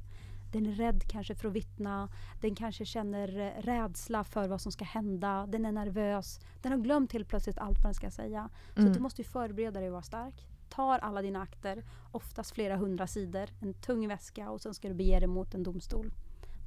Den 0.53 0.67
är 0.67 0.73
rädd 0.73 1.03
kanske 1.09 1.35
för 1.35 1.49
att 1.49 1.55
vittna, 1.55 2.09
den 2.41 2.55
kanske 2.55 2.85
känner 2.85 3.39
eh, 3.39 3.63
rädsla 3.63 4.25
för 4.25 4.49
vad 4.49 4.61
som 4.61 4.73
ska 4.73 4.85
hända, 4.85 5.47
den 5.47 5.65
är 5.65 5.73
nervös, 5.73 6.41
den 6.63 6.73
har 6.73 6.79
glömt 6.79 7.13
helt 7.13 7.29
plötsligt 7.29 7.59
allt 7.59 7.79
vad 7.79 7.87
den 7.87 7.95
ska 7.95 8.11
säga. 8.11 8.49
Så 8.75 8.81
Mm. 8.81 8.91
att 8.91 8.95
du 8.97 9.01
måste 9.03 9.25
förbereda 9.25 9.81
dig 9.81 9.89
att 9.89 9.93
vara 9.93 10.03
stark. 10.03 10.47
Tar 10.69 10.99
alla 10.99 11.23
dina 11.23 11.43
akter, 11.43 11.85
oftast 12.13 12.51
flera 12.51 12.77
hundra 12.77 13.07
sidor, 13.07 13.49
en 13.61 13.75
tung 13.75 14.09
väska 14.09 14.51
och 14.51 14.61
sen 14.61 14.75
ska 14.75 14.89
du 14.89 14.95
bege 14.95 15.19
dig 15.19 15.29
mot 15.29 15.55
en 15.55 15.63
domstol. 15.63 16.13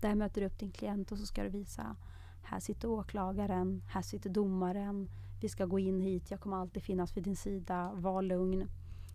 Där 0.02 0.16
möter 0.16 0.42
du 0.42 0.48
upp 0.48 0.60
din 0.60 0.72
klient 0.72 1.12
och 1.12 1.18
så 1.18 1.26
ska 1.26 1.44
du 1.44 1.50
visa 1.50 1.96
här 2.44 2.60
sitter 2.60 2.88
åklagaren, 2.90 3.84
här 3.90 4.02
sitter 4.02 4.30
domaren, 4.30 5.10
vi 5.40 5.50
ska 5.50 5.66
gå 5.66 5.80
in 5.80 6.02
hit, 6.02 6.32
jag 6.32 6.40
kommer 6.40 6.58
alltid 6.58 6.84
finnas 6.84 7.18
vid 7.18 7.24
din 7.24 7.36
sida, 7.36 7.92
var 7.94 8.22
lugn. 8.22 8.68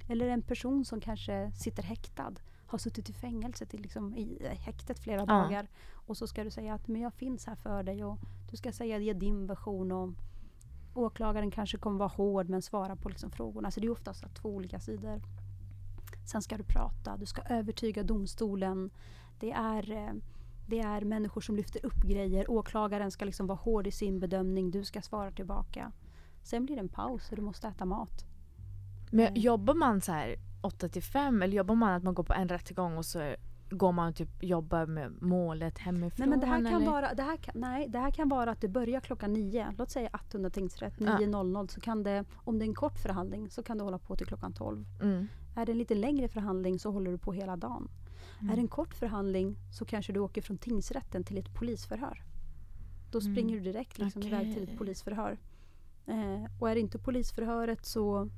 Eller 0.09 0.29
en 0.29 0.43
person 0.43 0.85
som 0.85 1.01
kanske 1.01 1.53
sitter 1.55 1.83
häktad, 1.83 2.35
har 2.67 2.79
suttit 2.79 3.11
i 3.11 3.13
fängelse 3.13 3.67
till 3.67 3.81
liksom, 3.81 4.15
i 4.15 4.47
häktet 4.61 4.99
flera 4.99 5.27
dagar. 5.27 5.69
Och 5.93 6.17
så 6.17 6.27
ska 6.27 6.45
du 6.45 6.51
säga 6.51 6.75
att 6.75 6.89
men 6.89 7.01
jag 7.01 7.15
finns 7.15 7.47
här 7.47 7.55
för 7.55 7.83
dig 7.83 8.05
och 8.05 8.19
du 8.51 8.57
ska 8.57 8.73
säga 8.73 8.99
ge 8.99 9.13
din 9.13 9.47
version 9.47 9.93
och 9.93 10.11
åklagaren 10.95 11.51
kanske 11.51 11.79
kommer 11.79 11.99
vara 11.99 12.09
hård 12.09 12.49
men 12.49 12.63
svara 12.63 12.97
på 12.97 13.09
liksom 13.09 13.31
frågorna. 13.31 13.71
Så 13.71 13.81
det 13.81 13.87
är 13.87 13.91
oftast 13.91 14.35
två 14.35 14.49
olika 14.49 14.81
sidor. 14.81 15.23
Sen 16.27 16.43
ska 16.43 16.57
du 16.57 16.65
prata, 16.65 17.17
du 17.17 17.27
ska 17.27 17.43
övertyga 17.43 18.03
domstolen. 18.03 18.91
Det 19.41 19.53
är, 19.53 19.91
eh, 19.93 20.13
det 20.67 20.81
är 20.81 21.01
människor 21.01 21.41
som 21.41 21.57
lyfter 21.57 21.87
upp 21.87 22.03
grejer. 22.03 22.51
Åklagaren 22.51 23.11
ska 23.11 23.25
liksom 23.25 23.47
vara 23.47 23.59
hård 23.59 23.87
i 23.87 23.91
sin 23.91 24.21
bedömning, 24.21 24.71
du 24.71 24.85
ska 24.85 25.03
svara 25.03 25.31
tillbaka. 25.31 25.93
Sen 26.44 26.64
blir 26.66 26.76
det 26.76 26.80
en 26.80 26.88
paus 26.88 27.30
och 27.30 27.37
du 27.37 27.42
måste 27.42 27.68
äta 27.68 27.85
mat. 27.85 28.24
Men 29.11 29.26
Mm. 29.26 29.40
jobbar 29.40 29.74
man 29.74 30.00
så 30.00 30.12
här 30.12 30.37
8 30.62 30.88
till 30.88 31.02
5 31.02 31.42
eller 31.42 31.57
jobbar 31.57 31.74
man 31.74 31.92
att 31.94 32.02
man 32.02 32.14
går 32.14 32.22
på 32.24 32.33
en 32.33 32.48
rättegång 32.48 32.96
och 32.96 33.04
så 33.07 33.35
går 33.70 33.92
man 33.92 34.09
och 34.09 34.16
typ 34.16 34.42
jobbar 34.42 34.87
med 34.87 35.22
målet 35.22 35.78
hemifrån? 35.78 36.11
Nej, 36.18 36.28
men 36.28 36.40
det 36.40 36.46
här 36.46 36.57
kan 36.70 36.74
eller? 36.83 36.87
vara, 36.92 37.14
det 37.14 37.22
här 37.22 37.37
kan, 37.37 37.54
nej, 37.61 37.88
det 37.88 37.98
här 37.98 38.11
kan 38.11 38.28
vara 38.28 38.50
att 38.50 38.61
det 38.61 38.68
börjar 38.68 39.00
klockan 39.00 39.33
nio. 39.33 39.74
Låt 39.78 39.90
säga 39.90 40.09
Attunda 40.12 40.50
tingsrätt, 40.50 40.94
Ja. 40.98 41.18
9.00. 41.18 41.68
Så 41.68 41.80
kan 41.80 42.02
det, 42.02 42.24
om 42.35 42.59
det 42.59 42.64
är 42.64 42.68
en 42.68 42.74
kort 42.74 42.98
förhandling 42.98 43.50
så 43.50 43.62
kan 43.62 43.78
det 43.78 43.85
hålla 43.85 43.98
på 43.98 44.16
till 44.16 44.26
klockan 44.26 44.52
12. 44.52 44.85
Mm. 45.02 45.26
Är 45.57 45.66
det 45.66 45.72
en 45.72 45.78
lite 45.78 45.94
längre 45.94 46.28
förhandling 46.28 46.78
så 46.78 46.90
håller 46.90 47.11
du 47.11 47.18
på 47.18 47.33
hela 47.33 47.57
dagen. 47.57 47.88
Mm. 48.40 48.50
Är 48.52 48.57
det 48.57 48.62
en 48.62 48.68
kort 48.68 48.94
förhandling 48.94 49.57
så 49.72 49.85
kanske 49.85 50.12
du 50.12 50.20
åker 50.20 50.42
från 50.42 50.59
tingsrätten 50.59 51.24
till 51.24 51.38
ett 51.38 51.54
polisförhör. 51.54 52.22
Då 53.11 53.18
Mm. 53.18 53.33
springer 53.35 53.54
du 53.57 53.61
direkt 53.61 53.98
liksom 53.98 54.22
iväg 54.22 54.54
till 54.54 54.62
ett 54.62 54.78
polisförhör. 54.78 55.38
Eh, 56.07 56.51
och 56.61 56.71
är 56.71 56.75
det 56.75 56.81
inte 56.81 56.99
polisförhöret 56.99 57.87
så, 57.87 58.31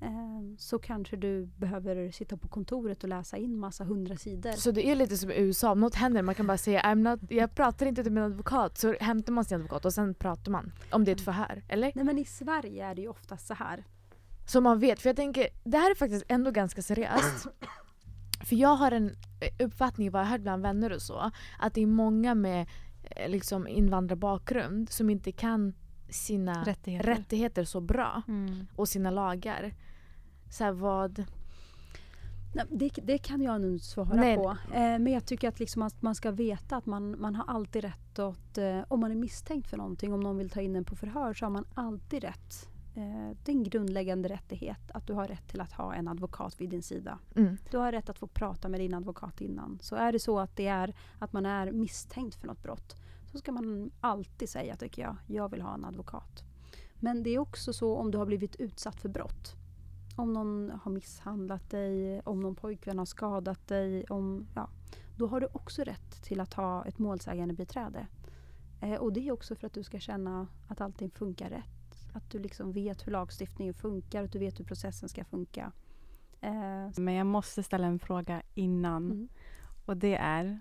eh, 0.00 0.56
så 0.58 0.78
kanske 0.78 1.16
du 1.16 1.46
behöver 1.46 2.10
sitta 2.10 2.36
på 2.36 2.48
kontoret 2.48 3.02
och 3.02 3.08
läsa 3.08 3.36
in 3.36 3.58
massa 3.58 3.84
hundra 3.84 4.16
sidor. 4.16 4.52
Så 4.52 4.70
det 4.70 4.86
är 4.86 4.94
lite 4.94 5.16
som 5.16 5.30
i 5.30 5.34
USA, 5.34 5.72
om 5.72 5.80
något 5.80 5.94
händer 5.94 6.22
man 6.22 6.34
kan 6.34 6.46
bara 6.46 6.58
säga 6.58 6.82
I'm 6.82 7.10
not, 7.10 7.20
jag 7.28 7.54
pratar 7.54 7.86
inte 7.86 8.02
till 8.02 8.12
min 8.12 8.24
advokat. 8.24 8.78
Så 8.78 8.94
hämtar 9.00 9.32
man 9.32 9.44
sin 9.44 9.56
advokat 9.56 9.84
och 9.84 9.92
sen 9.92 10.14
pratar 10.14 10.52
man. 10.52 10.72
Om 10.90 11.04
det 11.04 11.10
är 11.10 11.14
ett 11.16 11.20
förhör, 11.20 11.62
eller? 11.68 11.92
Nej 11.94 12.04
men 12.04 12.18
i 12.18 12.24
Sverige 12.24 12.86
är 12.86 12.94
det 12.94 13.00
ju 13.00 13.08
oftast 13.08 13.46
så 13.46 13.54
här. 13.54 13.84
Så 14.46 14.60
man 14.60 14.78
vet, 14.78 15.00
för 15.00 15.08
jag 15.08 15.16
tänker, 15.16 15.48
det 15.64 15.78
här 15.78 15.90
är 15.90 15.94
faktiskt 15.94 16.24
ändå 16.28 16.50
ganska 16.50 16.82
seriöst. 16.82 17.46
För 18.44 18.56
jag 18.56 18.76
har 18.76 18.92
en 18.92 19.16
eh, 19.40 19.66
uppfattning, 19.66 20.10
vad 20.10 20.20
jag 20.20 20.26
har 20.26 20.32
hört 20.32 20.40
bland 20.40 20.62
vänner 20.62 20.92
och 20.92 21.02
så, 21.02 21.30
att 21.58 21.74
det 21.74 21.82
är 21.82 21.86
många 21.86 22.34
med 22.34 22.66
eh, 23.02 23.28
liksom 23.30 23.68
invandrarbakgrund 23.68 24.90
som 24.90 25.10
inte 25.10 25.32
kan 25.32 25.74
sina 26.08 26.64
Rättigheter. 26.64 27.06
rättigheter 27.08 27.64
så 27.64 27.80
bra 27.80 28.22
Mm. 28.28 28.66
och 28.76 28.88
sina 28.88 29.10
lagar. 29.10 29.74
Så 30.50 30.64
här, 30.64 30.72
vad... 30.72 31.24
Nej, 32.54 32.64
det, 32.70 32.88
det 33.02 33.18
kan 33.18 33.42
jag 33.42 33.56
inte 33.56 33.84
svara 33.84 34.14
Nej. 34.14 34.36
på. 34.36 34.50
Eh, 34.50 34.80
men 34.98 35.06
jag 35.06 35.26
tycker 35.26 35.48
att, 35.48 35.60
liksom 35.60 35.82
att 35.82 36.02
man 36.02 36.14
ska 36.14 36.30
veta 36.30 36.76
att 36.76 36.86
man, 36.86 37.20
man 37.20 37.34
har 37.34 37.44
alltid 37.54 37.82
rätt 37.84 38.18
att, 38.18 38.58
eh, 38.58 38.80
om 38.88 39.00
man 39.00 39.10
är 39.10 39.14
misstänkt 39.16 39.68
för 39.70 39.76
någonting, 39.76 40.12
om 40.12 40.20
någon 40.20 40.38
vill 40.38 40.50
ta 40.50 40.60
in 40.60 40.76
en 40.76 40.84
på 40.84 40.96
förhör 40.96 41.34
så 41.34 41.44
har 41.44 41.50
man 41.50 41.64
alltid 41.74 42.22
rätt. 42.24 42.68
Eh, 42.94 43.36
det 43.44 43.52
är 43.52 43.56
en 43.56 43.62
grundläggande 43.62 44.28
rättighet 44.28 44.90
att 44.94 45.06
du 45.06 45.12
har 45.12 45.28
rätt 45.28 45.48
till 45.48 45.60
att 45.60 45.72
ha 45.72 45.94
en 45.94 46.08
advokat 46.08 46.60
vid 46.60 46.70
din 46.70 46.82
sida. 46.82 47.18
Mm. 47.36 47.56
Du 47.70 47.78
har 47.78 47.92
rätt 47.92 48.08
att 48.08 48.18
få 48.18 48.26
prata 48.26 48.68
med 48.68 48.80
din 48.80 48.94
advokat 48.94 49.40
innan. 49.40 49.78
Så 49.82 49.96
är 49.96 50.12
det 50.12 50.18
så 50.18 50.38
att 50.38 50.56
det 50.56 50.66
är 50.66 50.94
att 51.18 51.32
man 51.32 51.46
är 51.46 51.72
misstänkt 51.72 52.34
för 52.36 52.46
något 52.46 52.62
brott 52.62 52.96
så 53.36 53.40
ska 53.40 53.52
man 53.52 53.90
alltid 54.00 54.48
säga, 54.48 54.76
tycker 54.76 55.02
jag, 55.02 55.16
jag 55.26 55.50
vill 55.50 55.62
ha 55.62 55.74
en 55.74 55.84
advokat. 55.84 56.44
Men 56.94 57.22
det 57.22 57.30
är 57.30 57.38
också 57.38 57.72
så 57.72 57.96
om 57.96 58.10
du 58.10 58.18
har 58.18 58.26
blivit 58.26 58.56
utsatt 58.56 59.00
för 59.00 59.08
brott. 59.08 59.54
Om 60.16 60.32
någon 60.32 60.72
har 60.82 60.92
misshandlat 60.92 61.70
dig, 61.70 62.20
om 62.20 62.40
någon 62.40 62.54
pojkvän 62.54 62.98
har 62.98 63.06
skadat 63.06 63.68
dig. 63.68 64.04
Om, 64.04 64.46
ja, 64.54 64.68
då 65.16 65.26
har 65.26 65.40
du 65.40 65.48
också 65.52 65.82
rätt 65.82 66.22
till 66.22 66.40
att 66.40 66.54
ha 66.54 66.84
ett 66.84 66.98
målsägande 66.98 67.54
beträde. 67.54 68.06
Eh, 68.80 68.94
och 68.94 69.12
det 69.12 69.28
är 69.28 69.32
också 69.32 69.54
för 69.54 69.66
att 69.66 69.72
du 69.72 69.82
ska 69.82 69.98
känna 69.98 70.46
att 70.68 70.80
allting 70.80 71.10
funkar 71.10 71.50
rätt. 71.50 72.14
Att 72.14 72.30
du 72.30 72.38
liksom 72.38 72.72
vet 72.72 73.06
hur 73.06 73.12
lagstiftningen 73.12 73.74
funkar, 73.74 74.24
att 74.24 74.32
du 74.32 74.38
vet 74.38 74.60
hur 74.60 74.64
processen 74.64 75.08
ska 75.08 75.24
funka. 75.24 75.72
Eh, 76.40 76.90
Men 76.96 77.14
jag 77.14 77.26
måste 77.26 77.62
ställa 77.62 77.86
en 77.86 77.98
fråga 77.98 78.42
innan. 78.54 79.04
Mm. 79.04 79.28
Och 79.86 79.96
det 79.96 80.16
är, 80.16 80.60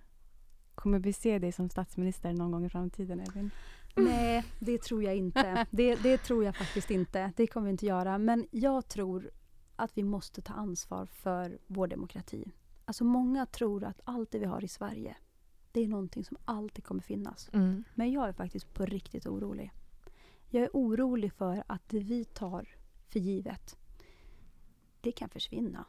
kommer 0.75 0.99
vi 0.99 1.13
se 1.13 1.39
dig 1.39 1.51
som 1.51 1.69
statsminister 1.69 2.33
någon 2.33 2.51
gång 2.51 2.65
i 2.65 2.69
framtiden 2.69 3.19
Edvin? 3.19 3.51
Nej, 3.95 4.45
det 4.59 4.81
tror 4.81 5.03
jag 5.03 5.15
inte. 5.15 5.65
Det, 5.71 5.95
det 5.95 6.17
tror 6.17 6.43
jag 6.43 6.55
faktiskt 6.55 6.91
inte. 6.91 7.31
Det 7.35 7.47
kommer 7.47 7.65
vi 7.65 7.71
inte 7.71 7.85
göra. 7.85 8.17
Men 8.17 8.47
jag 8.51 8.87
tror 8.87 9.31
att 9.75 9.97
vi 9.97 10.03
måste 10.03 10.41
ta 10.41 10.53
ansvar 10.53 11.05
för 11.05 11.57
vår 11.67 11.87
demokrati. 11.87 12.51
Alltså 12.85 13.03
många 13.03 13.45
tror 13.45 13.83
att 13.83 14.01
allt 14.03 14.31
det 14.31 14.39
vi 14.39 14.45
har 14.45 14.63
i 14.63 14.67
Sverige, 14.67 15.15
det 15.71 15.83
är 15.83 15.87
någonting 15.87 16.23
som 16.23 16.37
alltid 16.45 16.83
kommer 16.83 17.01
finnas. 17.01 17.49
Mm. 17.53 17.83
Men 17.95 18.11
jag 18.11 18.27
är 18.27 18.33
faktiskt 18.33 18.73
på 18.73 18.85
riktigt 18.85 19.27
orolig. 19.27 19.71
Jag 20.49 20.63
är 20.63 20.69
orolig 20.73 21.33
för 21.33 21.63
att 21.67 21.89
det 21.89 21.99
vi 21.99 22.25
tar 22.25 22.67
för 23.07 23.19
givet, 23.19 23.77
det 25.01 25.11
kan 25.11 25.29
försvinna. 25.29 25.85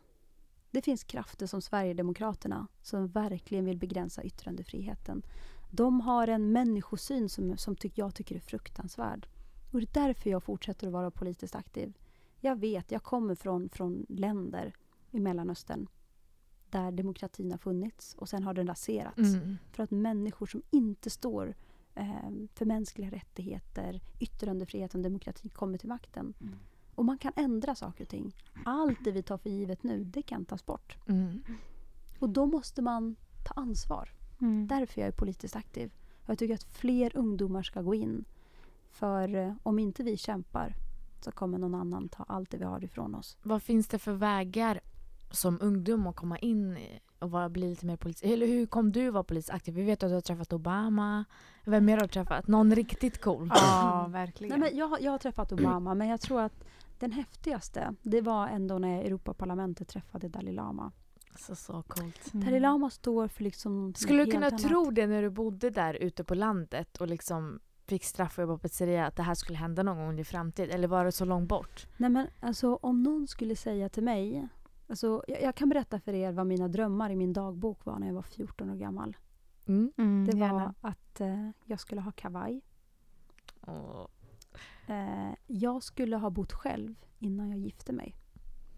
Det 0.70 0.82
finns 0.82 1.04
krafter 1.04 1.46
som 1.46 1.62
Sverigedemokraterna 1.62 2.66
som 2.82 3.08
verkligen 3.08 3.64
vill 3.64 3.78
begränsa 3.78 4.22
yttrandefriheten. 4.22 5.22
De 5.70 6.00
har 6.00 6.28
en 6.28 6.52
människosyn 6.52 7.28
som, 7.28 7.56
som 7.56 7.76
tyck, 7.76 7.98
jag 7.98 8.14
tycker 8.14 8.36
är 8.36 8.40
fruktansvärd. 8.40 9.28
Och 9.72 9.80
det 9.80 9.96
är 9.96 10.06
därför 10.06 10.30
jag 10.30 10.42
fortsätter 10.42 10.86
att 10.86 10.92
vara 10.92 11.10
politiskt 11.10 11.54
aktiv. 11.54 11.98
Jag 12.40 12.56
vet, 12.56 12.90
jag 12.90 13.02
kommer 13.02 13.34
från, 13.34 13.68
från 13.68 14.06
länder 14.08 14.74
i 15.10 15.20
Mellanöstern 15.20 15.88
där 16.70 16.92
demokratin 16.92 17.50
har 17.50 17.58
funnits 17.58 18.14
och 18.14 18.28
sen 18.28 18.42
har 18.42 18.54
den 18.54 18.66
raserats. 18.66 19.18
Mm. 19.18 19.56
För 19.72 19.82
att 19.82 19.90
människor 19.90 20.46
som 20.46 20.62
inte 20.70 21.10
står 21.10 21.54
eh, 21.94 22.30
för 22.54 22.64
mänskliga 22.64 23.10
rättigheter, 23.10 24.00
yttrandefriheten, 24.20 25.02
demokrati 25.02 25.48
kommer 25.48 25.78
till 25.78 25.88
makten. 25.88 26.34
Mm. 26.40 26.58
Och 26.96 27.04
man 27.04 27.18
kan 27.18 27.32
ändra 27.36 27.74
saker 27.74 28.04
och 28.04 28.08
ting. 28.08 28.34
Allt 28.64 28.98
det 29.04 29.10
vi 29.12 29.22
tar 29.22 29.38
för 29.38 29.50
givet 29.50 29.82
nu, 29.82 30.04
det 30.04 30.22
kan 30.22 30.44
tas 30.44 30.66
bort. 30.66 30.96
Mm. 31.08 31.42
Och 32.18 32.28
då 32.30 32.46
måste 32.46 32.82
man 32.82 33.16
ta 33.46 33.54
ansvar. 33.60 34.10
Mm. 34.40 34.66
Därför 34.66 35.00
jag 35.00 35.08
är 35.08 35.12
politiskt 35.12 35.56
aktiv. 35.56 35.92
Och 36.24 36.28
jag 36.30 36.38
tycker 36.38 36.54
att 36.54 36.64
fler 36.64 37.16
ungdomar 37.16 37.62
ska 37.62 37.82
gå 37.82 37.94
in. 37.94 38.24
För 38.90 39.34
eh, 39.34 39.52
om 39.62 39.78
inte 39.78 40.02
vi 40.02 40.16
kämpar 40.16 40.74
så 41.20 41.32
kommer 41.32 41.58
någon 41.58 41.74
annan 41.74 42.08
ta 42.08 42.22
allt 42.28 42.50
det 42.50 42.56
vi 42.56 42.64
har 42.64 42.84
ifrån 42.84 43.14
oss. 43.14 43.36
Vad 43.42 43.62
finns 43.62 43.88
det 43.88 43.98
för 43.98 44.12
vägar 44.12 44.80
som 45.30 45.58
ungdom 45.60 46.06
att 46.06 46.16
komma 46.16 46.38
in 46.38 46.76
i 46.76 47.00
och 47.18 47.30
vara, 47.30 47.48
bli 47.48 47.70
lite 47.70 47.86
mer 47.86 47.96
politisk? 47.96 48.24
Eller 48.32 48.46
hur 48.46 48.66
kom 48.66 48.92
du 48.92 49.10
vara 49.10 49.24
politiskt 49.24 49.50
aktiv? 49.54 49.74
Vi 49.74 49.82
vet 49.82 50.02
att 50.02 50.10
du 50.10 50.14
har 50.14 50.20
träffat 50.20 50.52
Obama. 50.52 51.24
Vem 51.64 51.84
mer 51.84 51.96
har 51.96 52.02
du 52.02 52.08
träffat? 52.08 52.48
Någon 52.48 52.74
riktigt 52.74 53.20
cool? 53.20 53.50
Ja, 53.54 54.06
verkligen. 54.10 54.60
Nej, 54.60 54.70
men 54.70 54.78
jag, 54.78 54.88
har- 54.88 54.98
jag 54.98 55.10
har 55.12 55.18
träffat 55.18 55.52
Obama, 55.52 55.94
men 55.94 56.08
jag 56.08 56.20
tror 56.20 56.40
att 56.40 56.64
den 57.00 57.12
häftigaste, 57.12 57.94
det 58.02 58.20
var 58.20 58.48
ändå 58.48 58.78
när 58.78 59.00
Europaparlamentet 59.04 59.88
träffade 59.88 60.28
Dalai 60.28 60.52
Lama. 60.52 60.92
Så, 61.38 61.54
så 61.56 61.82
coolt. 61.82 62.34
Mm. 62.34 62.46
Dalai 62.46 62.60
Lama 62.60 62.90
står 62.90 63.28
för 63.28 63.44
liksom 63.44 63.94
Skulle 63.94 64.24
du 64.24 64.30
kunna 64.30 64.46
annat. 64.46 64.62
tro 64.62 64.90
det 64.90 65.06
när 65.06 65.22
du 65.22 65.30
bodde 65.30 65.70
där 65.70 65.94
ute 65.94 66.24
på 66.24 66.34
landet 66.34 66.96
och 66.96 67.06
liksom 67.06 67.60
fick 67.86 68.04
straff 68.04 68.38
och 68.38 68.42
jobba 68.42 68.54
på 68.54 68.58
pizzeria 68.58 69.06
att 69.06 69.16
det 69.16 69.22
här 69.22 69.34
skulle 69.34 69.58
hända 69.58 69.82
någon 69.82 69.96
gång 69.96 70.18
i 70.20 70.24
framtiden? 70.24 70.70
Eller 70.74 70.88
var 70.88 71.04
det 71.04 71.12
så 71.12 71.24
långt 71.24 71.48
bort? 71.48 71.86
Nej 71.96 72.10
men 72.10 72.26
alltså 72.40 72.74
om 72.76 73.02
någon 73.02 73.26
skulle 73.28 73.56
säga 73.56 73.88
till 73.88 74.02
mig, 74.02 74.48
alltså, 74.88 75.22
jag, 75.28 75.42
jag 75.42 75.54
kan 75.54 75.68
berätta 75.68 76.00
för 76.00 76.12
er 76.12 76.32
vad 76.32 76.46
mina 76.46 76.68
drömmar 76.68 77.10
i 77.10 77.16
min 77.16 77.32
dagbok 77.32 77.84
var 77.84 77.98
när 77.98 78.06
jag 78.06 78.14
var 78.14 78.22
14 78.22 78.70
år 78.70 78.76
gammal. 78.76 79.16
Mm. 79.68 79.92
Mm, 79.98 80.24
Det 80.26 80.32
var 80.32 80.46
gärna. 80.46 80.74
att 80.80 81.20
eh, 81.20 81.50
jag 81.64 81.80
skulle 81.80 82.00
ha 82.00 82.12
kavaj. 82.12 82.60
Åh. 83.66 84.06
Eh, 84.86 85.34
jag 85.46 85.82
skulle 85.82 86.16
ha 86.16 86.30
bott 86.30 86.52
själv 86.52 86.94
innan 87.18 87.50
jag 87.50 87.58
gifte 87.58 87.92
mig. 87.92 88.16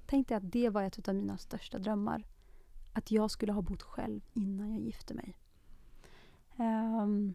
Tänkte 0.07 0.37
att 0.37 0.53
det 0.53 0.68
var 0.68 0.83
ett 0.83 1.09
av 1.09 1.14
mina 1.14 1.38
största 1.38 1.79
drömmar. 1.79 2.27
Att 2.92 3.11
jag 3.11 3.31
skulle 3.31 3.53
ha 3.53 3.62
bott 3.62 3.83
själv 3.83 4.21
innan 4.33 4.71
jag 4.71 4.81
gifte 4.81 5.14
mig. 5.14 5.38
Ehm, 6.57 7.35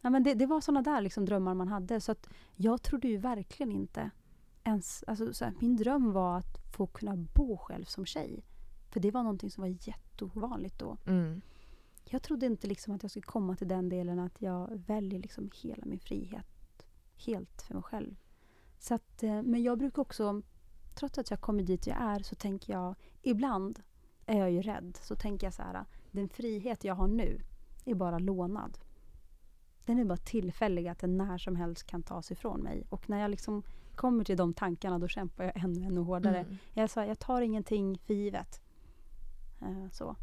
ja, 0.00 0.10
men 0.10 0.22
det, 0.22 0.34
det 0.34 0.46
var 0.46 0.60
såna 0.60 0.82
där 0.82 1.00
liksom 1.00 1.24
drömmar 1.24 1.54
man 1.54 1.68
hade. 1.68 2.00
Så 2.00 2.12
att 2.12 2.28
jag 2.54 2.82
trodde 2.82 3.08
ju 3.08 3.16
verkligen 3.16 3.72
inte 3.72 4.10
ens... 4.64 5.04
Alltså, 5.06 5.34
så 5.34 5.44
här, 5.44 5.54
min 5.60 5.76
dröm 5.76 6.12
var 6.12 6.38
att 6.38 6.72
få 6.76 6.86
kunna 6.86 7.16
bo 7.16 7.56
själv 7.56 7.84
som 7.84 8.06
tjej. 8.06 8.44
För 8.90 9.00
det 9.00 9.10
var 9.10 9.22
någonting 9.22 9.50
som 9.50 9.62
var 9.62 9.76
jätteovanligt 9.88 10.78
då. 10.78 10.96
Mm. 11.06 11.40
Jag 12.04 12.22
trodde 12.22 12.46
inte 12.46 12.66
liksom 12.66 12.94
att 12.94 13.02
jag 13.02 13.10
skulle 13.10 13.22
komma 13.22 13.56
till 13.56 13.68
den 13.68 13.88
delen 13.88 14.18
att 14.18 14.42
jag 14.42 14.68
väljer 14.86 15.20
liksom 15.20 15.50
hela 15.62 15.84
min 15.86 15.98
frihet 15.98 16.55
helt 17.16 17.62
för 17.62 17.74
mig 17.74 17.82
själv. 17.82 18.16
Så 18.78 18.94
att, 18.94 19.22
eh, 19.22 19.42
men 19.42 19.62
jag 19.62 19.78
brukar 19.78 20.02
också, 20.02 20.42
trots 20.94 21.18
att 21.18 21.30
jag 21.30 21.40
kommer 21.40 21.62
dit 21.62 21.86
jag 21.86 21.96
är, 21.96 22.18
så 22.18 22.34
tänker 22.34 22.72
jag, 22.72 22.94
ibland 23.22 23.82
är 24.26 24.38
jag 24.38 24.50
ju 24.50 24.62
rädd. 24.62 24.98
Så 25.02 25.16
tänker 25.16 25.46
jag 25.46 25.54
så 25.54 25.62
här, 25.62 25.84
den 26.10 26.28
frihet 26.28 26.84
jag 26.84 26.94
har 26.94 27.08
nu 27.08 27.40
är 27.84 27.94
bara 27.94 28.18
lånad. 28.18 28.78
Den 29.84 29.98
är 29.98 30.04
bara 30.04 30.16
tillfällig, 30.16 30.88
att 30.88 30.98
den 30.98 31.16
när 31.16 31.38
som 31.38 31.56
helst 31.56 31.86
kan 31.86 32.02
tas 32.02 32.30
ifrån 32.30 32.60
mig. 32.60 32.86
Och 32.88 33.10
när 33.10 33.20
jag 33.20 33.30
liksom 33.30 33.62
kommer 33.94 34.24
till 34.24 34.36
de 34.36 34.54
tankarna, 34.54 34.98
då 34.98 35.08
kämpar 35.08 35.44
jag 35.44 35.56
ännu, 35.56 35.86
ännu 35.86 36.00
hårdare. 36.00 36.38
Mm. 36.38 36.56
Jag, 36.72 36.90
sa, 36.90 37.04
jag 37.04 37.18
tar 37.18 37.40
ingenting 37.40 37.98
för 37.98 38.14
givet. 38.14 38.62
Eh, 39.60 39.90
så. 39.92 40.16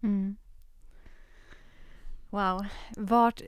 Mm. 0.00 0.36
Wow. 2.32 2.66
Vart, 2.96 3.42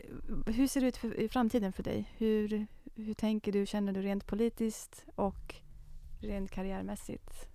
hur 0.47 0.67
ser 0.67 0.81
det 0.81 0.87
ut 0.87 0.97
för, 0.97 1.21
i 1.21 1.29
framtiden 1.29 1.73
för 1.73 1.83
dig? 1.83 2.11
Hur, 2.19 2.67
hur 2.95 3.15
tänker 3.15 3.53
du? 3.53 3.67
Känner 3.67 3.93
du 3.93 4.03
rent 4.03 4.27
politiskt 4.27 5.05
och 5.15 5.55
rent 6.21 6.51
karriärmässigt? 6.51 7.49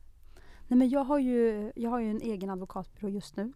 Nej, 0.68 0.78
men 0.78 0.90
jag, 0.90 1.04
har 1.04 1.20
ju, 1.20 1.72
jag 1.76 1.90
har 1.90 2.00
ju 2.00 2.10
en 2.12 2.22
egen 2.22 2.50
advokatbyrå 2.50 3.10
just 3.10 3.36
nu. 3.38 3.54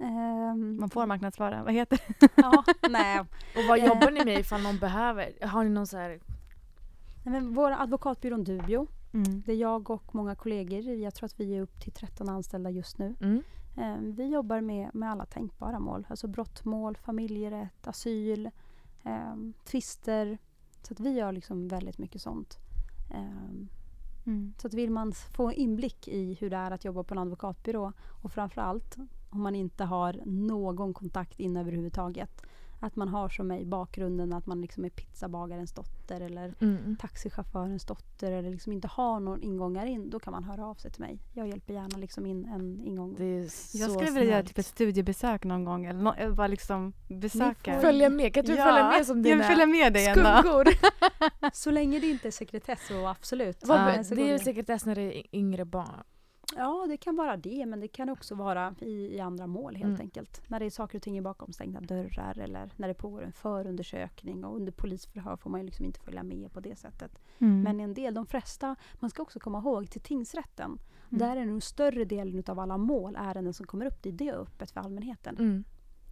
Ehm, 0.00 0.76
Man 0.80 0.90
får 0.90 1.06
marknadsföra. 1.06 1.64
Vad 1.64 1.74
heter 1.74 2.00
det? 2.20 2.28
Ja, 2.36 2.64
nej. 2.90 3.20
Och 3.20 3.64
vad 3.68 3.78
jobbar 3.78 4.10
ni 4.10 4.24
med 4.24 4.38
ifall 4.40 4.62
någon 4.62 4.78
behöver? 4.78 5.46
Har 5.46 5.64
ni 5.64 5.70
någon 5.70 5.86
så 5.86 5.96
här... 5.96 6.08
nej 7.24 7.32
men 7.32 7.54
vår 7.54 7.70
advokatbyrån 7.70 8.44
Dubio, 8.44 8.86
Mm. 9.14 9.42
det 9.46 9.52
är 9.52 9.56
jag 9.56 9.90
och 9.90 10.14
många 10.14 10.34
kollegor, 10.34 10.80
jag 10.94 11.14
tror 11.14 11.26
att 11.26 11.40
vi 11.40 11.56
är 11.56 11.60
upp 11.60 11.80
till 11.80 11.92
13 11.92 12.28
anställda 12.28 12.70
just 12.70 12.98
nu. 12.98 13.14
Mm. 13.20 13.42
Ehm, 13.76 14.12
vi 14.12 14.26
jobbar 14.26 14.60
med, 14.60 14.94
med 14.94 15.10
alla 15.10 15.26
tänkbara 15.26 15.78
mål, 15.78 16.06
alltså 16.08 16.28
brottmål, 16.28 16.96
familjerätt, 16.96 17.86
asyl, 17.86 18.50
um, 19.02 19.54
tvister. 19.64 20.38
Så 20.82 20.92
att 20.92 21.00
vi 21.00 21.10
gör 21.10 21.32
liksom 21.32 21.68
väldigt 21.68 21.98
mycket 21.98 22.22
sånt. 22.22 22.58
Ehm, 23.14 23.68
Mm. 24.26 24.54
Så 24.58 24.66
att 24.66 24.74
vill 24.74 24.90
man 24.90 25.12
få 25.12 25.52
inblick 25.52 26.08
i 26.08 26.34
hur 26.34 26.50
det 26.50 26.56
är 26.56 26.70
att 26.70 26.84
jobba 26.84 27.02
på 27.02 27.14
en 27.14 27.18
advokatbyrå 27.18 27.92
och 28.22 28.32
framförallt 28.32 28.96
om 29.30 29.42
man 29.42 29.54
inte 29.54 29.84
har 29.84 30.20
någon 30.24 30.94
kontakt 30.94 31.40
in 31.40 31.56
överhuvudtaget. 31.56 32.42
Att 32.84 32.96
man 32.96 33.08
har 33.08 33.28
som 33.28 33.46
mig 33.46 33.64
bakgrunden 33.64 34.32
att 34.32 34.46
man 34.46 34.60
liksom 34.60 34.84
är 34.84 34.88
pizzabagarens 34.90 35.72
dotter 35.72 36.20
eller 36.20 36.54
Mm. 36.60 36.96
taxichaufförens 37.00 37.84
dotter 37.84 38.32
eller 38.32 38.50
liksom 38.50 38.72
inte 38.72 38.88
har 38.88 39.20
någon 39.20 39.42
ingångar 39.42 39.86
in. 39.86 40.10
Då 40.10 40.18
kan 40.20 40.32
man 40.32 40.44
höra 40.44 40.66
av 40.66 40.74
sig 40.74 40.90
till 40.90 41.00
mig. 41.00 41.18
Jag 41.32 41.48
hjälper 41.48 41.74
gärna 41.74 41.98
liksom 41.98 42.26
in 42.26 42.44
en 42.44 42.80
ingång. 42.80 43.14
Det 43.18 43.24
är 43.24 43.48
så 43.48 43.78
Jag 43.78 43.90
skulle 43.90 44.10
vilja 44.10 44.30
göra 44.34 44.42
typ 44.42 44.58
ett 44.58 44.66
studiebesök 44.66 45.44
någon 45.44 45.64
gång. 45.64 45.84
Eller 45.86 46.14
eller 46.18 46.32
bara 46.34 46.46
liksom 46.46 46.92
besöka. 47.08 47.74
får- 47.74 47.80
Följa 47.80 48.10
med, 48.10 48.34
kan 48.34 48.44
du 48.44 48.56
följa 48.56 48.88
med 48.90 49.06
som 49.06 49.16
jag 49.16 49.24
dina 49.24 49.36
vill 49.36 49.46
följa 49.46 49.66
med 49.66 49.92
dig 49.92 50.04
skuggor? 50.14 50.64
Så 51.52 51.70
länge 51.70 51.98
det 52.00 52.06
inte 52.10 52.28
är 52.28 52.32
sekretess 52.32 52.86
så 52.88 53.06
absolut. 53.08 53.66
Vad- 53.66 53.78
det 54.10 54.22
är 54.22 54.32
ju 54.32 54.38
sekretess 54.38 54.86
när 54.86 54.94
det 54.94 55.18
är 55.18 55.22
yngre 55.36 55.64
barn. 55.64 56.02
Ja, 56.56 56.86
det 56.88 56.96
kan 56.96 57.16
vara 57.16 57.36
det, 57.36 57.66
men 57.66 57.80
det 57.80 57.88
kan 57.88 58.08
också 58.08 58.34
vara 58.34 58.74
i, 58.80 59.14
i 59.16 59.20
andra 59.20 59.46
mål 59.46 59.74
helt 59.74 59.88
Mm. 59.88 60.00
enkelt. 60.00 60.42
När 60.48 60.60
det 60.60 60.66
är 60.66 60.70
saker 60.70 60.98
och 60.98 61.02
ting 61.02 61.22
bakom 61.22 61.52
stängda 61.52 61.80
dörrar 61.80 62.38
eller 62.38 62.70
när 62.76 62.88
det 62.88 62.94
pågår 62.94 63.22
en 63.22 63.32
förundersökning 63.32 64.44
och 64.44 64.56
under 64.56 64.72
polisförhör 64.72 65.36
får 65.36 65.50
man 65.50 65.60
ju 65.60 65.66
liksom 65.66 65.84
inte 65.84 66.00
följa 66.00 66.22
med 66.22 66.52
på 66.52 66.60
det 66.60 66.76
sättet. 66.76 67.18
Mm. 67.38 67.62
Men 67.62 67.80
en 67.80 67.94
del, 67.94 68.14
de 68.14 68.26
flesta, 68.26 68.76
man 69.00 69.10
ska 69.10 69.22
också 69.22 69.40
komma 69.40 69.58
ihåg 69.58 69.90
till 69.90 70.00
tingsrätten, 70.00 70.78
Mm. 71.08 71.18
där 71.28 71.36
är 71.36 71.44
nog 71.46 71.62
större 71.62 72.04
delen 72.04 72.42
av 72.46 72.58
alla 72.60 72.76
mål, 72.78 73.16
ärenden 73.20 73.52
som 73.54 73.66
kommer 73.66 73.86
upp 73.86 74.02
dit, 74.02 74.18
det 74.18 74.28
är 74.28 74.34
öppet 74.34 74.70
för 74.70 74.80
allmänheten. 74.80 75.36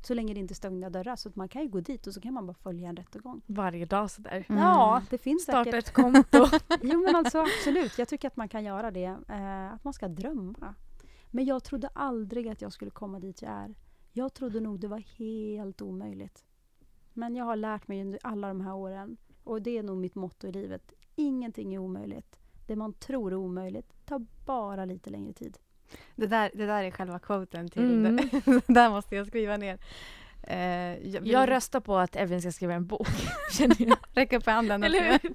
Så 0.03 0.15
länge 0.15 0.35
det 0.35 0.41
inte 0.41 0.53
är 0.53 0.57
stängda 0.57 0.91
dörrar. 0.91 1.17
Så 1.17 1.29
att 1.29 1.37
man 1.37 1.49
kan 1.49 1.63
ju 1.63 1.69
gå 1.69 1.81
dit 1.81 2.07
och 2.07 2.15
så 2.15 2.21
kan 2.21 2.35
man 2.35 2.47
bara 2.47 2.55
följa 2.55 2.89
en 2.89 2.97
rättegång. 2.97 3.43
Varje 3.47 3.87
dag 3.87 4.11
sådär. 4.11 4.45
Mm. 4.49 4.63
Ja, 4.63 5.03
det 5.11 5.19
finns 5.19 5.43
Starta 5.43 5.65
säkert. 5.65 5.89
ett 5.89 5.95
konto. 5.95 6.47
Jo 6.83 7.03
men 7.03 7.17
alltså 7.17 7.39
absolut, 7.39 7.99
jag 7.99 8.09
tycker 8.09 8.29
att 8.29 8.37
man 8.37 8.49
kan 8.49 8.65
göra 8.65 8.91
det. 8.91 9.17
Eh, 9.29 9.73
att 9.73 9.85
man 9.85 9.93
ska 9.93 10.09
drömma. 10.09 10.75
Men 11.31 11.45
jag 11.45 11.65
trodde 11.65 11.89
aldrig 11.89 12.49
att 12.49 12.63
jag 12.63 12.73
skulle 12.73 12.91
komma 12.91 13.19
dit 13.21 13.43
jag 13.43 13.51
är. 13.53 13.75
Jag 14.13 14.35
trodde 14.35 14.61
nog 14.61 14.81
det 14.81 14.89
var 14.89 14.99
helt 15.19 15.83
omöjligt. 15.83 16.45
Men 17.13 17.37
jag 17.37 17.45
har 17.45 17.57
lärt 17.57 17.89
mig 17.89 18.01
under 18.01 18.19
alla 18.23 18.49
de 18.49 18.61
här 18.61 18.75
åren, 18.75 19.17
och 19.45 19.63
det 19.63 19.79
är 19.79 19.83
nog 19.83 19.97
mitt 19.97 20.15
motto 20.15 20.47
i 20.47 20.53
livet. 20.53 20.93
Ingenting 21.15 21.75
är 21.75 21.79
omöjligt. 21.79 22.39
Det 22.67 22.77
man 22.77 22.93
tror 22.93 23.33
är 23.33 23.37
omöjligt 23.37 24.07
tar 24.07 24.27
bara 24.47 24.85
lite 24.85 25.11
längre 25.11 25.33
tid. 25.33 25.59
Det, 26.17 26.27
där, 26.27 26.51
det 26.55 26.67
där 26.67 26.85
är 26.85 26.91
själva 26.91 27.19
quoten 27.19 27.69
till 27.69 27.83
Mm. 27.83 28.17
det. 28.45 28.63
där 28.67 28.91
måste 28.91 29.17
jag 29.17 29.27
skriva 29.27 29.57
ner. 29.57 29.79
Eh, 30.43 30.59
jag 31.09 31.21
vill 31.21 31.31
Jag 31.31 31.49
röstar 31.51 31.81
på 31.81 31.99
att 31.99 32.17
Evin 32.17 32.41
ska 32.43 32.53
skriva 32.53 32.75
en 32.75 32.87
bok. 32.87 33.09
Känner 33.53 33.77
jag. 34.15 34.33
upp 34.33 34.47
handen. 34.47 34.85
Eller 34.85 35.03
hur? 35.03 35.33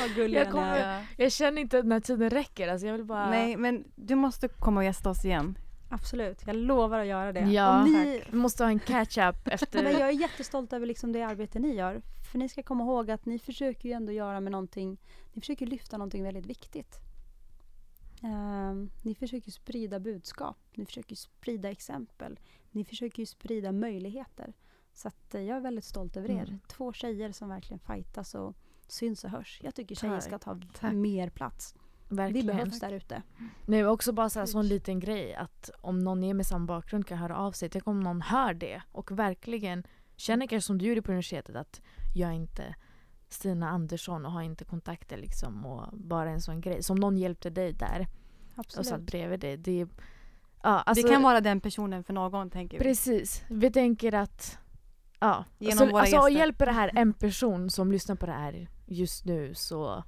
Vad 0.00 0.14
gullig 0.14 0.40
Jag 0.40 0.50
kommer-. 0.50 1.06
Jag 1.16 1.32
känner 1.32 1.62
inte 1.62 1.78
att 1.78 1.84
den 1.84 1.92
här 1.92 2.00
tiden 2.00 2.30
räcker. 2.30 2.68
Alltså 2.68 2.86
jag 2.86 2.92
vill 2.96 3.04
bara... 3.04 3.30
Nej, 3.30 3.56
men 3.56 3.84
du 3.94 4.14
måste 4.14 4.48
komma 4.48 4.80
och 4.80 4.84
gästa 4.84 5.10
oss 5.10 5.24
igen. 5.24 5.58
Absolut, 5.92 6.42
jag 6.46 6.56
lovar 6.56 6.98
att 6.98 7.06
göra 7.06 7.32
det. 7.32 7.40
Ja, 7.40 7.84
ni, 7.84 8.22
Vi 8.30 8.36
måste 8.36 8.64
ha 8.64 8.70
en 8.70 8.78
catch-up 8.78 9.36
Men 9.44 9.54
efter... 9.54 9.82
jag 9.82 10.08
är 10.08 10.10
jättestolt 10.10 10.72
över 10.72 10.86
liksom 10.86 11.12
det 11.12 11.22
arbete 11.22 11.58
ni 11.58 11.74
gör. 11.74 12.02
För 12.32 12.38
ni 12.38 12.48
ska 12.48 12.62
komma 12.62 12.84
ihåg 12.84 13.10
att 13.10 13.26
ni 13.26 13.38
försöker 13.38 13.88
ju 13.88 13.92
ändå 13.94 14.12
göra 14.12 14.40
med 14.40 14.52
någonting, 14.52 14.98
ni 15.32 15.40
försöker 15.40 15.66
lyfta 15.66 15.96
någonting 15.98 16.22
väldigt 16.24 16.46
viktigt. 16.46 16.96
Ehm, 18.22 18.90
ni 19.02 19.14
försöker 19.14 19.50
sprida 19.50 20.00
budskap, 20.00 20.56
ni 20.74 20.86
försöker 20.86 21.16
sprida 21.16 21.70
exempel, 21.70 22.38
ni 22.70 22.84
försöker 22.84 23.24
sprida 23.24 23.72
möjligheter. 23.72 24.54
Så 24.92 25.08
att, 25.08 25.34
eh, 25.34 25.42
jag 25.42 25.56
är 25.56 25.60
väldigt 25.60 25.84
stolt 25.84 26.16
över 26.16 26.30
er. 26.30 26.48
Mm. 26.48 26.60
Två 26.68 26.92
tjejer 26.92 27.32
som 27.32 27.48
verkligen 27.48 27.78
fightas 27.78 28.34
och 28.34 28.56
syns 28.88 29.24
och 29.24 29.30
hörs. 29.30 29.60
Jag 29.62 29.74
tycker 29.74 29.94
tjejer 29.94 30.20
ska 30.20 30.38
ta 30.38 30.60
Tack. 30.80 30.94
mer 30.94 31.30
plats. 31.30 31.74
Verkligen. 32.08 32.46
Vi 32.46 32.52
behövs 32.52 32.80
där 32.80 32.92
ute. 32.92 33.22
Nej, 33.38 33.82
men 33.82 33.86
också 33.86 34.12
bara 34.12 34.28
så 34.30 34.38
här, 34.38 34.46
sån 34.46 34.68
liten 34.68 35.00
grej 35.00 35.34
att 35.34 35.70
om 35.80 35.98
någon 35.98 36.24
är 36.24 36.34
med 36.34 36.46
samma 36.46 36.66
bakgrund 36.66 37.06
kan 37.06 37.18
höra 37.18 37.36
av 37.36 37.52
sig. 37.52 37.68
Tänk 37.68 37.86
om 37.86 38.00
någon 38.00 38.20
hör 38.20 38.54
det 38.54 38.82
och 38.92 39.10
verkligen 39.10 39.84
känner 40.16 40.46
kanske 40.46 40.66
som 40.66 40.78
du 40.78 40.86
gjorde 40.86 41.02
på 41.02 41.12
universitetet 41.12 41.56
att 41.56 41.80
jag 42.14 42.34
inte 42.34 42.74
Stina 43.32 43.68
Andersson 43.70 44.26
och 44.26 44.32
har 44.32 44.42
inte 44.42 44.64
kontakter 44.64 45.16
liksom 45.16 45.66
och 45.66 45.98
bara 45.98 46.30
en 46.30 46.40
sån 46.40 46.60
grej. 46.60 46.82
Som 46.82 46.96
någon 46.96 47.16
hjälpte 47.18 47.50
dig 47.50 47.72
där 47.72 48.06
och 48.56 48.64
satt 48.64 48.78
Absolut. 48.78 49.06
bredvid 49.06 49.40
dig. 49.40 49.56
Det, 49.56 49.78
ja, 49.78 49.88
alltså, 50.62 51.06
det 51.06 51.12
kan 51.12 51.22
vara 51.22 51.40
den 51.40 51.60
personen 51.60 52.04
för 52.04 52.12
någon 52.12 52.50
tänker 52.50 52.78
vi. 52.78 52.84
Precis. 52.84 53.42
Vi 53.50 53.70
tänker 53.72 54.14
att 54.14 54.58
ja. 55.20 55.44
Genom 55.58 55.78
så, 55.78 55.86
våra 55.86 56.00
alltså, 56.00 56.16
gäster. 56.16 56.30
hjälper 56.30 56.66
det 56.66 56.72
här 56.72 56.90
en 56.94 57.12
person 57.12 57.70
som 57.70 57.92
lyssnar 57.92 58.16
på 58.16 58.26
det 58.26 58.32
här 58.32 58.68
just 58.86 59.24
nu 59.24 59.54
så, 59.54 60.04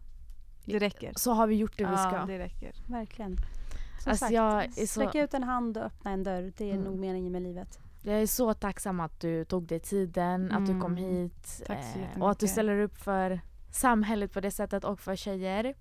Det 0.65 0.79
räcker. 0.79 1.13
så 1.17 1.33
har 1.33 1.47
vi 1.47 1.55
gjort 1.55 1.79
det 1.79 1.85
vi 1.85 1.97
ska. 1.97 2.13
Ja, 2.13 2.25
det 2.27 2.39
räcker. 2.39 2.73
Verkligen. 2.89 3.37
Som 3.37 4.11
Alltså, 4.11 4.25
sagt, 4.25 4.33
jag 4.35 4.73
så- 4.73 4.87
sträck 4.87 5.15
ut 5.15 5.35
en 5.35 5.43
hand 5.43 5.77
och 5.77 5.85
öppna 5.85 6.11
en 6.11 6.23
dörr. 6.23 6.53
Det 6.57 6.65
är 6.71 6.73
Mm. 6.75 6.85
nog 6.85 6.99
meningen 6.99 7.33
med 7.33 7.43
livet. 7.43 7.79
Jag 8.03 8.23
är 8.23 8.27
så 8.27 8.55
tacksam 8.55 9.01
att 9.01 9.21
du 9.21 9.45
tog 9.45 9.67
dig 9.67 9.81
tiden, 9.81 10.53
att 10.53 10.67
du 10.67 10.81
kom 10.81 10.93
Mm. 10.97 11.05
hit. 11.05 11.63
Eh, 11.69 12.23
och 12.23 12.31
att 12.31 12.39
du 12.39 12.49
ställer 12.49 12.81
upp 12.81 12.99
för 12.99 13.41
samhället 13.71 14.33
på 14.33 14.41
det 14.41 14.51
sättet 14.51 14.85
och 14.85 15.01
för 15.01 15.17
tjejer. 15.17 15.75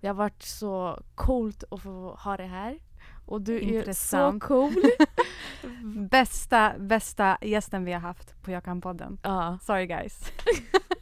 Det 0.00 0.06
har 0.06 0.14
varit 0.14 0.42
så 0.42 1.02
coolt 1.14 1.64
att 1.70 1.80
få 1.82 2.14
ha 2.14 2.36
det 2.36 2.46
här. 2.46 2.78
Och 3.26 3.40
du 3.42 3.56
är 3.56 3.60
så 3.60 3.74
Intressant. 3.76 4.42
cool. 4.42 4.72
Bästa, 6.10 6.74
bästa 6.78 7.38
gästen 7.42 7.84
vi 7.84 7.92
har 7.92 8.00
haft 8.00 8.42
på 8.42 8.50
Jakan-podden. 8.50 9.18
ja. 9.22 9.58
Sorry 9.62 9.86
guys. 9.86 10.32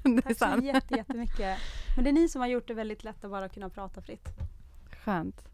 Tack 0.24 0.38
så 0.38 0.64
jätte, 0.64 0.94
jättemycket. 0.96 1.58
Men 1.96 2.04
det 2.04 2.10
är 2.10 2.12
ni 2.12 2.28
som 2.28 2.40
har 2.40 2.48
gjort 2.48 2.68
det 2.68 2.74
väldigt 2.74 3.04
lätt 3.04 3.24
att 3.24 3.30
bara 3.30 3.48
kunna 3.48 3.68
prata 3.70 4.00
fritt. 4.02 4.28
Skönt. 5.04 5.44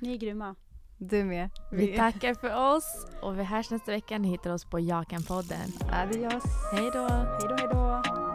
Ni 0.00 0.12
är 0.12 0.16
grymma. 0.16 0.54
Du 0.98 1.24
med. 1.24 1.50
Vi 1.70 1.96
tackar 1.96 2.34
för 2.34 2.76
oss 2.76 3.06
och 3.22 3.38
vi 3.38 3.44
hörs 3.44 3.70
nästa 3.70 3.92
vecka. 3.92 4.18
Ni 4.18 4.28
hittar 4.28 4.50
oss 4.50 4.64
på 4.64 4.78
Jakan-podden. 4.78 5.72
Adios. 5.92 6.44
Hej 6.72 6.90
då! 6.92 7.08
Hej 7.08 7.48
då, 7.48 7.56
hej 7.58 7.68
då. 7.72 8.27